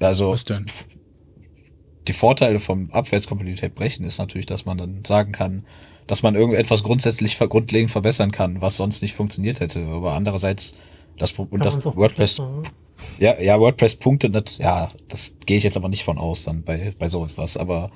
Also 0.00 0.30
Was 0.30 0.44
denn? 0.44 0.66
die 2.08 2.12
Vorteile 2.12 2.58
vom 2.58 2.90
Abwärtskompatibilität 2.90 3.74
brechen 3.74 4.04
ist 4.04 4.18
natürlich, 4.18 4.46
dass 4.46 4.64
man 4.64 4.78
dann 4.78 5.04
sagen 5.06 5.32
kann, 5.32 5.64
dass 6.06 6.22
man 6.22 6.34
irgendetwas 6.34 6.82
grundsätzlich 6.82 7.38
grundlegend 7.38 7.90
verbessern 7.90 8.32
kann, 8.32 8.60
was 8.60 8.76
sonst 8.76 9.02
nicht 9.02 9.14
funktioniert 9.14 9.60
hätte. 9.60 9.86
Aber 9.86 10.14
andererseits, 10.14 10.74
das, 11.18 11.32
und 11.32 11.64
das 11.64 11.84
WordPress, 11.84 12.42
ja, 13.18 13.40
ja, 13.40 13.60
WordPress 13.60 13.96
punktet 13.96 14.32
nicht, 14.32 14.58
ja, 14.58 14.90
das 15.08 15.34
gehe 15.46 15.58
ich 15.58 15.64
jetzt 15.64 15.76
aber 15.76 15.88
nicht 15.88 16.02
von 16.02 16.18
aus 16.18 16.44
dann 16.44 16.62
bei, 16.62 16.94
bei 16.98 17.08
so 17.08 17.24
etwas, 17.24 17.56
aber 17.56 17.90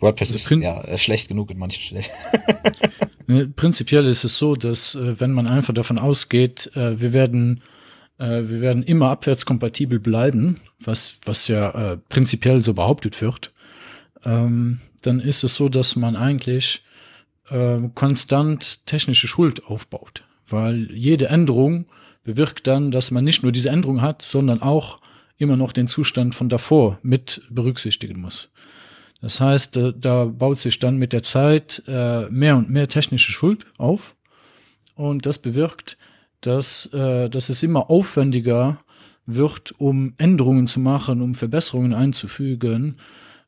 WordPress 0.00 0.32
also 0.32 0.56
ist 0.56 0.62
ja 0.62 0.98
schlecht 0.98 1.28
genug 1.28 1.50
in 1.50 1.58
manchen 1.58 1.80
Stellen. 1.80 3.52
Prinzipiell 3.56 4.04
ist 4.06 4.24
es 4.24 4.36
so, 4.36 4.54
dass 4.54 4.94
äh, 4.94 5.18
wenn 5.18 5.32
man 5.32 5.46
einfach 5.46 5.74
davon 5.74 5.98
ausgeht, 5.98 6.70
äh, 6.74 7.00
wir 7.00 7.12
werden 7.12 7.62
äh, 7.62 7.75
wir 8.24 8.60
werden 8.60 8.82
immer 8.82 9.10
abwärtskompatibel 9.10 9.98
bleiben, 10.00 10.60
was, 10.80 11.18
was 11.24 11.48
ja 11.48 11.92
äh, 11.92 11.98
prinzipiell 12.08 12.62
so 12.62 12.74
behauptet 12.74 13.20
wird, 13.20 13.52
ähm, 14.24 14.80
dann 15.02 15.20
ist 15.20 15.44
es 15.44 15.54
so, 15.54 15.68
dass 15.68 15.96
man 15.96 16.16
eigentlich 16.16 16.82
äh, 17.50 17.78
konstant 17.94 18.84
technische 18.86 19.26
Schuld 19.26 19.64
aufbaut, 19.66 20.24
weil 20.48 20.90
jede 20.92 21.26
Änderung 21.26 21.86
bewirkt 22.24 22.66
dann, 22.66 22.90
dass 22.90 23.10
man 23.10 23.24
nicht 23.24 23.42
nur 23.42 23.52
diese 23.52 23.70
Änderung 23.70 24.02
hat, 24.02 24.22
sondern 24.22 24.62
auch 24.62 24.98
immer 25.38 25.56
noch 25.56 25.72
den 25.72 25.86
Zustand 25.86 26.34
von 26.34 26.48
davor 26.48 26.98
mit 27.02 27.42
berücksichtigen 27.50 28.20
muss. 28.20 28.50
Das 29.20 29.40
heißt, 29.40 29.76
da, 29.76 29.92
da 29.92 30.24
baut 30.24 30.58
sich 30.58 30.78
dann 30.78 30.96
mit 30.96 31.12
der 31.12 31.22
Zeit 31.22 31.82
äh, 31.86 32.28
mehr 32.30 32.56
und 32.56 32.70
mehr 32.70 32.88
technische 32.88 33.32
Schuld 33.32 33.66
auf 33.78 34.14
und 34.94 35.26
das 35.26 35.38
bewirkt, 35.38 35.96
dass, 36.40 36.86
äh, 36.92 37.28
dass 37.28 37.48
es 37.48 37.62
immer 37.62 37.90
aufwendiger 37.90 38.78
wird, 39.26 39.74
um 39.78 40.14
Änderungen 40.18 40.66
zu 40.66 40.80
machen, 40.80 41.20
um 41.20 41.34
Verbesserungen 41.34 41.94
einzufügen, 41.94 42.96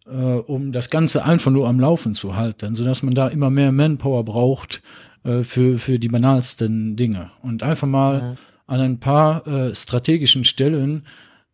äh, 0.07 0.12
um 0.12 0.72
das 0.72 0.91
Ganze 0.91 1.24
einfach 1.24 1.51
nur 1.51 1.68
am 1.68 1.80
Laufen 1.80 2.14
zu 2.14 2.36
halten, 2.36 2.74
sodass 2.74 3.03
man 3.03 3.14
da 3.14 3.28
immer 3.28 3.51
mehr 3.51 3.72
Manpower 3.72 4.24
braucht 4.24 4.82
äh, 5.24 5.43
für, 5.43 5.78
für 5.78 5.99
die 5.99 6.09
banalsten 6.09 6.97
Dinge. 6.97 7.30
Und 7.43 7.62
einfach 7.62 7.86
mal 7.86 8.18
ja. 8.20 8.34
an 8.66 8.80
ein 8.80 9.01
paar 9.01 9.47
äh, 9.47 9.74
strategischen 9.74 10.45
Stellen 10.45 11.05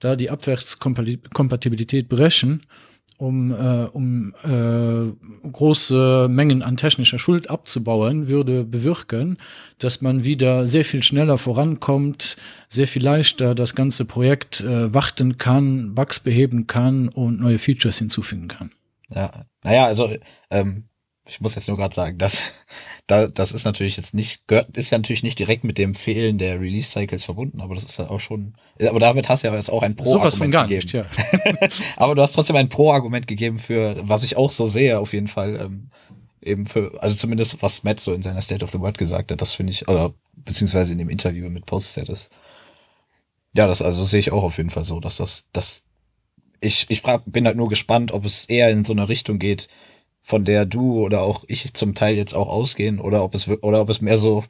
da 0.01 0.17
die 0.17 0.31
Abwärtskompatibilität 0.31 2.09
brechen 2.09 2.63
um, 3.19 3.53
äh, 3.53 3.87
um 3.93 4.35
äh, 4.45 5.49
große 5.49 6.27
Mengen 6.29 6.63
an 6.63 6.77
technischer 6.77 7.19
Schuld 7.19 7.51
abzubauen, 7.51 8.29
würde 8.29 8.65
bewirken, 8.65 9.39
dass 9.79 10.01
man 10.01 10.25
wieder 10.25 10.67
sehr 10.67 10.85
viel 10.85 11.03
schneller 11.03 11.39
vorankommt, 11.39 12.37
sehr 12.69 12.87
viel 12.87 13.05
leichter 13.05 13.55
das 13.55 13.75
ganze 13.75 14.05
Projekt 14.05 14.61
äh, 14.61 14.93
warten 14.93 15.37
kann, 15.37 15.95
Bugs 15.95 16.21
beheben 16.21 16.67
kann 16.67 17.09
und 17.09 17.41
neue 17.41 17.59
Features 17.59 17.99
hinzufügen 17.99 18.49
kann. 18.49 18.71
Ja, 19.11 19.47
naja, 19.63 19.87
also 19.87 20.11
ähm, 20.51 20.85
ich 21.27 21.41
muss 21.41 21.55
jetzt 21.55 21.69
nur 21.69 21.77
gerade 21.77 21.95
sagen, 21.95 22.19
dass 22.19 22.43
da, 23.07 23.27
das 23.27 23.53
ist 23.53 23.65
natürlich 23.65 23.97
jetzt 23.97 24.15
nicht, 24.15 24.47
gehört, 24.47 24.77
ist 24.77 24.91
ja 24.91 24.99
natürlich 24.99 25.23
nicht 25.23 25.39
direkt 25.39 25.65
mit 25.65 25.79
dem 25.79 25.95
Fehlen 25.95 26.39
der 26.39 26.61
Release-Cycles 26.61 27.25
verbunden, 27.25 27.61
aber 27.61 27.75
das 27.75 27.85
ist 27.85 27.99
ja 27.99 28.11
auch 28.11 28.21
schon, 28.21 28.55
aber 28.81 28.99
damit 28.99 29.29
hast 29.29 29.43
du 29.43 29.49
ja 29.49 29.55
jetzt 29.55 29.71
auch 29.71 29.83
ein 29.83 29.97
Pro-Argument 29.97 30.53
gegeben. 30.53 30.83
Nicht, 30.83 30.93
ja. 30.93 31.07
aber 31.97 32.15
du 32.15 32.23
hast 32.23 32.33
trotzdem 32.33 32.57
ein 32.57 32.69
Pro-Argument 32.69 33.27
gegeben 33.27 33.59
für, 33.59 33.97
was 34.01 34.25
ich 34.25 34.37
auch 34.37 34.51
so 34.51 34.67
sehe, 34.67 34.99
auf 34.99 35.13
jeden 35.13 35.29
Fall, 35.29 35.57
ähm, 35.57 35.91
eben 36.43 36.67
für, 36.67 36.93
also 37.03 37.17
zumindest 37.17 37.63
was 37.63 37.85
Matt 37.85 38.01
so 38.01 38.13
in 38.13 38.23
seiner 38.23 38.43
State 38.43 38.63
of 38.63 38.71
the 38.71 38.81
World 38.81 38.99
gesagt 38.99 39.31
hat, 39.31 39.41
das 39.41 39.53
finde 39.53 39.73
ich, 39.73 39.89
oder 39.89 40.15
beziehungsweise 40.37 40.93
in 40.93 40.99
dem 40.99 41.09
Interview 41.09 41.49
mit 41.49 41.65
Post-Status. 41.67 42.29
Ja, 43.57 43.67
das 43.67 43.81
also 43.81 44.05
sehe 44.05 44.21
ich 44.21 44.33
auch 44.33 44.43
auf 44.43 44.59
jeden 44.59 44.71
Fall 44.71 44.85
so, 44.85 45.01
dass 45.01 45.17
das, 45.17 45.49
das, 45.53 45.85
ich, 46.61 46.87
ich 46.89 47.01
frag, 47.01 47.23
bin 47.25 47.47
halt 47.47 47.57
nur 47.57 47.69
gespannt, 47.69 48.13
ob 48.13 48.25
es 48.25 48.45
eher 48.47 48.69
in 48.71 48.85
so 48.85 48.93
eine 48.93 49.09
Richtung 49.09 49.39
geht, 49.39 49.69
von 50.27 50.45
der 50.47 50.65
du 50.65 51.05
oder 51.05 51.21
auch 51.21 51.45
ich 51.49 51.75
zum 51.75 51.95
Teil 51.95 52.17
jetzt 52.17 52.35
auch 52.35 52.49
ausgehen 52.49 52.99
oder 52.99 53.23
ob 53.23 53.35
es 53.35 53.47
oder 53.47 53.83
ob 53.83 53.91
es 53.91 54.01
mehr 54.01 54.17
so 54.17 54.45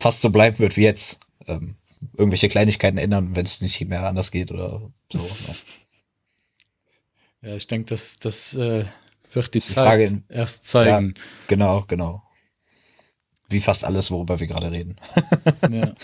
fast 0.00 0.22
so 0.22 0.30
bleiben 0.30 0.58
wird 0.58 0.76
wie 0.76 0.84
jetzt. 0.84 1.20
Ähm, 1.46 1.76
irgendwelche 2.14 2.48
Kleinigkeiten 2.48 2.98
ändern, 2.98 3.36
wenn 3.36 3.44
es 3.44 3.60
nicht 3.60 3.80
mehr 3.86 4.06
anders 4.06 4.30
geht 4.30 4.50
oder 4.50 4.90
so. 5.10 5.28
Ja, 7.42 7.50
ja 7.50 7.56
ich 7.56 7.66
denke, 7.66 7.90
das, 7.90 8.18
das 8.18 8.54
äh, 8.54 8.84
wird 9.32 9.54
die, 9.54 9.60
die 9.60 9.66
Zeit 9.66 9.84
Frage, 9.84 10.22
erst 10.28 10.68
zeigen. 10.68 11.14
Ja, 11.16 11.22
genau, 11.48 11.84
genau. 11.86 12.22
Wie 13.48 13.60
fast 13.60 13.84
alles, 13.84 14.10
worüber 14.10 14.40
wir 14.40 14.46
gerade 14.46 14.70
reden. 14.70 14.96
ja. 15.70 15.94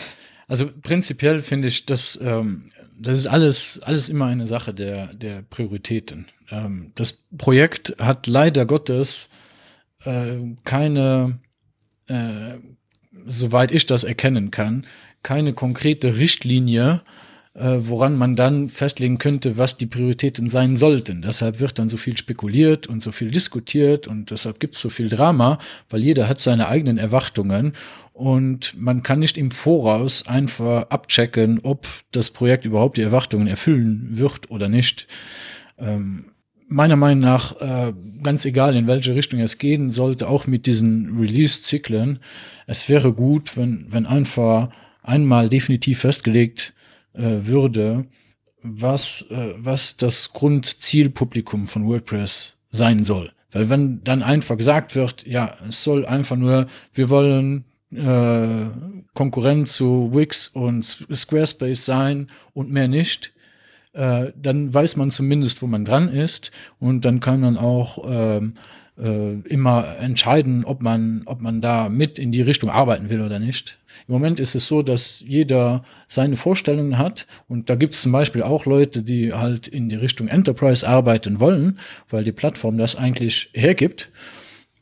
Also 0.49 0.71
prinzipiell 0.83 1.43
finde 1.43 1.69
ich, 1.69 1.87
dass 1.87 2.19
ähm, 2.21 2.67
das 3.01 3.21
ist 3.21 3.27
alles, 3.27 3.81
alles 3.83 4.09
immer 4.09 4.27
eine 4.27 4.47
Sache 4.47 4.75
der, 4.75 5.15
der 5.15 5.43
Prioritäten. 5.43 6.27
Ähm, 6.51 6.93
das 6.95 7.13
Projekt 7.37 7.97
hat 7.99 8.27
leider 8.27 8.67
Gottes 8.67 9.31
äh, 10.05 10.37
keine, 10.65 11.39
äh, 12.07 12.59
soweit 13.27 13.73
ich 13.73 13.87
das 13.87 14.05
erkennen 14.05 14.51
kann, 14.51 14.87
keine 15.23 15.55
konkrete 15.55 16.17
Richtlinie, 16.17 17.03
äh, 17.61 17.89
woran 17.89 18.17
man 18.17 18.37
dann 18.37 18.71
festlegen 18.71 19.19
könnte, 19.19 19.59
was 19.59 19.77
die 19.77 19.87
Prioritäten 19.87 20.49
sein 20.49 20.77
sollten. 20.77 21.21
Deshalb 21.21 21.61
wird 21.61 21.79
dann 21.79 21.91
so 21.91 21.99
viel 21.99 22.17
spekuliert 22.17 22.87
und 22.87 23.03
so 23.03 23.13
viel 23.13 23.31
diskutiert 23.31 24.09
und 24.09 24.31
deshalb 24.31 24.61
gibt 24.61 24.77
es 24.77 24.81
so 24.81 24.89
viel 24.89 25.09
Drama, 25.09 25.59
weil 25.91 26.03
jeder 26.03 26.27
hat 26.27 26.41
seine 26.41 26.69
eigenen 26.69 26.97
Erwartungen 26.97 27.75
und 28.15 28.81
man 28.81 29.03
kann 29.03 29.19
nicht 29.19 29.37
im 29.37 29.51
Voraus 29.51 30.27
einfach 30.27 30.89
abchecken, 30.89 31.61
ob 31.63 31.87
das 32.13 32.31
Projekt 32.31 32.65
überhaupt 32.65 32.97
die 32.97 33.03
Erwartungen 33.03 33.47
erfüllen 33.47 34.09
wird 34.13 34.51
oder 34.51 34.69
nicht. 34.69 35.07
Ähm, 35.79 36.27
meiner 36.67 36.97
Meinung 36.97 37.21
nach 37.21 37.61
äh, 37.61 37.93
ganz 38.23 38.45
egal, 38.45 38.75
in 38.75 38.87
welche 38.87 39.15
Richtung 39.15 39.41
es 39.41 39.59
gehen 39.59 39.91
sollte, 39.91 40.29
auch 40.29 40.47
mit 40.47 40.67
diesen 40.67 41.19
Release-Zyklen. 41.19 42.21
Es 42.67 42.89
wäre 42.89 43.13
gut, 43.13 43.57
wenn, 43.57 43.87
wenn 43.91 44.07
einfach 44.07 44.71
einmal 45.03 45.49
definitiv 45.49 46.01
festgelegt 46.01 46.73
äh, 47.13 47.47
würde, 47.47 48.07
was, 48.63 49.27
äh, 49.31 49.55
was 49.57 49.97
das 49.97 50.33
Grundzielpublikum 50.33 51.67
von 51.67 51.87
WordPress 51.87 52.57
sein 52.71 53.03
soll. 53.05 53.33
Weil 53.53 53.69
wenn 53.69 54.03
dann 54.05 54.23
einfach 54.23 54.57
gesagt 54.57 54.95
wird, 54.95 55.27
ja, 55.27 55.57
es 55.69 55.83
soll 55.83 56.07
einfach 56.07 56.37
nur, 56.37 56.67
wir 56.93 57.11
wollen 57.11 57.65
äh, 57.93 58.67
Konkurrent 59.15 59.69
zu 59.69 60.11
Wix 60.15 60.49
und 60.49 60.85
Squarespace 61.13 61.85
sein 61.85 62.29
und 62.55 62.71
mehr 62.71 62.87
nicht, 62.87 63.33
äh, 63.93 64.33
dann 64.41 64.73
weiß 64.73 64.97
man 64.97 65.11
zumindest, 65.11 65.63
wo 65.63 65.67
man 65.67 65.85
dran 65.85 66.09
ist 66.09 66.53
und 66.79 67.05
dann 67.05 67.19
kann 67.19 67.41
man 67.41 67.57
auch 67.57 68.05
ähm, 68.07 68.55
äh, 68.99 69.35
immer 69.49 69.97
entscheiden, 70.01 70.65
ob 70.65 70.83
man, 70.83 71.23
ob 71.27 71.41
man 71.41 71.61
da 71.61 71.89
mit 71.89 72.19
in 72.19 72.33
die 72.33 72.43
Richtung 72.43 72.71
arbeiten 72.71 73.11
will 73.11 73.21
oder 73.21 73.39
nicht. 73.39 73.79
Im 74.09 74.13
Moment 74.15 74.41
ist 74.41 74.55
es 74.55 74.67
so, 74.67 74.83
dass 74.83 75.21
jeder 75.27 75.85
seine 76.09 76.37
Vorstellungen 76.37 76.99
hat 76.99 77.27
und 77.49 77.71
da 77.71 77.75
gibt 77.75 77.95
es 77.95 78.03
zum 78.03 78.13
Beispiel 78.13 78.43
auch 78.43 78.67
Leute, 78.67 79.03
die 79.03 79.33
halt 79.33 79.69
in 79.69 79.89
die 79.89 79.97
Richtung 79.97 80.29
Enterprise 80.29 80.89
arbeiten 80.89 81.41
wollen, 81.41 81.79
weil 82.09 82.25
die 82.25 82.33
Plattform 82.33 82.79
das 82.79 82.97
eigentlich 82.97 83.51
hergibt. 83.53 84.11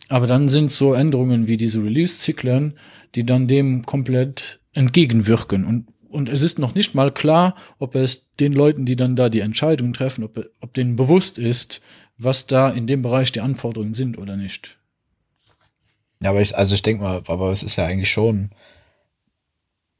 Aber 0.08 0.26
dann 0.26 0.48
sind 0.48 0.72
so 0.72 0.94
Änderungen 0.94 1.48
wie 1.48 1.58
diese 1.58 1.84
Release-Zyklen, 1.84 2.74
die 3.14 3.26
dann 3.26 3.46
dem 3.46 3.84
komplett 3.84 4.60
entgegenwirken 4.72 5.64
und 5.64 5.86
und 6.08 6.28
es 6.28 6.42
ist 6.42 6.58
noch 6.58 6.74
nicht 6.74 6.94
mal 6.94 7.12
klar, 7.12 7.54
ob 7.78 7.94
es 7.94 8.28
den 8.40 8.52
Leuten, 8.52 8.86
die 8.86 8.96
dann 8.96 9.16
da 9.16 9.28
die 9.28 9.40
Entscheidung 9.40 9.92
treffen, 9.92 10.24
ob, 10.24 10.44
ob 10.60 10.74
denen 10.74 10.96
bewusst 10.96 11.38
ist, 11.38 11.80
was 12.16 12.46
da 12.46 12.70
in 12.70 12.86
dem 12.86 13.02
Bereich 13.02 13.32
die 13.32 13.40
Anforderungen 13.40 13.94
sind 13.94 14.18
oder 14.18 14.36
nicht. 14.36 14.78
Ja, 16.20 16.30
aber 16.30 16.40
ich, 16.40 16.56
also 16.56 16.74
ich 16.74 16.82
denke 16.82 17.02
mal, 17.02 17.22
aber 17.26 17.52
es 17.52 17.62
ist 17.62 17.76
ja 17.76 17.86
eigentlich 17.86 18.10
schon, 18.10 18.50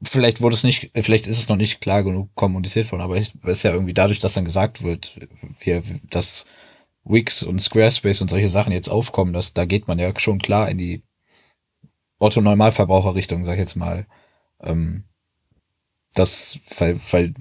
vielleicht 0.03 0.41
wurde 0.41 0.55
es 0.55 0.63
nicht, 0.63 0.91
vielleicht 0.93 1.27
ist 1.27 1.39
es 1.39 1.49
noch 1.49 1.55
nicht 1.55 1.79
klar 1.79 2.03
genug 2.03 2.33
kommuniziert 2.35 2.91
worden, 2.91 3.01
aber 3.01 3.17
es 3.17 3.33
ist 3.43 3.63
ja 3.63 3.71
irgendwie 3.71 3.93
dadurch, 3.93 4.19
dass 4.19 4.33
dann 4.33 4.45
gesagt 4.45 4.83
wird, 4.83 5.17
hier, 5.59 5.83
dass 6.09 6.45
Wix 7.05 7.43
und 7.43 7.59
Squarespace 7.59 8.21
und 8.21 8.29
solche 8.29 8.49
Sachen 8.49 8.73
jetzt 8.73 8.89
aufkommen, 8.89 9.33
dass 9.33 9.53
da 9.53 9.65
geht 9.65 9.87
man 9.87 9.99
ja 9.99 10.11
schon 10.19 10.39
klar 10.39 10.69
in 10.69 10.77
die 10.77 11.03
Otto-Normalverbraucher-Richtung, 12.19 13.45
sag 13.45 13.53
ich 13.53 13.59
jetzt 13.59 13.75
mal. 13.75 14.05
Ähm, 14.61 15.05
das, 16.13 16.59
weil, 16.77 16.99
weil 17.11 17.33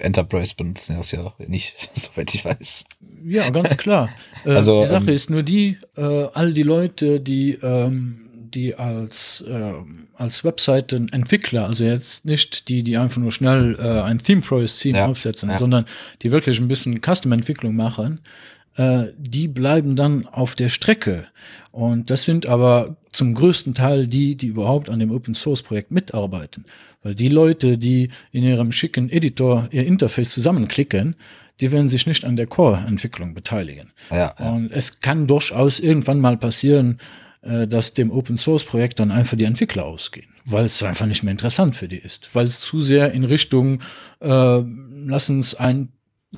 Enterprise 0.00 0.54
benutzen 0.56 0.96
das 0.96 1.12
ja 1.12 1.32
nicht, 1.46 1.74
soweit 1.94 2.34
ich 2.34 2.44
weiß. 2.44 2.84
Ja, 3.24 3.48
ganz 3.50 3.76
klar. 3.76 4.10
Äh, 4.44 4.50
also, 4.50 4.80
die 4.80 4.86
Sache 4.86 5.08
ähm, 5.08 5.14
ist 5.14 5.30
nur 5.30 5.42
die, 5.42 5.78
äh, 5.96 6.26
all 6.34 6.52
die 6.52 6.62
Leute, 6.62 7.20
die, 7.20 7.52
ähm, 7.62 8.28
die 8.34 8.74
als, 8.74 9.44
äh, 9.48 9.72
als 10.14 10.44
Webseitenentwickler, 10.44 11.66
also 11.66 11.84
jetzt 11.84 12.24
nicht 12.24 12.68
die, 12.68 12.82
die 12.82 12.96
einfach 12.96 13.18
nur 13.18 13.32
schnell 13.32 13.76
äh, 13.78 14.02
ein 14.02 14.18
Theme 14.18 14.42
for 14.42 14.64
Theme 14.64 14.98
ja, 14.98 15.06
aufsetzen, 15.06 15.50
ja. 15.50 15.58
sondern 15.58 15.84
die 16.22 16.30
wirklich 16.30 16.58
ein 16.58 16.68
bisschen 16.68 17.00
Custom-Entwicklung 17.00 17.76
machen, 17.76 18.20
äh, 18.76 19.08
die 19.16 19.48
bleiben 19.48 19.96
dann 19.96 20.26
auf 20.26 20.54
der 20.54 20.70
Strecke. 20.70 21.26
Und 21.72 22.10
das 22.10 22.24
sind 22.24 22.46
aber 22.46 22.96
zum 23.12 23.34
größten 23.34 23.74
Teil 23.74 24.06
die, 24.06 24.36
die 24.36 24.46
überhaupt 24.46 24.88
an 24.88 24.98
dem 24.98 25.10
Open 25.10 25.34
Source 25.34 25.62
Projekt 25.62 25.90
mitarbeiten. 25.90 26.64
Weil 27.02 27.14
die 27.14 27.28
Leute, 27.28 27.78
die 27.78 28.10
in 28.32 28.44
ihrem 28.44 28.72
schicken 28.72 29.08
Editor 29.10 29.68
ihr 29.70 29.86
Interface 29.86 30.30
zusammenklicken, 30.30 31.16
die 31.60 31.72
werden 31.72 31.88
sich 31.88 32.06
nicht 32.06 32.24
an 32.24 32.36
der 32.36 32.46
Core-Entwicklung 32.46 33.34
beteiligen. 33.34 33.92
Ja, 34.10 34.34
ja. 34.38 34.50
Und 34.50 34.70
es 34.70 35.00
kann 35.00 35.26
durchaus 35.26 35.80
irgendwann 35.80 36.20
mal 36.20 36.36
passieren, 36.36 36.98
äh, 37.42 37.66
dass 37.66 37.94
dem 37.94 38.10
Open-Source-Projekt 38.10 39.00
dann 39.00 39.10
einfach 39.10 39.36
die 39.36 39.44
Entwickler 39.44 39.84
ausgehen, 39.84 40.28
weil 40.44 40.64
es 40.64 40.82
einfach 40.82 41.06
nicht 41.06 41.22
mehr 41.22 41.32
interessant 41.32 41.76
für 41.76 41.88
die 41.88 41.98
ist, 41.98 42.34
weil 42.34 42.46
es 42.46 42.60
zu 42.60 42.80
sehr 42.80 43.12
in 43.12 43.24
Richtung, 43.24 43.80
äh, 44.20 44.62
lass 45.06 45.30
uns 45.30 45.54
ein 45.54 45.92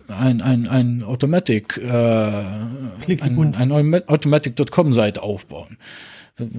ein, 0.06 0.40
ein, 0.40 0.68
ein 0.68 1.02
Automatic, 1.02 1.76
äh, 1.76 1.88
ein, 1.88 3.54
ein 3.56 3.72
Automatic.com-Seite 4.06 5.20
aufbauen 5.20 5.78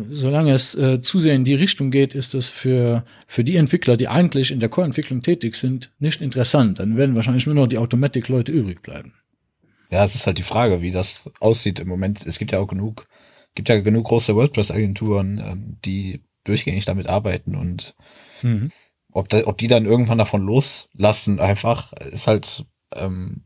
solange 0.09 0.53
es 0.53 0.75
äh, 0.75 1.01
zu 1.01 1.19
sehr 1.19 1.33
in 1.33 1.43
die 1.43 1.55
Richtung 1.55 1.91
geht, 1.91 2.15
ist 2.15 2.33
das 2.33 2.49
für, 2.49 3.03
für 3.27 3.43
die 3.43 3.55
Entwickler, 3.55 3.97
die 3.97 4.07
eigentlich 4.07 4.51
in 4.51 4.59
der 4.59 4.69
Core-Entwicklung 4.69 5.21
tätig 5.21 5.55
sind, 5.55 5.91
nicht 5.99 6.21
interessant. 6.21 6.79
Dann 6.79 6.97
werden 6.97 7.15
wahrscheinlich 7.15 7.45
nur 7.45 7.55
noch 7.55 7.67
die 7.67 7.77
Automatic-Leute 7.77 8.51
übrig 8.51 8.81
bleiben. 8.81 9.13
Ja, 9.89 10.03
es 10.03 10.15
ist 10.15 10.25
halt 10.25 10.37
die 10.37 10.43
Frage, 10.43 10.81
wie 10.81 10.91
das 10.91 11.29
aussieht 11.39 11.79
im 11.79 11.87
Moment. 11.87 12.25
Es 12.25 12.39
gibt 12.39 12.51
ja 12.51 12.59
auch 12.59 12.67
genug, 12.67 13.07
gibt 13.55 13.69
ja 13.69 13.79
genug 13.81 14.07
große 14.07 14.35
WordPress-Agenturen, 14.35 15.37
ähm, 15.37 15.77
die 15.83 16.21
durchgängig 16.43 16.85
damit 16.85 17.07
arbeiten 17.07 17.55
und 17.55 17.95
mhm. 18.41 18.71
ob, 19.11 19.29
da, 19.29 19.45
ob 19.45 19.57
die 19.57 19.67
dann 19.67 19.85
irgendwann 19.85 20.17
davon 20.17 20.41
loslassen, 20.43 21.39
einfach, 21.39 21.93
ist 21.93 22.27
halt, 22.27 22.65
ähm, 22.95 23.43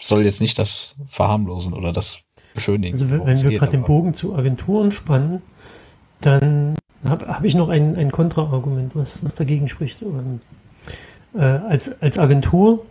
soll 0.00 0.24
jetzt 0.24 0.40
nicht 0.40 0.58
das 0.58 0.96
verharmlosen 1.06 1.74
oder 1.74 1.92
das 1.92 2.22
beschönigen. 2.54 2.94
Also 2.94 3.10
wenn 3.10 3.42
wir 3.42 3.58
gerade 3.58 3.72
den 3.72 3.84
Bogen 3.84 4.14
zu 4.14 4.34
Agenturen 4.34 4.90
spannen, 4.90 5.42
dann 6.20 6.74
habe 7.04 7.28
hab 7.28 7.44
ich 7.44 7.54
noch 7.54 7.68
ein, 7.68 7.96
ein 7.96 8.10
Kontraargument, 8.10 8.94
was, 8.94 9.24
was 9.24 9.34
dagegen 9.34 9.68
spricht. 9.68 10.02
Ähm, 10.02 10.40
äh, 11.34 11.40
als, 11.40 12.00
als 12.02 12.18
Agentur 12.18 12.84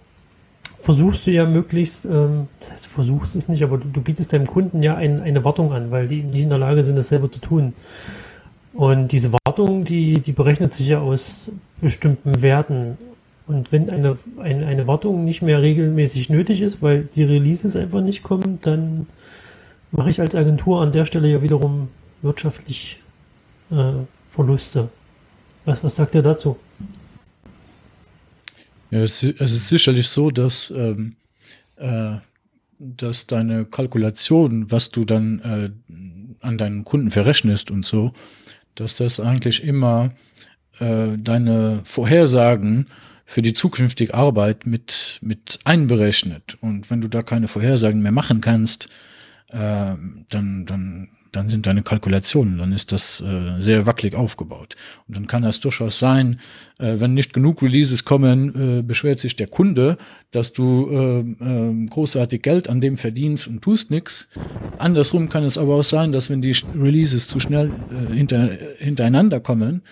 versuchst 0.82 1.28
du 1.28 1.32
ja 1.32 1.46
möglichst, 1.46 2.06
ähm, 2.06 2.48
das 2.60 2.72
heißt, 2.72 2.86
du 2.86 2.90
versuchst 2.90 3.36
es 3.36 3.48
nicht, 3.48 3.64
aber 3.64 3.78
du, 3.78 3.88
du 3.88 4.02
bietest 4.02 4.34
deinem 4.34 4.48
Kunden 4.48 4.82
ja 4.82 4.96
ein, 4.96 5.22
eine 5.22 5.44
Wartung 5.44 5.74
an, 5.74 5.92
weil 5.92 6.08
die 6.08 6.24
nicht 6.24 6.44
in 6.44 6.50
der 6.50 6.58
Lage 6.58 6.84
sind, 6.84 6.98
das 6.98 7.10
selber 7.10 7.32
zu 7.32 7.40
tun. 7.40 7.74
Und 8.74 9.12
diese 9.12 9.34
Wartung, 9.34 9.84
die, 9.84 10.22
die 10.22 10.32
berechnet 10.32 10.74
sich 10.74 10.88
ja 10.88 11.00
aus 11.00 11.50
bestimmten 11.82 12.42
Werten. 12.42 12.98
Und 13.48 13.72
wenn 13.72 13.90
eine, 13.90 14.18
eine, 14.40 14.68
eine 14.68 14.88
Wartung 14.88 15.26
nicht 15.26 15.42
mehr 15.42 15.62
regelmäßig 15.62 16.30
nötig 16.30 16.62
ist, 16.62 16.82
weil 16.82 17.04
die 17.04 17.24
Releases 17.24 17.76
einfach 17.76 18.02
nicht 18.02 18.24
kommen, 18.24 18.60
dann 18.62 19.08
mache 19.92 20.12
ich 20.12 20.22
als 20.22 20.36
Agentur 20.36 20.82
an 20.82 20.92
der 20.92 21.06
Stelle 21.06 21.28
ja 21.28 21.42
wiederum 21.42 21.90
wirtschaftlich 22.22 23.00
äh, 23.72 23.94
Verluste. 24.30 24.90
Was, 25.66 25.84
was 25.84 25.96
sagt 25.96 26.16
ihr 26.16 26.22
dazu? 26.22 26.58
Ja, 28.92 29.00
es, 29.00 29.22
es 29.22 29.54
ist 29.54 29.68
sicherlich 29.68 30.08
so, 30.08 30.32
dass, 30.32 30.72
ähm, 30.72 31.16
äh, 31.78 32.18
dass 32.80 33.28
deine 33.28 33.66
Kalkulation, 33.66 34.72
was 34.72 34.90
du 34.90 35.06
dann 35.06 35.40
äh, 35.40 35.70
an 36.42 36.58
deinen 36.58 36.84
Kunden 36.86 37.12
verrechnest 37.12 37.70
und 37.72 37.86
so, 37.86 38.14
dass 38.76 38.96
das 38.96 39.20
eigentlich 39.20 39.64
immer 39.64 40.12
äh, 40.80 41.18
deine 41.18 41.82
Vorhersagen 41.84 42.88
für 43.26 43.42
die 43.44 43.54
zukünftige 43.54 44.16
Arbeit 44.16 44.66
mit, 44.66 45.20
mit 45.22 45.60
einberechnet. 45.66 46.58
Und 46.62 46.90
wenn 46.90 47.02
du 47.02 47.08
da 47.08 47.22
keine 47.22 47.48
Vorhersagen 47.48 48.02
mehr 48.02 48.12
machen 48.12 48.42
kannst, 48.42 48.90
äh, 49.50 49.94
dann, 50.30 50.66
dann 50.66 51.10
dann 51.32 51.48
sind 51.48 51.68
deine 51.68 51.84
Kalkulationen, 51.84 52.58
dann 52.58 52.72
ist 52.72 52.92
das 52.92 53.22
äh, 53.22 53.60
sehr 53.60 53.86
wackelig 53.86 54.16
aufgebaut. 54.16 54.76
Und 55.08 55.18
dann 55.18 55.28
kann 55.28 55.44
das 55.44 55.60
durchaus 55.60 56.00
sein, 56.00 56.40
äh, 56.80 57.00
wenn 57.00 57.14
nicht 57.14 57.34
genug 57.34 57.62
Releases 57.62 58.06
kommen, 58.06 58.80
äh, 58.80 58.82
beschwert 58.82 59.20
sich 59.20 59.36
der 59.36 59.48
Kunde, 59.48 59.98
dass 60.32 60.54
du 60.54 60.90
äh, 60.92 61.20
äh, 61.20 61.88
großartig 61.88 62.42
Geld 62.42 62.70
an 62.70 62.82
dem 62.82 62.98
verdienst 62.98 63.48
und 63.48 63.62
tust 63.62 63.92
nichts. 63.92 64.30
Andersrum 64.78 65.30
kann 65.30 65.44
es 65.44 65.58
aber 65.58 65.76
auch 65.76 65.84
sein, 65.84 66.12
dass 66.12 66.30
wenn 66.30 66.42
die 66.42 66.56
Releases 66.76 67.28
zu 67.28 67.40
schnell 67.40 67.72
äh, 67.92 68.14
hinter, 68.14 68.50
hintereinander 68.78 69.40
kommen, 69.40 69.84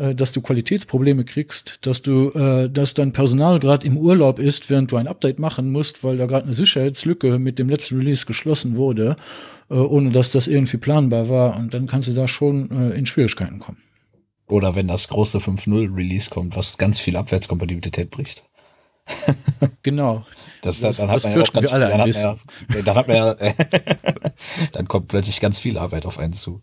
äh, 0.00 0.14
dass 0.14 0.32
du 0.32 0.40
Qualitätsprobleme 0.40 1.24
kriegst, 1.24 1.78
dass 1.82 2.02
du, 2.02 2.30
äh, 2.30 2.68
dass 2.68 2.94
dein 2.94 3.12
Personal 3.12 3.60
gerade 3.60 3.86
im 3.86 3.96
Urlaub 3.96 4.38
ist, 4.38 4.70
während 4.70 4.90
du 4.90 4.96
ein 4.96 5.06
Update 5.06 5.38
machen 5.38 5.70
musst, 5.70 6.02
weil 6.02 6.16
da 6.16 6.26
gerade 6.26 6.46
eine 6.46 6.54
Sicherheitslücke 6.54 7.38
mit 7.38 7.58
dem 7.58 7.68
letzten 7.68 7.98
Release 7.98 8.26
geschlossen 8.26 8.76
wurde 8.76 9.16
äh, 9.70 9.74
ohne 9.74 10.10
dass 10.10 10.30
das 10.30 10.48
irgendwie 10.48 10.76
planbar 10.76 11.28
war. 11.28 11.56
Und 11.56 11.72
dann 11.72 11.86
kannst 11.86 12.08
du 12.08 12.12
da 12.12 12.28
schon 12.28 12.70
äh, 12.70 12.98
in 12.98 13.06
Schwierigkeiten 13.06 13.58
kommen. 13.58 13.78
Oder 14.48 14.74
wenn 14.74 14.88
das 14.88 15.08
große 15.08 15.38
5.0 15.38 15.94
Release 15.94 16.28
kommt, 16.28 16.56
was 16.56 16.76
ganz 16.76 16.98
viel 16.98 17.16
Abwärtskompatibilität 17.16 18.10
bricht. 18.10 18.44
genau. 19.82 20.26
Das, 20.62 20.80
das, 20.80 20.98
dann 20.98 21.08
das 21.08 21.24
hat 21.24 21.32
man 21.32 21.40
ja 21.40 21.50
ganz, 21.52 21.72
alle 21.72 21.88
dann, 21.88 22.00
hat 22.00 22.06
man 22.06 22.12
ja, 22.12 22.82
dann 22.82 22.96
hat 22.96 23.08
man 23.08 23.16
ja, 23.16 23.36
dann 24.72 24.88
kommt 24.88 25.08
plötzlich 25.08 25.40
ganz 25.40 25.58
viel 25.58 25.78
Arbeit 25.78 26.04
auf 26.04 26.18
einen 26.18 26.32
zu. 26.32 26.60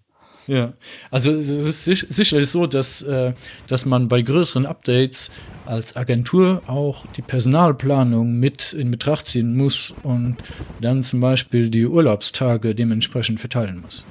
Ja, 0.48 0.74
also 1.12 1.32
es 1.32 1.88
ist 1.88 2.14
sicherlich 2.14 2.50
so, 2.50 2.68
dass, 2.68 3.02
äh, 3.02 3.34
dass 3.68 3.86
man 3.86 4.08
bei 4.08 4.22
größeren 4.22 4.66
Updates 4.66 5.30
als 5.66 5.98
Agentur 5.98 6.62
auch 6.68 7.06
die 7.18 7.22
Personalplanung 7.22 8.40
mit 8.40 8.72
in 8.72 8.90
Betracht 8.90 9.28
ziehen 9.28 9.58
muss 9.58 9.94
und 10.04 10.38
dann 10.80 11.04
zum 11.04 11.20
Beispiel 11.20 11.70
die 11.70 11.86
Urlaubstage 11.86 12.74
dementsprechend 12.74 13.42
verteilen 13.42 13.82
muss. 13.82 14.06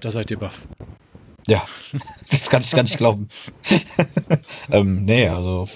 Da 0.00 0.10
seid 0.10 0.32
ihr 0.32 0.38
baff. 0.38 0.66
Ja, 1.46 1.64
das 2.30 2.50
kann 2.50 2.60
ich 2.60 2.72
gar 2.72 2.82
nicht 2.82 2.98
glauben. 2.98 3.28
ähm, 4.70 5.04
nee, 5.04 5.28
also 5.28 5.68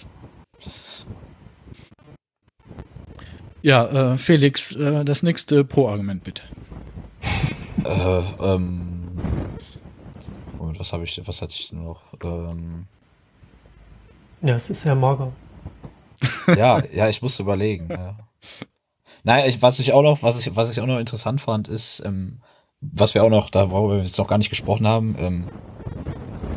Ja, 3.62 4.12
äh, 4.12 4.18
Felix, 4.18 4.72
äh, 4.74 5.04
das 5.04 5.22
nächste 5.22 5.64
Pro-Argument 5.64 6.24
bitte. 6.24 6.42
Äh, 7.84 8.22
ähm. 8.42 9.08
Moment, 10.58 10.80
was 10.80 10.92
habe 10.92 11.04
ich, 11.04 11.20
was 11.24 11.40
hatte 11.40 11.54
ich 11.56 11.68
denn 11.68 11.84
noch? 11.84 12.00
Ähm, 12.22 12.86
Ja, 14.42 14.54
es 14.54 14.68
ist 14.68 14.82
sehr 14.82 14.94
mager. 14.94 15.32
ja, 16.56 16.82
ja, 16.92 17.08
ich 17.08 17.22
muss 17.22 17.38
überlegen. 17.38 17.88
Ja. 17.88 18.16
Naja, 19.24 19.46
ich, 19.46 19.62
was 19.62 19.78
ich 19.78 19.92
auch 19.92 20.02
noch, 20.02 20.22
was 20.22 20.40
ich, 20.40 20.54
was 20.56 20.70
ich 20.70 20.80
auch 20.80 20.86
noch 20.86 20.98
interessant 20.98 21.40
fand, 21.40 21.68
ist, 21.68 22.02
ähm, 22.04 22.40
was 22.80 23.14
wir 23.14 23.22
auch 23.22 23.30
noch, 23.30 23.50
da 23.50 23.70
worüber 23.70 23.96
wir 23.96 24.02
jetzt 24.02 24.18
noch 24.18 24.26
gar 24.26 24.38
nicht 24.38 24.50
gesprochen 24.50 24.86
haben, 24.86 25.14
ähm, 25.18 25.44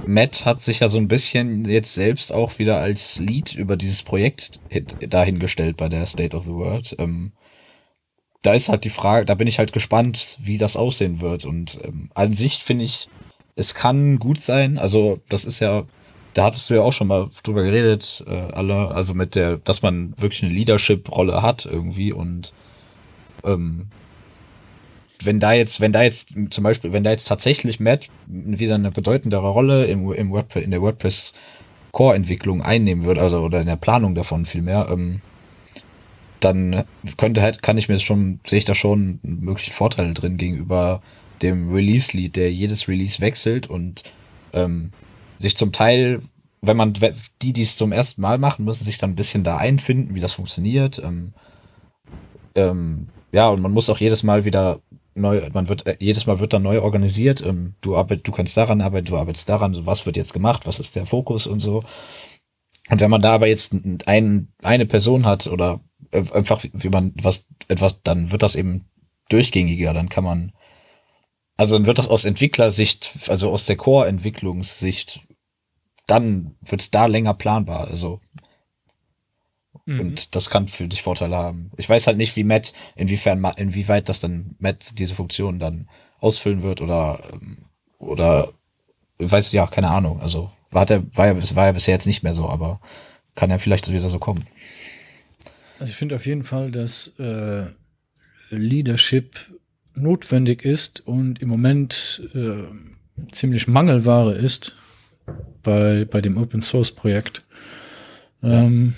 Matt 0.07 0.45
hat 0.45 0.61
sich 0.61 0.79
ja 0.79 0.89
so 0.89 0.97
ein 0.97 1.07
bisschen 1.07 1.65
jetzt 1.65 1.93
selbst 1.93 2.31
auch 2.31 2.59
wieder 2.59 2.77
als 2.77 3.19
Lead 3.19 3.53
über 3.55 3.77
dieses 3.77 4.03
Projekt 4.03 4.59
dahingestellt 5.01 5.77
bei 5.77 5.89
der 5.89 6.05
State 6.05 6.35
of 6.35 6.45
the 6.45 6.51
World. 6.51 6.95
Ähm, 6.99 7.31
da 8.41 8.53
ist 8.53 8.69
halt 8.69 8.83
die 8.83 8.89
Frage, 8.89 9.25
da 9.25 9.35
bin 9.35 9.47
ich 9.47 9.57
halt 9.57 9.73
gespannt, 9.73 10.37
wie 10.39 10.57
das 10.57 10.77
aussehen 10.77 11.21
wird. 11.21 11.45
Und 11.45 11.79
ähm, 11.83 12.09
an 12.13 12.31
sich 12.33 12.63
finde 12.63 12.85
ich, 12.85 13.09
es 13.55 13.73
kann 13.73 14.19
gut 14.19 14.39
sein. 14.39 14.77
Also 14.77 15.21
das 15.29 15.45
ist 15.45 15.59
ja, 15.59 15.83
da 16.33 16.43
hattest 16.43 16.69
du 16.69 16.75
ja 16.75 16.81
auch 16.81 16.93
schon 16.93 17.07
mal 17.07 17.29
drüber 17.43 17.63
geredet, 17.63 18.23
äh, 18.27 18.51
alle, 18.51 18.89
also 18.89 19.13
mit 19.13 19.35
der, 19.35 19.57
dass 19.57 19.81
man 19.81 20.13
wirklich 20.17 20.43
eine 20.43 20.53
Leadership-Rolle 20.53 21.41
hat 21.41 21.65
irgendwie 21.65 22.11
und 22.11 22.53
ähm, 23.43 23.87
wenn 25.25 25.39
da 25.39 25.53
jetzt, 25.53 25.79
wenn 25.81 25.91
da 25.91 26.03
jetzt 26.03 26.33
zum 26.49 26.63
Beispiel, 26.63 26.93
wenn 26.93 27.03
da 27.03 27.11
jetzt 27.11 27.27
tatsächlich 27.27 27.79
Matt 27.79 28.09
wieder 28.27 28.75
eine 28.75 28.91
bedeutendere 28.91 29.49
Rolle 29.49 29.85
im, 29.85 30.11
im 30.13 30.31
WordPress, 30.31 30.63
in 30.63 30.71
der 30.71 30.81
WordPress 30.81 31.33
Core-Entwicklung 31.91 32.61
einnehmen 32.61 33.05
würde, 33.05 33.21
also 33.21 33.39
oder 33.39 33.61
in 33.61 33.67
der 33.67 33.77
Planung 33.77 34.15
davon 34.15 34.45
vielmehr, 34.45 34.87
ähm, 34.91 35.21
dann 36.39 36.83
könnte 37.17 37.41
halt, 37.41 37.61
kann 37.61 37.77
ich 37.77 37.89
mir 37.89 37.99
schon, 37.99 38.39
sehe 38.45 38.59
ich 38.59 38.65
da 38.65 38.75
schon 38.75 39.19
einen 39.23 39.39
möglichen 39.41 39.73
Vorteil 39.73 40.13
drin 40.13 40.37
gegenüber 40.37 41.01
dem 41.41 41.73
Release-Lead, 41.73 42.35
der 42.35 42.51
jedes 42.51 42.87
Release 42.87 43.19
wechselt 43.19 43.67
und 43.67 44.03
ähm, 44.53 44.91
sich 45.37 45.57
zum 45.57 45.71
Teil, 45.71 46.21
wenn 46.61 46.77
man, 46.77 46.93
die, 47.41 47.53
die 47.53 47.61
es 47.61 47.75
zum 47.75 47.91
ersten 47.91 48.21
Mal 48.21 48.37
machen, 48.37 48.65
müssen 48.65 48.83
sich 48.83 48.97
dann 48.97 49.11
ein 49.11 49.15
bisschen 49.15 49.43
da 49.43 49.57
einfinden, 49.57 50.15
wie 50.15 50.19
das 50.19 50.33
funktioniert. 50.33 51.01
Ähm, 51.03 51.33
ähm, 52.55 53.09
ja, 53.31 53.49
und 53.49 53.61
man 53.61 53.71
muss 53.71 53.89
auch 53.89 53.99
jedes 53.99 54.23
Mal 54.23 54.45
wieder 54.45 54.79
neu, 55.15 55.49
man 55.53 55.67
wird, 55.69 55.87
äh, 55.87 55.97
jedes 55.99 56.27
Mal 56.27 56.39
wird 56.39 56.53
dann 56.53 56.63
neu 56.63 56.81
organisiert. 56.81 57.41
Ähm, 57.41 57.75
du 57.81 57.95
arbeit, 57.95 58.27
du 58.27 58.31
kannst 58.31 58.55
daran 58.55 58.81
arbeiten, 58.81 59.07
du 59.07 59.17
arbeitest 59.17 59.49
daran, 59.49 59.85
was 59.85 60.05
wird 60.05 60.17
jetzt 60.17 60.33
gemacht, 60.33 60.67
was 60.67 60.79
ist 60.79 60.95
der 60.95 61.05
Fokus 61.05 61.47
und 61.47 61.59
so. 61.59 61.83
Und 62.89 62.99
wenn 62.99 63.09
man 63.09 63.21
da 63.21 63.33
aber 63.33 63.47
jetzt 63.47 63.73
ein, 64.05 64.53
eine 64.61 64.85
Person 64.85 65.25
hat 65.25 65.47
oder 65.47 65.81
einfach, 66.11 66.63
wie 66.71 66.89
man 66.89 67.13
was, 67.21 67.47
etwas, 67.67 68.01
dann 68.03 68.31
wird 68.31 68.43
das 68.43 68.55
eben 68.55 68.85
durchgängiger, 69.29 69.93
dann 69.93 70.09
kann 70.09 70.23
man, 70.23 70.51
also 71.57 71.75
dann 71.75 71.87
wird 71.87 71.97
das 71.97 72.07
aus 72.07 72.25
Entwicklersicht, 72.25 73.13
also 73.27 73.49
aus 73.49 73.65
der 73.65 73.77
Core-Entwicklungssicht, 73.77 75.21
dann 76.05 76.55
wird 76.61 76.81
es 76.81 76.91
da 76.91 77.07
länger 77.07 77.33
planbar. 77.33 77.87
Also 77.87 78.21
Mhm. 79.85 79.99
und 79.99 80.35
das 80.35 80.49
kann 80.49 80.67
für 80.67 80.87
dich 80.87 81.03
Vorteile 81.03 81.35
haben. 81.35 81.71
Ich 81.77 81.87
weiß 81.87 82.07
halt 82.07 82.17
nicht, 82.17 82.35
wie 82.35 82.43
Matt, 82.43 82.73
inwiefern, 82.95 83.43
inwieweit 83.57 84.09
das 84.09 84.19
dann 84.19 84.55
Matt 84.59 84.97
diese 84.97 85.15
Funktion 85.15 85.59
dann 85.59 85.87
ausfüllen 86.19 86.63
wird 86.63 86.81
oder, 86.81 87.19
ähm, 87.33 87.65
oder, 87.99 88.53
weiß 89.19 89.51
ja, 89.51 89.67
keine 89.67 89.91
Ahnung. 89.91 90.21
Also, 90.21 90.51
war, 90.71 90.85
der, 90.85 91.03
war, 91.15 91.27
ja, 91.27 91.55
war 91.55 91.67
ja 91.67 91.71
bisher 91.71 91.93
jetzt 91.93 92.07
nicht 92.07 92.23
mehr 92.23 92.33
so, 92.33 92.49
aber 92.49 92.79
kann 93.35 93.49
ja 93.49 93.59
vielleicht 93.59 93.91
wieder 93.91 94.09
so 94.09 94.19
kommen. 94.19 94.47
Also 95.79 95.91
ich 95.91 95.97
finde 95.97 96.15
auf 96.15 96.25
jeden 96.25 96.43
Fall, 96.43 96.71
dass 96.71 97.13
äh, 97.19 97.65
Leadership 98.49 99.35
notwendig 99.93 100.63
ist 100.63 101.05
und 101.05 101.41
im 101.41 101.49
Moment 101.49 102.29
äh, 102.33 102.63
ziemlich 103.31 103.67
Mangelware 103.67 104.33
ist 104.33 104.75
bei, 105.63 106.05
bei 106.05 106.21
dem 106.21 106.37
Open 106.37 106.61
Source 106.61 106.91
Projekt. 106.91 107.43
Ähm, 108.41 108.95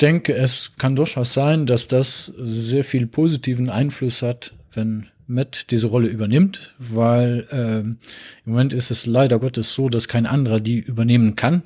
denke, 0.00 0.34
es 0.34 0.76
kann 0.76 0.96
durchaus 0.96 1.34
sein, 1.34 1.66
dass 1.66 1.88
das 1.88 2.26
sehr 2.26 2.84
viel 2.84 3.06
positiven 3.06 3.68
Einfluss 3.70 4.22
hat, 4.22 4.54
wenn 4.72 5.06
Matt 5.26 5.70
diese 5.70 5.86
Rolle 5.86 6.08
übernimmt, 6.08 6.74
weil 6.78 7.46
ähm, 7.50 7.98
im 8.44 8.52
Moment 8.52 8.72
ist 8.72 8.90
es 8.90 9.06
leider 9.06 9.38
Gottes 9.38 9.74
so, 9.74 9.88
dass 9.88 10.08
kein 10.08 10.26
anderer 10.26 10.60
die 10.60 10.80
übernehmen 10.80 11.36
kann. 11.36 11.62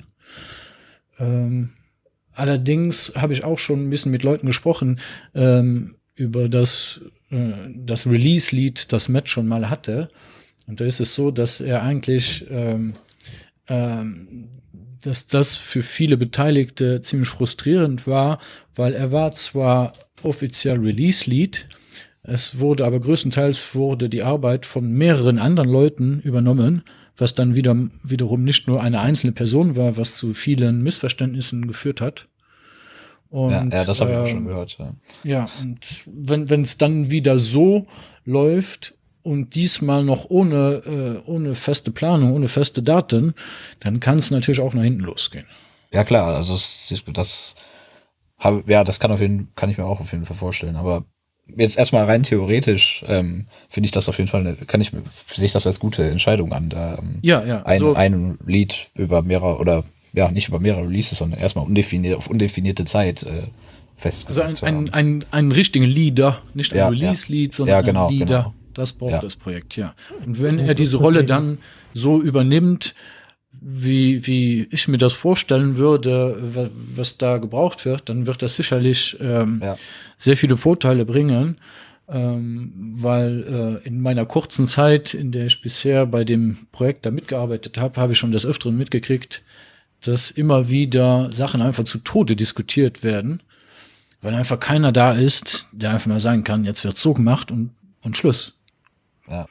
Ähm, 1.19 1.71
allerdings 2.33 3.13
habe 3.15 3.33
ich 3.33 3.43
auch 3.43 3.59
schon 3.59 3.85
ein 3.85 3.89
bisschen 3.89 4.11
mit 4.11 4.23
Leuten 4.23 4.47
gesprochen 4.47 4.99
ähm, 5.35 5.95
über 6.15 6.47
das, 6.47 7.01
äh, 7.31 7.51
das 7.75 8.07
Release-Lied, 8.07 8.93
das 8.93 9.09
Matt 9.09 9.29
schon 9.29 9.47
mal 9.47 9.69
hatte. 9.69 10.09
Und 10.67 10.79
da 10.79 10.85
ist 10.85 10.99
es 10.99 11.15
so, 11.15 11.31
dass 11.31 11.61
er 11.61 11.81
eigentlich, 11.81 12.45
ähm, 12.49 12.93
ähm, 13.69 14.49
dass 15.01 15.27
das 15.27 15.55
für 15.55 15.83
viele 15.83 16.17
Beteiligte 16.17 17.01
ziemlich 17.01 17.29
frustrierend 17.29 18.05
war, 18.07 18.39
weil 18.75 18.93
er 18.93 19.11
war 19.11 19.31
zwar 19.31 19.93
offiziell 20.23 20.79
Release-Lead, 20.79 21.67
es 22.23 22.59
wurde 22.59 22.85
aber 22.85 22.99
größtenteils 22.99 23.73
wurde 23.73 24.09
die 24.09 24.23
Arbeit 24.23 24.65
von 24.65 24.91
mehreren 24.91 25.39
anderen 25.39 25.69
Leuten 25.69 26.19
übernommen, 26.19 26.83
was 27.17 27.33
dann 27.33 27.55
wieder, 27.55 27.75
wiederum 28.03 28.43
nicht 28.43 28.67
nur 28.67 28.81
eine 28.83 28.99
einzelne 28.99 29.33
Person 29.33 29.75
war, 29.75 29.97
was 29.97 30.17
zu 30.17 30.33
vielen 30.33 30.83
Missverständnissen 30.83 31.67
geführt 31.67 32.01
hat. 32.01 32.27
Und, 33.29 33.51
ja, 33.51 33.63
ja, 33.63 33.85
das 33.85 34.01
habe 34.01 34.11
ich 34.11 34.17
auch 34.17 34.27
ähm, 34.27 34.31
schon 34.31 34.45
gehört. 34.45 34.77
Ja. 34.79 34.93
ja, 35.23 35.49
und 35.61 36.03
wenn 36.05 36.61
es 36.61 36.77
dann 36.77 37.09
wieder 37.09 37.39
so 37.39 37.87
läuft 38.25 38.95
und 39.29 39.53
diesmal 39.53 40.03
noch 40.03 40.25
ohne, 40.29 41.21
äh, 41.25 41.29
ohne 41.29 41.53
feste 41.53 41.91
Planung, 41.91 42.33
ohne 42.33 42.47
feste 42.47 42.81
Daten, 42.81 43.35
dann 43.79 43.99
kann 43.99 44.17
es 44.17 44.31
natürlich 44.31 44.59
auch 44.59 44.73
nach 44.73 44.81
hinten 44.83 45.01
losgehen. 45.01 45.45
Ja 45.91 46.03
klar, 46.03 46.35
also 46.35 46.55
es, 46.55 46.93
das 47.13 47.55
hab, 48.39 48.67
ja, 48.67 48.83
das 48.83 48.99
kann 48.99 49.11
auf 49.11 49.21
jeden 49.21 49.49
kann 49.55 49.69
ich 49.69 49.77
mir 49.77 49.85
auch 49.85 49.99
auf 49.99 50.11
jeden 50.11 50.25
Fall 50.25 50.35
vorstellen. 50.35 50.75
Aber 50.75 51.05
jetzt 51.55 51.77
erstmal 51.77 52.05
rein 52.05 52.23
theoretisch 52.23 53.03
ähm, 53.07 53.45
finde 53.69 53.85
ich 53.85 53.91
das 53.91 54.09
auf 54.09 54.17
jeden 54.17 54.29
Fall, 54.29 54.41
eine, 54.41 54.55
kann 54.55 54.81
ich 54.81 54.93
mir 54.93 55.03
sehe 55.27 55.45
ich 55.45 55.51
das 55.53 55.67
als 55.67 55.79
gute 55.79 56.09
Entscheidung 56.09 56.51
an, 56.51 56.69
da 56.69 56.97
ähm, 56.97 57.19
Ja, 57.21 57.45
ja. 57.45 57.63
ein, 57.63 57.79
so, 57.79 57.93
ein 57.93 58.39
Lied 58.47 58.89
über 58.95 59.21
mehrere 59.21 59.59
oder 59.59 59.83
ja 60.13 60.31
nicht 60.31 60.47
über 60.47 60.59
mehrere 60.59 60.87
Releases, 60.87 61.19
sondern 61.19 61.39
erstmal 61.39 61.65
undefiniert 61.65 62.17
auf 62.17 62.27
undefinierte 62.27 62.85
Zeit 62.85 63.21
äh, 63.23 63.43
fest. 63.95 64.27
also 64.27 64.41
ein, 64.41 64.55
ein, 64.63 64.89
ein, 64.91 65.25
ein 65.29 65.51
richtigen 65.51 65.85
Leader, 65.85 66.41
nicht 66.55 66.71
ein 66.73 66.77
Ja, 66.79 66.87
Release-Lead, 66.89 67.53
sondern 67.53 67.75
Ja, 67.75 67.81
genau, 67.81 68.07
ein 68.07 68.13
Leader. 68.13 68.25
genau. 68.25 68.53
Das 68.79 68.93
braucht 68.93 69.11
Ja. 69.11 69.19
das 69.21 69.35
Projekt, 69.35 69.75
ja. 69.77 69.93
Und 70.25 70.41
wenn 70.41 70.57
er 70.59 70.73
diese 70.73 70.97
Rolle 70.97 71.23
dann 71.23 71.57
so 71.93 72.21
übernimmt, 72.21 72.95
wie, 73.61 74.25
wie 74.25 74.67
ich 74.71 74.87
mir 74.87 74.97
das 74.97 75.13
vorstellen 75.13 75.75
würde, 75.77 76.37
wa- 76.55 76.69
was 76.95 77.17
da 77.17 77.37
gebraucht 77.37 77.83
wird, 77.85 78.07
dann 78.09 78.25
wird 78.25 78.41
das 78.41 78.55
sicherlich 78.55 79.17
ähm, 79.19 79.59
Ja. 79.63 79.75
sehr 80.17 80.37
viele 80.37 80.55
Vorteile 80.55 81.05
bringen, 81.05 81.57
ähm, 82.07 82.71
weil 82.93 83.79
äh, 83.83 83.87
in 83.87 84.01
meiner 84.01 84.25
kurzen 84.25 84.65
Zeit, 84.65 85.13
in 85.13 85.31
der 85.31 85.45
ich 85.47 85.61
bisher 85.61 86.05
bei 86.05 86.23
dem 86.23 86.57
Projekt 86.71 87.05
da 87.05 87.11
mitgearbeitet 87.11 87.77
habe, 87.77 87.99
habe 87.99 88.13
ich 88.13 88.19
schon 88.19 88.31
des 88.31 88.45
Öfteren 88.45 88.77
mitgekriegt, 88.77 89.41
dass 90.05 90.31
immer 90.31 90.69
wieder 90.69 91.31
Sachen 91.33 91.61
einfach 91.61 91.83
zu 91.83 91.97
Tode 91.99 92.35
diskutiert 92.37 93.03
werden, 93.03 93.41
weil 94.21 94.33
einfach 94.35 94.59
keiner 94.59 94.91
da 94.93 95.11
ist, 95.13 95.65
der 95.73 95.91
einfach 95.91 96.07
mal 96.07 96.19
sagen 96.21 96.43
kann, 96.45 96.63
jetzt 96.65 96.85
wird 96.85 96.95
so 96.95 97.13
gemacht 97.13 97.51
und, 97.51 97.71
und 98.01 98.15
Schluss. 98.15 98.58
Ja. 99.29 99.45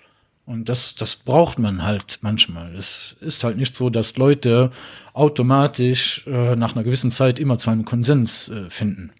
Und 0.47 0.70
das, 0.70 0.95
das 0.95 1.14
braucht 1.16 1.59
man 1.59 1.83
halt 1.83 2.20
manchmal. 2.22 2.74
Es 2.74 3.16
ist 3.20 3.45
halt 3.45 3.59
nicht 3.59 3.74
so, 3.74 3.91
dass 3.91 4.16
Leute 4.16 4.70
automatisch 5.12 6.26
äh, 6.26 6.57
nach 6.57 6.74
einer 6.74 6.85
gewissen 6.85 7.11
Zeit 7.11 7.39
immer 7.39 7.59
zu 7.59 7.68
einem 7.68 7.85
Konsens 7.85 8.49
äh, 8.49 8.70
finden. 8.70 9.12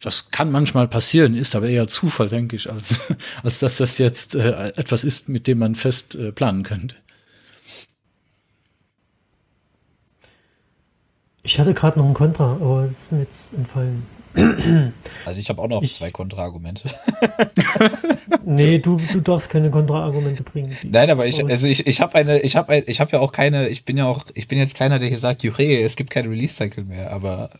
Das 0.00 0.30
kann 0.30 0.50
manchmal 0.50 0.88
passieren, 0.88 1.34
ist 1.34 1.56
aber 1.56 1.68
eher 1.68 1.88
Zufall, 1.88 2.28
denke 2.28 2.56
ich, 2.56 2.70
als, 2.70 2.98
als 3.42 3.58
dass 3.58 3.76
das 3.76 3.98
jetzt 3.98 4.34
äh, 4.34 4.68
etwas 4.76 5.04
ist, 5.04 5.28
mit 5.28 5.46
dem 5.46 5.58
man 5.58 5.74
fest 5.74 6.14
äh, 6.14 6.32
planen 6.32 6.62
könnte. 6.62 6.96
Ich 11.42 11.58
hatte 11.60 11.74
gerade 11.74 11.98
noch 11.98 12.06
ein 12.06 12.14
Kontra, 12.14 12.54
aber 12.54 12.88
das 12.88 13.02
ist 13.02 13.12
mir 13.12 13.20
jetzt 13.20 13.52
entfallen. 13.52 14.15
Also 15.24 15.40
ich 15.40 15.48
habe 15.48 15.60
auch 15.62 15.68
noch 15.68 15.82
Ich- 15.82 15.94
zwei 15.94 16.10
Kontraargumente. 16.10 16.88
Nee, 18.44 18.78
du, 18.78 18.96
du 19.12 19.20
darfst 19.20 19.50
keine 19.50 19.70
Kontraargumente 19.70 20.42
bringen. 20.44 20.76
Nein, 20.84 21.10
aber 21.10 21.26
ich, 21.26 21.44
also 21.44 21.66
ich, 21.66 21.86
ich 21.86 22.00
habe 22.00 22.14
eine, 22.14 22.38
ich 22.40 22.54
habe, 22.56 22.78
ich 22.86 23.00
habe 23.00 23.10
ja 23.12 23.18
auch 23.20 23.32
keine, 23.32 23.68
ich 23.68 23.84
bin 23.84 23.96
ja 23.96 24.06
auch, 24.06 24.24
ich 24.34 24.46
bin 24.46 24.58
jetzt 24.58 24.76
keiner, 24.76 24.98
der 25.00 25.08
hier 25.08 25.18
sagt, 25.18 25.42
Juche, 25.42 25.64
es 25.80 25.96
gibt 25.96 26.10
keinen 26.10 26.28
Release-Cycle 26.28 26.84
mehr, 26.84 27.12
aber 27.12 27.50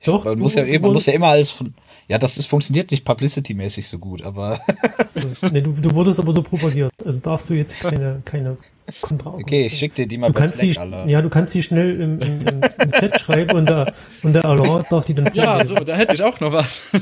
ich, 0.00 0.06
Doch, 0.06 0.24
man 0.24 0.36
du- 0.36 0.42
muss 0.42 0.54
ja, 0.54 0.64
eben- 0.64 0.82
man 0.84 0.92
muss 0.94 1.06
ja 1.06 1.12
immer 1.12 1.28
alles 1.28 1.50
von, 1.50 1.74
ja, 2.10 2.18
das 2.18 2.36
ist, 2.38 2.46
funktioniert 2.48 2.90
nicht 2.90 3.04
publicity-mäßig 3.04 3.86
so 3.88 3.98
gut, 3.98 4.22
aber 4.22 4.58
Also, 4.98 5.20
nee, 5.52 5.60
du, 5.60 5.72
du 5.72 5.94
wurdest 5.94 6.18
aber 6.18 6.32
so 6.32 6.42
propagiert. 6.42 6.90
Also 7.04 7.20
darfst 7.20 7.48
du 7.48 7.54
jetzt 7.54 7.78
keine, 7.80 8.20
keine 8.24 8.56
Kontraargumente. 9.00 9.46
okay, 9.46 9.66
ich 9.66 9.78
schick 9.78 9.94
dir 9.94 10.08
die 10.08 10.18
mal 10.18 10.26
Du 10.26 10.32
bei 10.32 10.40
kannst 10.40 10.60
die, 10.60 10.72
Slack, 10.72 10.86
Alter. 10.92 11.08
ja, 11.08 11.22
du 11.22 11.28
kannst 11.30 11.54
die 11.54 11.62
schnell 11.62 12.00
im, 12.00 12.20
im, 12.20 12.46
im, 12.48 12.62
im 12.62 12.92
Chat 12.92 13.20
schreiben 13.20 13.54
und 13.54 13.66
der, 13.68 13.94
und 14.24 14.32
der 14.32 14.44
Alain 14.44 14.84
darf 14.90 15.04
die 15.06 15.14
dann 15.14 15.30
Ja, 15.32 15.52
vorlesen. 15.52 15.76
so, 15.76 15.84
da 15.84 15.94
hätte 15.94 16.14
ich 16.14 16.22
auch 16.24 16.40
noch 16.40 16.52
was. 16.52 16.90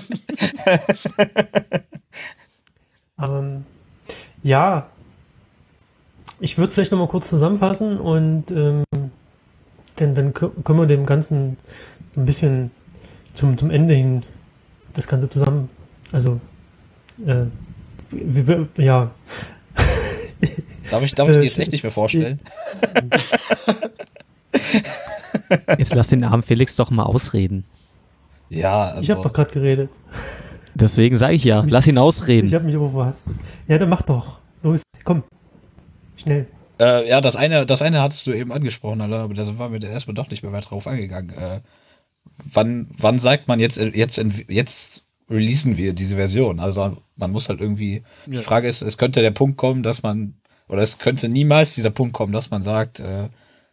Ähm, 3.20 3.64
ja, 4.42 4.86
ich 6.40 6.56
würde 6.56 6.72
vielleicht 6.72 6.92
noch 6.92 6.98
mal 6.98 7.08
kurz 7.08 7.28
zusammenfassen 7.28 7.98
und 7.98 8.50
ähm, 8.52 8.84
denn, 9.98 10.14
dann 10.14 10.32
kö- 10.32 10.52
können 10.62 10.78
wir 10.78 10.86
dem 10.86 11.04
Ganzen 11.04 11.56
ein 12.16 12.24
bisschen 12.26 12.70
zum, 13.34 13.58
zum 13.58 13.70
Ende 13.70 13.94
hin 13.94 14.22
das 14.98 15.08
Ganze 15.08 15.28
zusammen, 15.28 15.68
also 16.12 16.40
äh, 17.26 17.44
wie, 18.10 18.46
wie, 18.76 18.82
ja, 18.82 19.10
Darf 20.90 21.02
ich, 21.02 21.14
darf 21.14 21.28
ich 21.28 21.36
Äh, 21.36 21.42
jetzt 21.42 21.58
echt 21.58 21.72
nicht 21.72 21.82
mehr 21.82 21.90
vorstellen? 21.92 22.40
Jetzt 25.78 25.94
lass 25.94 26.08
den 26.08 26.24
armen 26.24 26.42
Felix 26.42 26.76
doch 26.76 26.90
mal 26.90 27.02
ausreden. 27.04 27.64
Ja, 28.48 28.90
also, 28.90 29.02
ich 29.02 29.10
habe 29.10 29.22
doch 29.22 29.32
gerade 29.32 29.52
geredet. 29.52 29.90
Deswegen 30.74 31.16
sage 31.16 31.34
ich 31.34 31.44
ja, 31.44 31.64
lass 31.66 31.86
ihn 31.86 31.96
Ich 31.96 32.00
ausreden. 32.00 32.52
habe 32.52 32.64
mich 32.64 32.74
aber 32.76 32.90
verhaspelt. 32.90 33.36
Ja, 33.66 33.78
dann 33.78 33.88
mach 33.88 34.02
doch. 34.02 34.38
Los, 34.62 34.82
komm. 35.04 35.22
Schnell. 36.16 36.46
äh, 36.80 37.08
ja, 37.08 37.20
das 37.20 37.36
eine, 37.36 37.66
das 37.66 37.82
eine 37.82 38.00
hattest 38.00 38.26
du 38.26 38.32
eben 38.32 38.52
angesprochen, 38.52 39.00
Alter, 39.00 39.20
aber 39.20 39.34
da 39.34 39.58
waren 39.58 39.72
wir 39.72 39.82
erstmal 39.82 40.14
doch 40.14 40.30
nicht 40.30 40.42
mehr 40.42 40.52
weiter 40.52 40.68
drauf 40.68 40.86
angegangen. 40.86 41.30
Äh, 41.30 41.60
wann, 42.52 42.88
wann 42.96 43.18
sagt 43.18 43.48
man 43.48 43.60
jetzt, 43.60 43.76
jetzt, 43.78 44.22
jetzt 44.48 45.04
releasen 45.30 45.76
wir 45.76 45.92
diese 45.92 46.16
Version? 46.16 46.60
Also 46.60 46.96
man 47.16 47.30
muss 47.32 47.48
halt 47.48 47.60
irgendwie, 47.60 48.02
Ja. 48.26 48.38
die 48.40 48.44
Frage 48.44 48.68
ist, 48.68 48.82
es 48.82 48.98
könnte 48.98 49.20
der 49.22 49.30
Punkt 49.32 49.56
kommen, 49.56 49.82
dass 49.82 50.02
man, 50.02 50.34
oder 50.68 50.82
es 50.82 50.98
könnte 50.98 51.28
niemals 51.28 51.74
dieser 51.74 51.90
Punkt 51.90 52.14
kommen, 52.14 52.32
dass 52.32 52.50
man 52.50 52.62
sagt, 52.62 53.00
äh, 53.00 53.28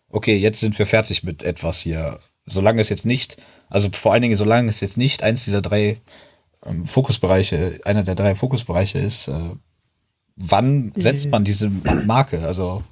okay, 0.10 0.36
jetzt 0.38 0.60
sind 0.60 0.78
wir 0.80 0.86
fertig 0.86 1.24
mit 1.24 1.44
etwas 1.44 1.80
hier. 1.80 2.20
Solange 2.46 2.82
es 2.82 2.90
jetzt 2.90 3.06
nicht, 3.06 3.38
also 3.70 3.90
vor 3.92 4.14
allen 4.14 4.22
Dingen, 4.22 4.36
solange 4.36 4.70
es 4.70 4.80
jetzt 4.80 4.98
nicht 4.98 5.24
eins 5.24 5.44
dieser 5.46 5.62
drei 5.62 6.00
ähm, 6.66 6.88
Fokusbereiche, 6.88 7.80
einer 7.86 8.04
der 8.04 8.16
drei 8.16 8.36
Fokusbereiche 8.36 9.00
ist, 9.00 9.28
äh, 9.28 9.50
wann 10.36 10.92
setzt 10.96 11.30
man 11.30 11.44
diese 11.44 11.70
Marke? 12.06 12.46
Also, 12.46 12.84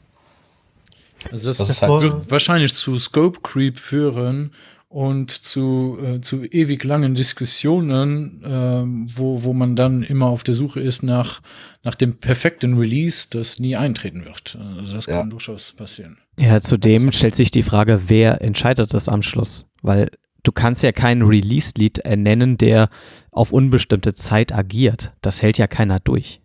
Also 1.32 1.50
das, 1.50 1.58
Das 1.58 1.70
ist 1.70 1.82
halt- 1.82 2.02
wird 2.02 2.30
wahrscheinlich 2.32 2.74
zu 2.74 3.00
Scope 3.00 3.40
Creep 3.42 3.80
führen 3.80 4.52
und 4.94 5.32
zu, 5.32 5.98
äh, 6.04 6.22
zu 6.22 6.44
ewig 6.44 6.84
langen 6.84 7.16
Diskussionen, 7.16 8.44
ähm, 8.46 9.08
wo, 9.16 9.44
wo 9.44 9.52
man 9.54 9.76
dann 9.76 10.04
immer 10.04 10.28
auf 10.28 10.44
der 10.44 10.54
Suche 10.54 10.80
ist 10.82 11.02
nach, 11.02 11.42
nach 11.84 11.96
dem 11.96 12.18
perfekten 12.20 12.78
Release, 12.78 13.26
das 13.30 13.60
nie 13.60 13.76
eintreten 13.76 14.24
wird. 14.26 14.56
Also 14.78 14.94
das 14.94 15.08
Ja. 15.08 15.20
kann 15.20 15.32
durchaus 15.32 15.74
passieren. 15.74 16.20
Ja, 16.38 16.62
zudem 16.62 17.12
stellt 17.12 17.36
sich 17.36 17.50
die 17.50 17.64
Frage, 17.64 18.02
wer 18.08 18.42
entscheidet 18.44 18.94
das 18.94 19.10
am 19.10 19.24
Schluss? 19.24 19.68
Weil 19.82 20.10
du 20.44 20.52
kannst 20.52 20.84
ja 20.84 20.92
keinen 20.92 21.24
Release-Lied 21.24 21.98
ernennen, 22.00 22.58
der 22.58 22.90
auf 23.32 23.52
unbestimmte 23.52 24.14
Zeit 24.14 24.54
agiert. 24.54 25.14
Das 25.22 25.42
hält 25.42 25.58
ja 25.58 25.66
keiner 25.66 26.00
durch. 26.02 26.40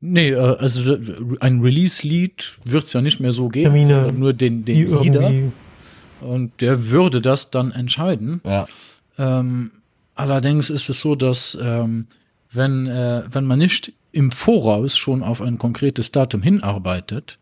Nee, 0.00 0.30
äh, 0.30 0.36
also 0.36 0.96
d- 0.96 1.36
ein 1.40 1.60
Release-Lied 1.60 2.58
wird 2.64 2.84
es 2.84 2.92
ja 2.94 3.02
nicht 3.02 3.20
mehr 3.20 3.32
so 3.32 3.48
geben, 3.48 3.64
Termine, 3.74 4.12
nur 4.12 4.32
den, 4.32 4.64
Die 4.64 4.84
den 4.84 5.02
Leader. 5.02 5.20
irgendwie. 5.30 5.52
Und 6.20 6.60
der 6.60 6.90
würde 6.90 7.20
das 7.20 7.50
dann 7.50 7.72
entscheiden. 7.72 8.40
ja. 8.44 8.66
Ähm, 9.18 9.70
allerdings 10.14 10.68
ist 10.68 10.88
es 10.88 11.00
so, 11.00 11.14
dass 11.14 11.56
ähm, 11.60 12.06
wenn, 12.50 12.86
äh, 12.86 13.22
wenn 13.30 13.44
man 13.44 13.58
nicht 13.58 13.92
im 14.12 14.30
Voraus 14.30 14.96
schon 14.96 15.22
auf 15.22 15.40
ein 15.40 15.58
konkretes 15.58 16.12
Datum 16.12 16.42
hinarbeitet, 16.42 17.38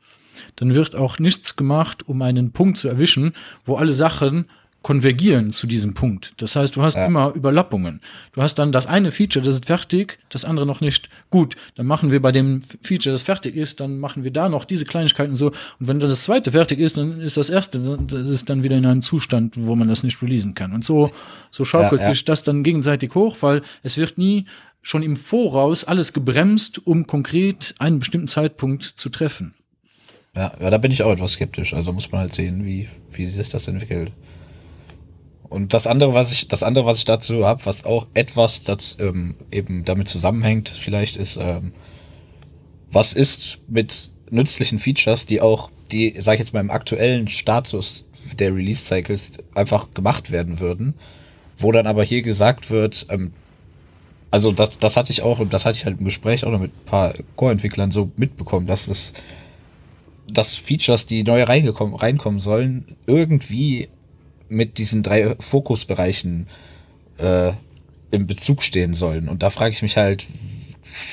dann 0.56 0.74
wird 0.74 0.96
auch 0.96 1.18
nichts 1.18 1.56
gemacht, 1.56 2.08
um 2.08 2.22
einen 2.22 2.52
Punkt 2.52 2.78
zu 2.78 2.88
erwischen, 2.88 3.32
wo 3.64 3.76
alle 3.76 3.92
Sachen 3.92 4.46
konvergieren 4.84 5.50
zu 5.50 5.66
diesem 5.66 5.94
Punkt. 5.94 6.32
Das 6.36 6.54
heißt, 6.54 6.76
du 6.76 6.82
hast 6.82 6.94
Ja. 6.94 7.06
immer 7.06 7.32
Überlappungen. 7.34 8.00
Du 8.34 8.42
hast 8.42 8.54
dann 8.56 8.70
das 8.70 8.86
eine 8.86 9.10
Feature, 9.10 9.44
das 9.44 9.56
ist 9.56 9.64
fertig, 9.66 10.18
das 10.28 10.44
andere 10.44 10.66
noch 10.66 10.80
nicht. 10.80 11.08
Gut, 11.30 11.56
dann 11.74 11.86
machen 11.86 12.12
wir 12.12 12.22
bei 12.22 12.30
dem 12.30 12.60
Feature, 12.82 13.12
das 13.12 13.22
fertig 13.24 13.56
ist, 13.56 13.80
dann 13.80 13.98
machen 13.98 14.22
wir 14.24 14.30
da 14.30 14.48
noch 14.48 14.64
diese 14.66 14.84
Kleinigkeiten 14.84 15.34
so. 15.34 15.48
Und 15.48 15.88
wenn 15.88 15.98
dann 15.98 16.10
das 16.10 16.22
zweite 16.24 16.52
fertig 16.52 16.78
ist, 16.78 16.96
dann 16.98 17.20
ist 17.20 17.36
das 17.36 17.50
erste, 17.50 17.98
das 18.06 18.28
ist 18.28 18.48
dann 18.50 18.62
wieder 18.62 18.76
in 18.76 18.86
einem 18.86 19.02
Zustand, 19.02 19.54
wo 19.56 19.74
man 19.74 19.88
das 19.88 20.02
nicht 20.04 20.20
releasen 20.22 20.54
kann. 20.54 20.72
Und 20.72 20.84
so, 20.84 21.10
so 21.50 21.64
schaukelt 21.64 22.02
Ja, 22.02 22.08
ja. 22.08 22.12
sich 22.14 22.24
das 22.26 22.44
dann 22.44 22.62
gegenseitig 22.62 23.14
hoch, 23.14 23.38
weil 23.40 23.62
es 23.82 23.96
wird 23.96 24.18
nie 24.18 24.44
schon 24.82 25.02
im 25.02 25.16
Voraus 25.16 25.84
alles 25.84 26.12
gebremst, 26.12 26.86
um 26.86 27.06
konkret 27.06 27.74
einen 27.78 28.00
bestimmten 28.00 28.28
Zeitpunkt 28.28 28.84
zu 28.84 29.08
treffen. 29.08 29.54
Ja, 30.36 30.52
ja, 30.60 30.68
da 30.68 30.76
bin 30.78 30.90
ich 30.90 31.02
auch 31.02 31.12
etwas 31.12 31.32
skeptisch. 31.32 31.72
Also 31.72 31.92
muss 31.92 32.10
man 32.12 32.20
halt 32.22 32.34
sehen, 32.34 32.66
wie, 32.66 32.88
wie 33.12 33.24
sich 33.24 33.48
das 33.48 33.66
entwickelt. 33.66 34.12
Und 35.54 35.72
das 35.72 35.86
andere, 35.86 36.14
was 36.14 36.32
ich, 36.32 36.48
das 36.48 36.64
andere, 36.64 36.84
was 36.84 36.98
ich 36.98 37.04
dazu 37.04 37.46
habe, 37.46 37.64
was 37.64 37.84
auch 37.84 38.08
etwas 38.14 38.64
das, 38.64 38.96
ähm, 38.98 39.36
eben 39.52 39.84
damit 39.84 40.08
zusammenhängt, 40.08 40.68
vielleicht 40.68 41.16
ist, 41.16 41.36
ähm, 41.36 41.72
was 42.90 43.12
ist 43.12 43.60
mit 43.68 44.10
nützlichen 44.30 44.80
Features, 44.80 45.26
die 45.26 45.40
auch, 45.40 45.70
die, 45.92 46.16
sag 46.18 46.34
ich 46.34 46.38
jetzt 46.40 46.54
mal, 46.54 46.60
im 46.60 46.72
aktuellen 46.72 47.28
Status 47.28 48.04
der 48.36 48.52
Release-Cycles 48.52 49.30
einfach 49.54 49.94
gemacht 49.94 50.32
werden 50.32 50.58
würden, 50.58 50.94
wo 51.56 51.70
dann 51.70 51.86
aber 51.86 52.02
hier 52.02 52.22
gesagt 52.22 52.68
wird, 52.70 53.06
ähm, 53.08 53.32
also 54.32 54.50
das, 54.50 54.80
das 54.80 54.96
hatte 54.96 55.12
ich 55.12 55.22
auch, 55.22 55.40
das 55.48 55.64
hatte 55.64 55.78
ich 55.78 55.84
halt 55.84 56.00
im 56.00 56.04
Gespräch 56.04 56.44
auch 56.44 56.50
noch 56.50 56.58
mit 56.58 56.72
ein 56.72 56.84
paar 56.84 57.14
Core-Entwicklern 57.36 57.92
so 57.92 58.10
mitbekommen, 58.16 58.66
dass 58.66 58.88
es 58.88 59.12
dass 60.26 60.56
Features, 60.56 61.06
die 61.06 61.22
neu 61.22 61.44
reingekommen, 61.44 61.94
reinkommen 61.94 62.40
sollen, 62.40 62.96
irgendwie 63.06 63.88
mit 64.54 64.78
diesen 64.78 65.02
drei 65.02 65.36
Fokusbereichen 65.38 66.46
äh, 67.18 67.52
im 68.10 68.26
Bezug 68.26 68.62
stehen 68.62 68.94
sollen. 68.94 69.28
Und 69.28 69.42
da 69.42 69.50
frage 69.50 69.74
ich 69.74 69.82
mich 69.82 69.96
halt, 69.96 70.24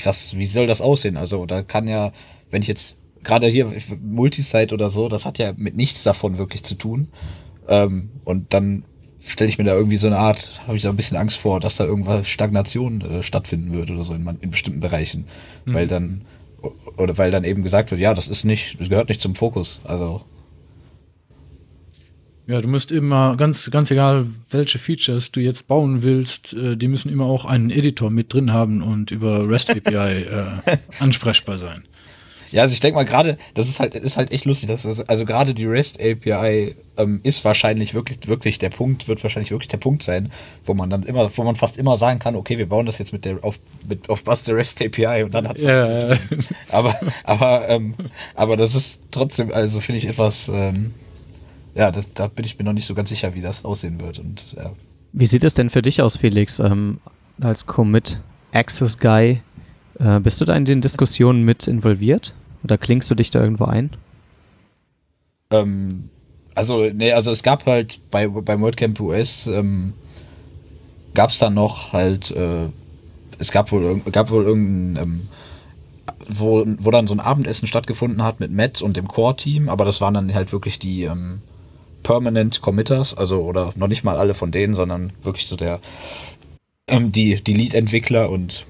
was, 0.04 0.38
wie 0.38 0.46
soll 0.46 0.68
das 0.68 0.82
aussehen? 0.82 1.18
Also 1.18 1.46
da 1.46 1.62
kann 1.64 1.88
ja, 1.88 2.12
wenn 2.50 2.62
ich 2.62 2.68
jetzt 2.68 2.98
gerade 3.24 3.48
hier 3.48 3.72
Multisite 4.04 4.74
oder 4.74 4.90
so, 4.90 5.08
das 5.10 5.26
hat 5.26 5.38
ja 5.38 5.54
mit 5.56 5.76
nichts 5.76 6.04
davon 6.04 6.38
wirklich 6.38 6.64
zu 6.64 6.76
tun. 6.76 7.08
Ähm, 7.68 8.10
und 8.24 8.54
dann 8.54 8.84
stelle 9.20 9.50
ich 9.50 9.58
mir 9.60 9.64
da 9.64 9.74
irgendwie 9.76 9.98
so 9.98 10.08
eine 10.08 10.18
Art, 10.18 10.62
habe 10.66 10.78
ich 10.78 10.84
da 10.84 10.90
ein 10.90 10.96
bisschen 10.96 11.18
Angst 11.18 11.38
vor, 11.38 11.60
dass 11.60 11.76
da 11.76 11.86
irgendwas 11.86 12.28
Stagnation 12.28 13.02
äh, 13.02 13.24
stattfinden 13.24 13.74
wird 13.74 13.92
oder 13.92 14.04
so 14.04 14.14
in, 14.14 14.24
man- 14.24 14.40
in 14.42 14.50
bestimmten 14.52 14.80
Bereichen. 14.80 15.26
Weil 15.66 15.88
dann, 15.88 16.22
oder 16.98 17.18
weil 17.18 17.30
dann 17.32 17.44
eben 17.44 17.62
gesagt 17.64 17.92
wird, 17.92 18.02
ja, 18.02 18.14
das 18.16 18.28
ist 18.28 18.44
nicht, 18.44 18.80
das 18.80 18.90
gehört 18.90 19.10
nicht 19.10 19.22
zum 19.22 19.36
Fokus. 19.36 19.82
Also, 19.84 20.22
Ja, 22.48 22.60
du 22.60 22.68
musst 22.68 22.92
immer, 22.92 23.38
ganz, 23.38 23.70
ganz 23.70 23.92
egal, 23.92 24.28
welche 24.50 24.80
Features 24.80 25.32
du 25.32 25.40
jetzt 25.40 25.68
bauen 25.68 26.02
willst, 26.04 26.54
äh, 26.54 26.76
die 26.76 26.88
müssen 26.88 27.10
immer 27.10 27.26
auch 27.26 27.46
einen 27.46 27.70
Editor 27.70 28.10
mit 28.10 28.34
drin 28.34 28.52
haben 28.52 28.82
und 28.82 29.12
über 29.12 29.48
REST 29.48 29.70
API 29.86 30.24
äh, 30.24 30.78
ansprechbar 31.00 31.58
sein. 31.58 31.84
ja, 32.52 32.64
also 32.64 32.74
ich 32.74 32.80
denke 32.80 32.96
mal 32.96 33.06
gerade, 33.06 33.38
das 33.54 33.70
ist 33.70 33.80
halt, 33.80 33.96
ist 33.96 34.18
halt 34.18 34.32
echt 34.32 34.46
lustig, 34.46 34.70
dass 34.70 34.84
das, 34.84 35.08
also 35.08 35.24
gerade 35.26 35.54
die 35.54 35.66
REST 35.66 36.02
API 36.02 36.76
ähm, 36.98 37.20
ist 37.24 37.46
wahrscheinlich 37.46 37.94
wirklich, 37.94 38.28
wirklich 38.28 38.58
der 38.58 38.70
Punkt, 38.70 39.08
wird 39.08 39.22
wahrscheinlich 39.24 39.52
wirklich 39.52 39.70
der 39.70 39.78
Punkt 39.78 40.02
sein, 40.02 40.32
wo 40.66 40.74
man 40.74 40.90
dann 40.90 41.04
immer, 41.04 41.32
wo 41.38 41.44
man 41.44 41.56
fast 41.56 41.78
immer 41.78 41.96
sagen 41.98 42.20
kann, 42.20 42.36
okay, 42.36 42.58
wir 42.58 42.68
bauen 42.68 42.88
das 42.88 42.98
jetzt 42.98 43.14
mit 43.14 43.24
der, 43.24 43.44
auf, 43.44 43.60
mit, 43.88 44.10
auf 44.10 44.24
Basis 44.24 44.46
der 44.46 44.56
REST 44.56 44.82
API 44.82 45.24
und 45.24 45.34
dann 45.34 45.48
hat's 45.48 45.62
Ja. 45.62 46.18
Aber, 46.70 47.00
aber, 47.24 47.70
ähm, 47.70 47.94
aber 48.34 48.58
das 48.58 48.74
ist 48.74 49.02
trotzdem, 49.12 49.54
also 49.54 49.80
finde 49.80 50.00
ich 50.00 50.08
etwas, 50.08 50.50
ähm, 50.50 50.96
ja, 51.74 51.92
das, 51.92 52.14
da 52.14 52.28
bin 52.28 52.46
ich 52.46 52.58
mir 52.58 52.66
noch 52.66 52.74
nicht 52.74 52.86
so 52.86 52.94
ganz 52.94 53.10
sicher, 53.10 53.34
wie 53.34 53.42
das 53.42 53.66
aussehen 53.66 54.00
wird. 54.00 54.20
Und 54.20 54.54
ja. 54.56 54.72
Wie 55.14 55.26
sieht 55.26 55.44
es 55.44 55.54
denn 55.54 55.70
für 55.70 55.82
dich 55.82 56.02
aus, 56.02 56.18
Felix, 56.18 56.60
ähm, 56.60 57.00
als 57.40 57.66
Commit 57.66 58.22
Access 58.52 58.98
Guy? 58.98 59.42
Äh, 60.00 60.20
bist 60.20 60.42
du 60.42 60.46
da 60.46 60.56
in 60.56 60.66
den 60.66 60.82
Diskussionen 60.82 61.44
mit 61.44 61.68
involviert? 61.68 62.34
Oder 62.64 62.78
klingst 62.78 63.10
du 63.10 63.16
dich 63.16 63.32
da 63.32 63.42
irgendwo 63.42 63.66
ein? 63.66 63.92
Ähm, 65.50 66.10
also, 66.56 66.86
nee, 66.94 67.12
also 67.14 67.32
es 67.32 67.44
gab 67.44 67.66
halt 67.66 68.00
bei, 68.12 68.28
beim 68.28 68.62
WordCamp 68.62 69.00
US, 69.00 69.48
ähm, 69.48 69.94
gab 71.14 71.30
es 71.30 71.40
dann 71.40 71.54
noch 71.54 71.94
halt, 71.94 72.32
äh, 72.32 72.68
es 73.38 73.52
gab 73.52 73.72
wohl, 73.72 74.02
gab 74.12 74.30
wohl 74.30 74.44
irgendein, 74.44 75.04
ähm, 75.04 75.28
wo, 76.28 76.66
wo 76.80 76.92
dann 76.92 77.08
so 77.08 77.14
ein 77.14 77.20
Abendessen 77.20 77.68
stattgefunden 77.68 78.24
hat 78.24 78.40
mit 78.40 78.52
Matt 78.52 78.82
und 78.82 78.96
dem 78.96 79.08
Core-Team, 79.08 79.70
aber 79.70 79.86
das 79.86 80.02
waren 80.02 80.14
dann 80.14 80.34
halt 80.34 80.52
wirklich 80.52 80.80
die 80.80 81.04
ähm, 81.04 81.42
Permanent 82.04 82.62
Committers, 82.62 83.14
also 83.14 83.42
oder 83.42 83.74
noch 83.76 83.88
nicht 83.88 84.04
mal 84.04 84.18
alle 84.18 84.34
von 84.34 84.52
denen, 84.52 84.74
sondern 84.74 85.14
wirklich 85.22 85.48
so 85.48 85.56
der, 85.56 85.80
ähm, 86.88 87.12
die, 87.12 87.42
die 87.44 87.54
Lead-Entwickler 87.54 88.30
und 88.30 88.66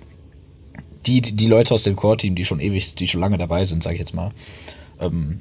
die, 1.06 1.22
die 1.22 1.48
Leute 1.48 1.74
aus 1.74 1.84
dem 1.84 1.96
Core-Team, 1.96 2.36
die 2.36 2.46
schon 2.46 2.60
ewig, 2.60 2.96
die 2.96 3.08
schon 3.08 3.22
lange 3.22 3.38
dabei 3.38 3.66
sind, 3.66 3.84
sag 3.84 3.94
ich 3.94 4.00
jetzt 4.00 4.14
mal. 4.14 4.32
Ähm, 5.00 5.40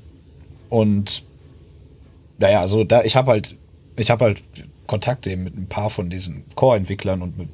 und 0.68 1.22
naja, 2.38 2.60
also 2.60 2.84
da, 2.84 3.02
ich 3.02 3.16
habe 3.16 3.30
halt, 3.30 3.56
ich 3.96 4.10
habe 4.10 4.24
halt 4.24 4.42
Kontakt 4.86 5.26
eben 5.26 5.44
mit 5.44 5.56
ein 5.56 5.66
paar 5.66 5.90
von 5.90 6.10
diesen 6.10 6.44
Core-Entwicklern 6.54 7.22
und 7.22 7.36
mit, 7.36 7.48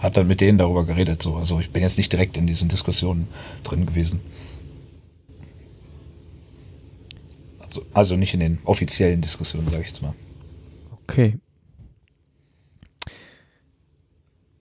hat 0.00 0.16
dann 0.16 0.26
mit 0.26 0.40
denen 0.40 0.58
darüber 0.58 0.84
geredet. 0.84 1.22
So. 1.22 1.36
Also 1.36 1.60
ich 1.60 1.70
bin 1.70 1.82
jetzt 1.82 1.96
nicht 1.96 2.12
direkt 2.12 2.36
in 2.36 2.46
diesen 2.46 2.68
Diskussionen 2.68 3.28
drin 3.62 3.86
gewesen. 3.86 4.20
Also, 7.94 8.16
nicht 8.16 8.34
in 8.34 8.40
den 8.40 8.58
offiziellen 8.64 9.20
Diskussionen, 9.20 9.68
sage 9.70 9.82
ich 9.82 9.88
jetzt 9.88 10.02
mal. 10.02 10.14
Okay. 11.02 11.38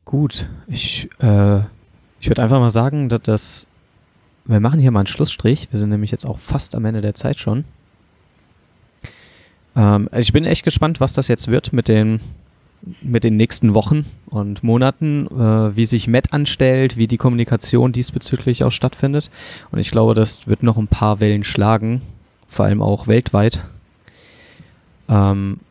Gut, 0.05 0.49
ich, 0.67 1.09
äh, 1.19 1.59
ich 2.19 2.27
würde 2.27 2.43
einfach 2.43 2.59
mal 2.59 2.69
sagen, 2.69 3.09
dass 3.09 3.21
das. 3.21 3.67
Wir 4.45 4.59
machen 4.59 4.79
hier 4.79 4.91
mal 4.91 5.01
einen 5.01 5.07
Schlussstrich. 5.07 5.69
Wir 5.71 5.79
sind 5.79 5.89
nämlich 5.89 6.11
jetzt 6.11 6.25
auch 6.25 6.39
fast 6.39 6.75
am 6.75 6.83
Ende 6.85 7.01
der 7.01 7.13
Zeit 7.13 7.39
schon. 7.39 7.63
Ähm, 9.75 10.09
also 10.11 10.19
ich 10.19 10.33
bin 10.33 10.45
echt 10.45 10.63
gespannt, 10.63 10.99
was 10.99 11.13
das 11.13 11.27
jetzt 11.27 11.47
wird 11.47 11.73
mit 11.73 11.87
den, 11.87 12.19
mit 13.01 13.23
den 13.23 13.37
nächsten 13.37 13.73
Wochen 13.73 14.05
und 14.27 14.63
Monaten, 14.63 15.27
äh, 15.27 15.75
wie 15.75 15.85
sich 15.85 16.07
Matt 16.07 16.33
anstellt, 16.33 16.97
wie 16.97 17.07
die 17.07 17.17
Kommunikation 17.17 17.91
diesbezüglich 17.91 18.63
auch 18.63 18.71
stattfindet. 18.71 19.29
Und 19.71 19.79
ich 19.79 19.91
glaube, 19.91 20.13
das 20.13 20.47
wird 20.47 20.63
noch 20.63 20.77
ein 20.77 20.87
paar 20.87 21.19
Wellen 21.19 21.43
schlagen, 21.43 22.01
vor 22.51 22.65
allem 22.65 22.81
auch 22.81 23.07
weltweit. 23.07 23.63
Ähm, 25.07 25.61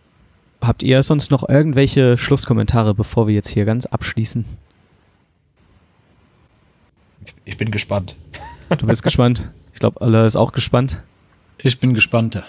habt 0.63 0.83
ihr 0.83 1.03
sonst 1.03 1.31
noch 1.31 1.47
irgendwelche 1.47 2.17
Schlusskommentare, 2.17 2.95
bevor 2.95 3.27
wir 3.27 3.35
jetzt 3.35 3.51
hier 3.51 3.67
ganz 3.67 3.85
abschließen? 3.85 4.47
Ich 7.45 7.59
bin 7.59 7.71
gespannt. 7.71 8.17
Du 8.79 8.87
bist 8.87 9.03
gespannt. 9.03 9.51
Ich 9.75 9.79
glaube, 9.79 10.01
Allah 10.01 10.25
ist 10.25 10.37
auch 10.37 10.53
gespannt. 10.53 11.03
Ich 11.59 11.79
bin 11.81 11.93
gespannter. 11.93 12.45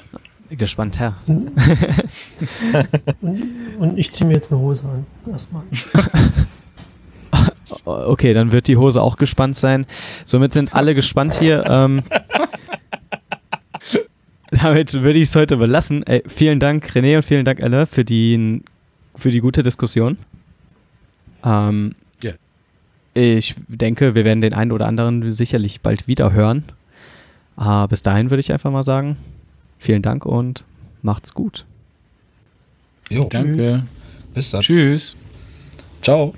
Gespannter. 0.50 1.16
Und, 1.28 1.52
und 3.80 3.98
ich 3.98 4.14
ziehe 4.14 4.28
mir 4.28 4.36
jetzt 4.36 4.52
eine 4.52 4.62
Hose 4.62 4.86
an. 4.86 5.06
Erstmal. 5.30 5.64
Okay, 7.84 8.34
dann 8.34 8.52
wird 8.52 8.68
die 8.68 8.78
Hose 8.78 9.02
auch 9.02 9.16
gespannt 9.16 9.56
sein. 9.56 9.88
Somit 10.26 10.54
sind 10.54 10.76
alle 10.76 10.94
gespannt 10.94 11.36
hier. 11.36 11.66
Ähm, 11.68 12.04
damit 14.62 14.94
würde 14.94 15.20
ich 15.20 15.30
es 15.30 15.36
heute 15.36 15.58
belassen. 15.58 16.04
Ey, 16.08 16.24
vielen 16.28 16.60
Dank, 16.60 16.86
René, 16.92 17.18
und 17.18 17.24
vielen 17.24 17.46
Dank, 17.46 17.60
Elle, 17.60 17.86
für 17.86 18.04
die, 18.06 18.62
für 19.16 19.32
die 19.32 19.40
gute 19.40 19.64
Diskussion. 19.64 20.18
Ähm, 21.44 21.96
Ja. 22.24 22.34
Ich 23.14 23.56
denke, 23.68 24.16
wir 24.16 24.24
werden 24.26 24.42
den 24.42 24.54
einen 24.54 24.72
oder 24.72 24.88
anderen 24.88 25.32
sicherlich 25.32 25.82
bald 25.82 26.08
wieder 26.08 26.32
hören. 26.34 26.64
Äh, 27.60 27.88
bis 27.88 28.02
dahin 28.04 28.30
würde 28.30 28.40
ich 28.40 28.52
einfach 28.52 28.72
mal 28.72 28.84
sagen, 28.84 29.18
vielen 29.78 30.02
Dank 30.02 30.26
und 30.26 30.64
macht's 31.02 31.34
gut. 31.34 31.66
Jo, 33.10 33.26
Danke. 33.30 33.84
bis 34.34 34.52
dann. 34.52 34.62
Tschüss. 34.62 35.16
Ciao. 36.02 36.34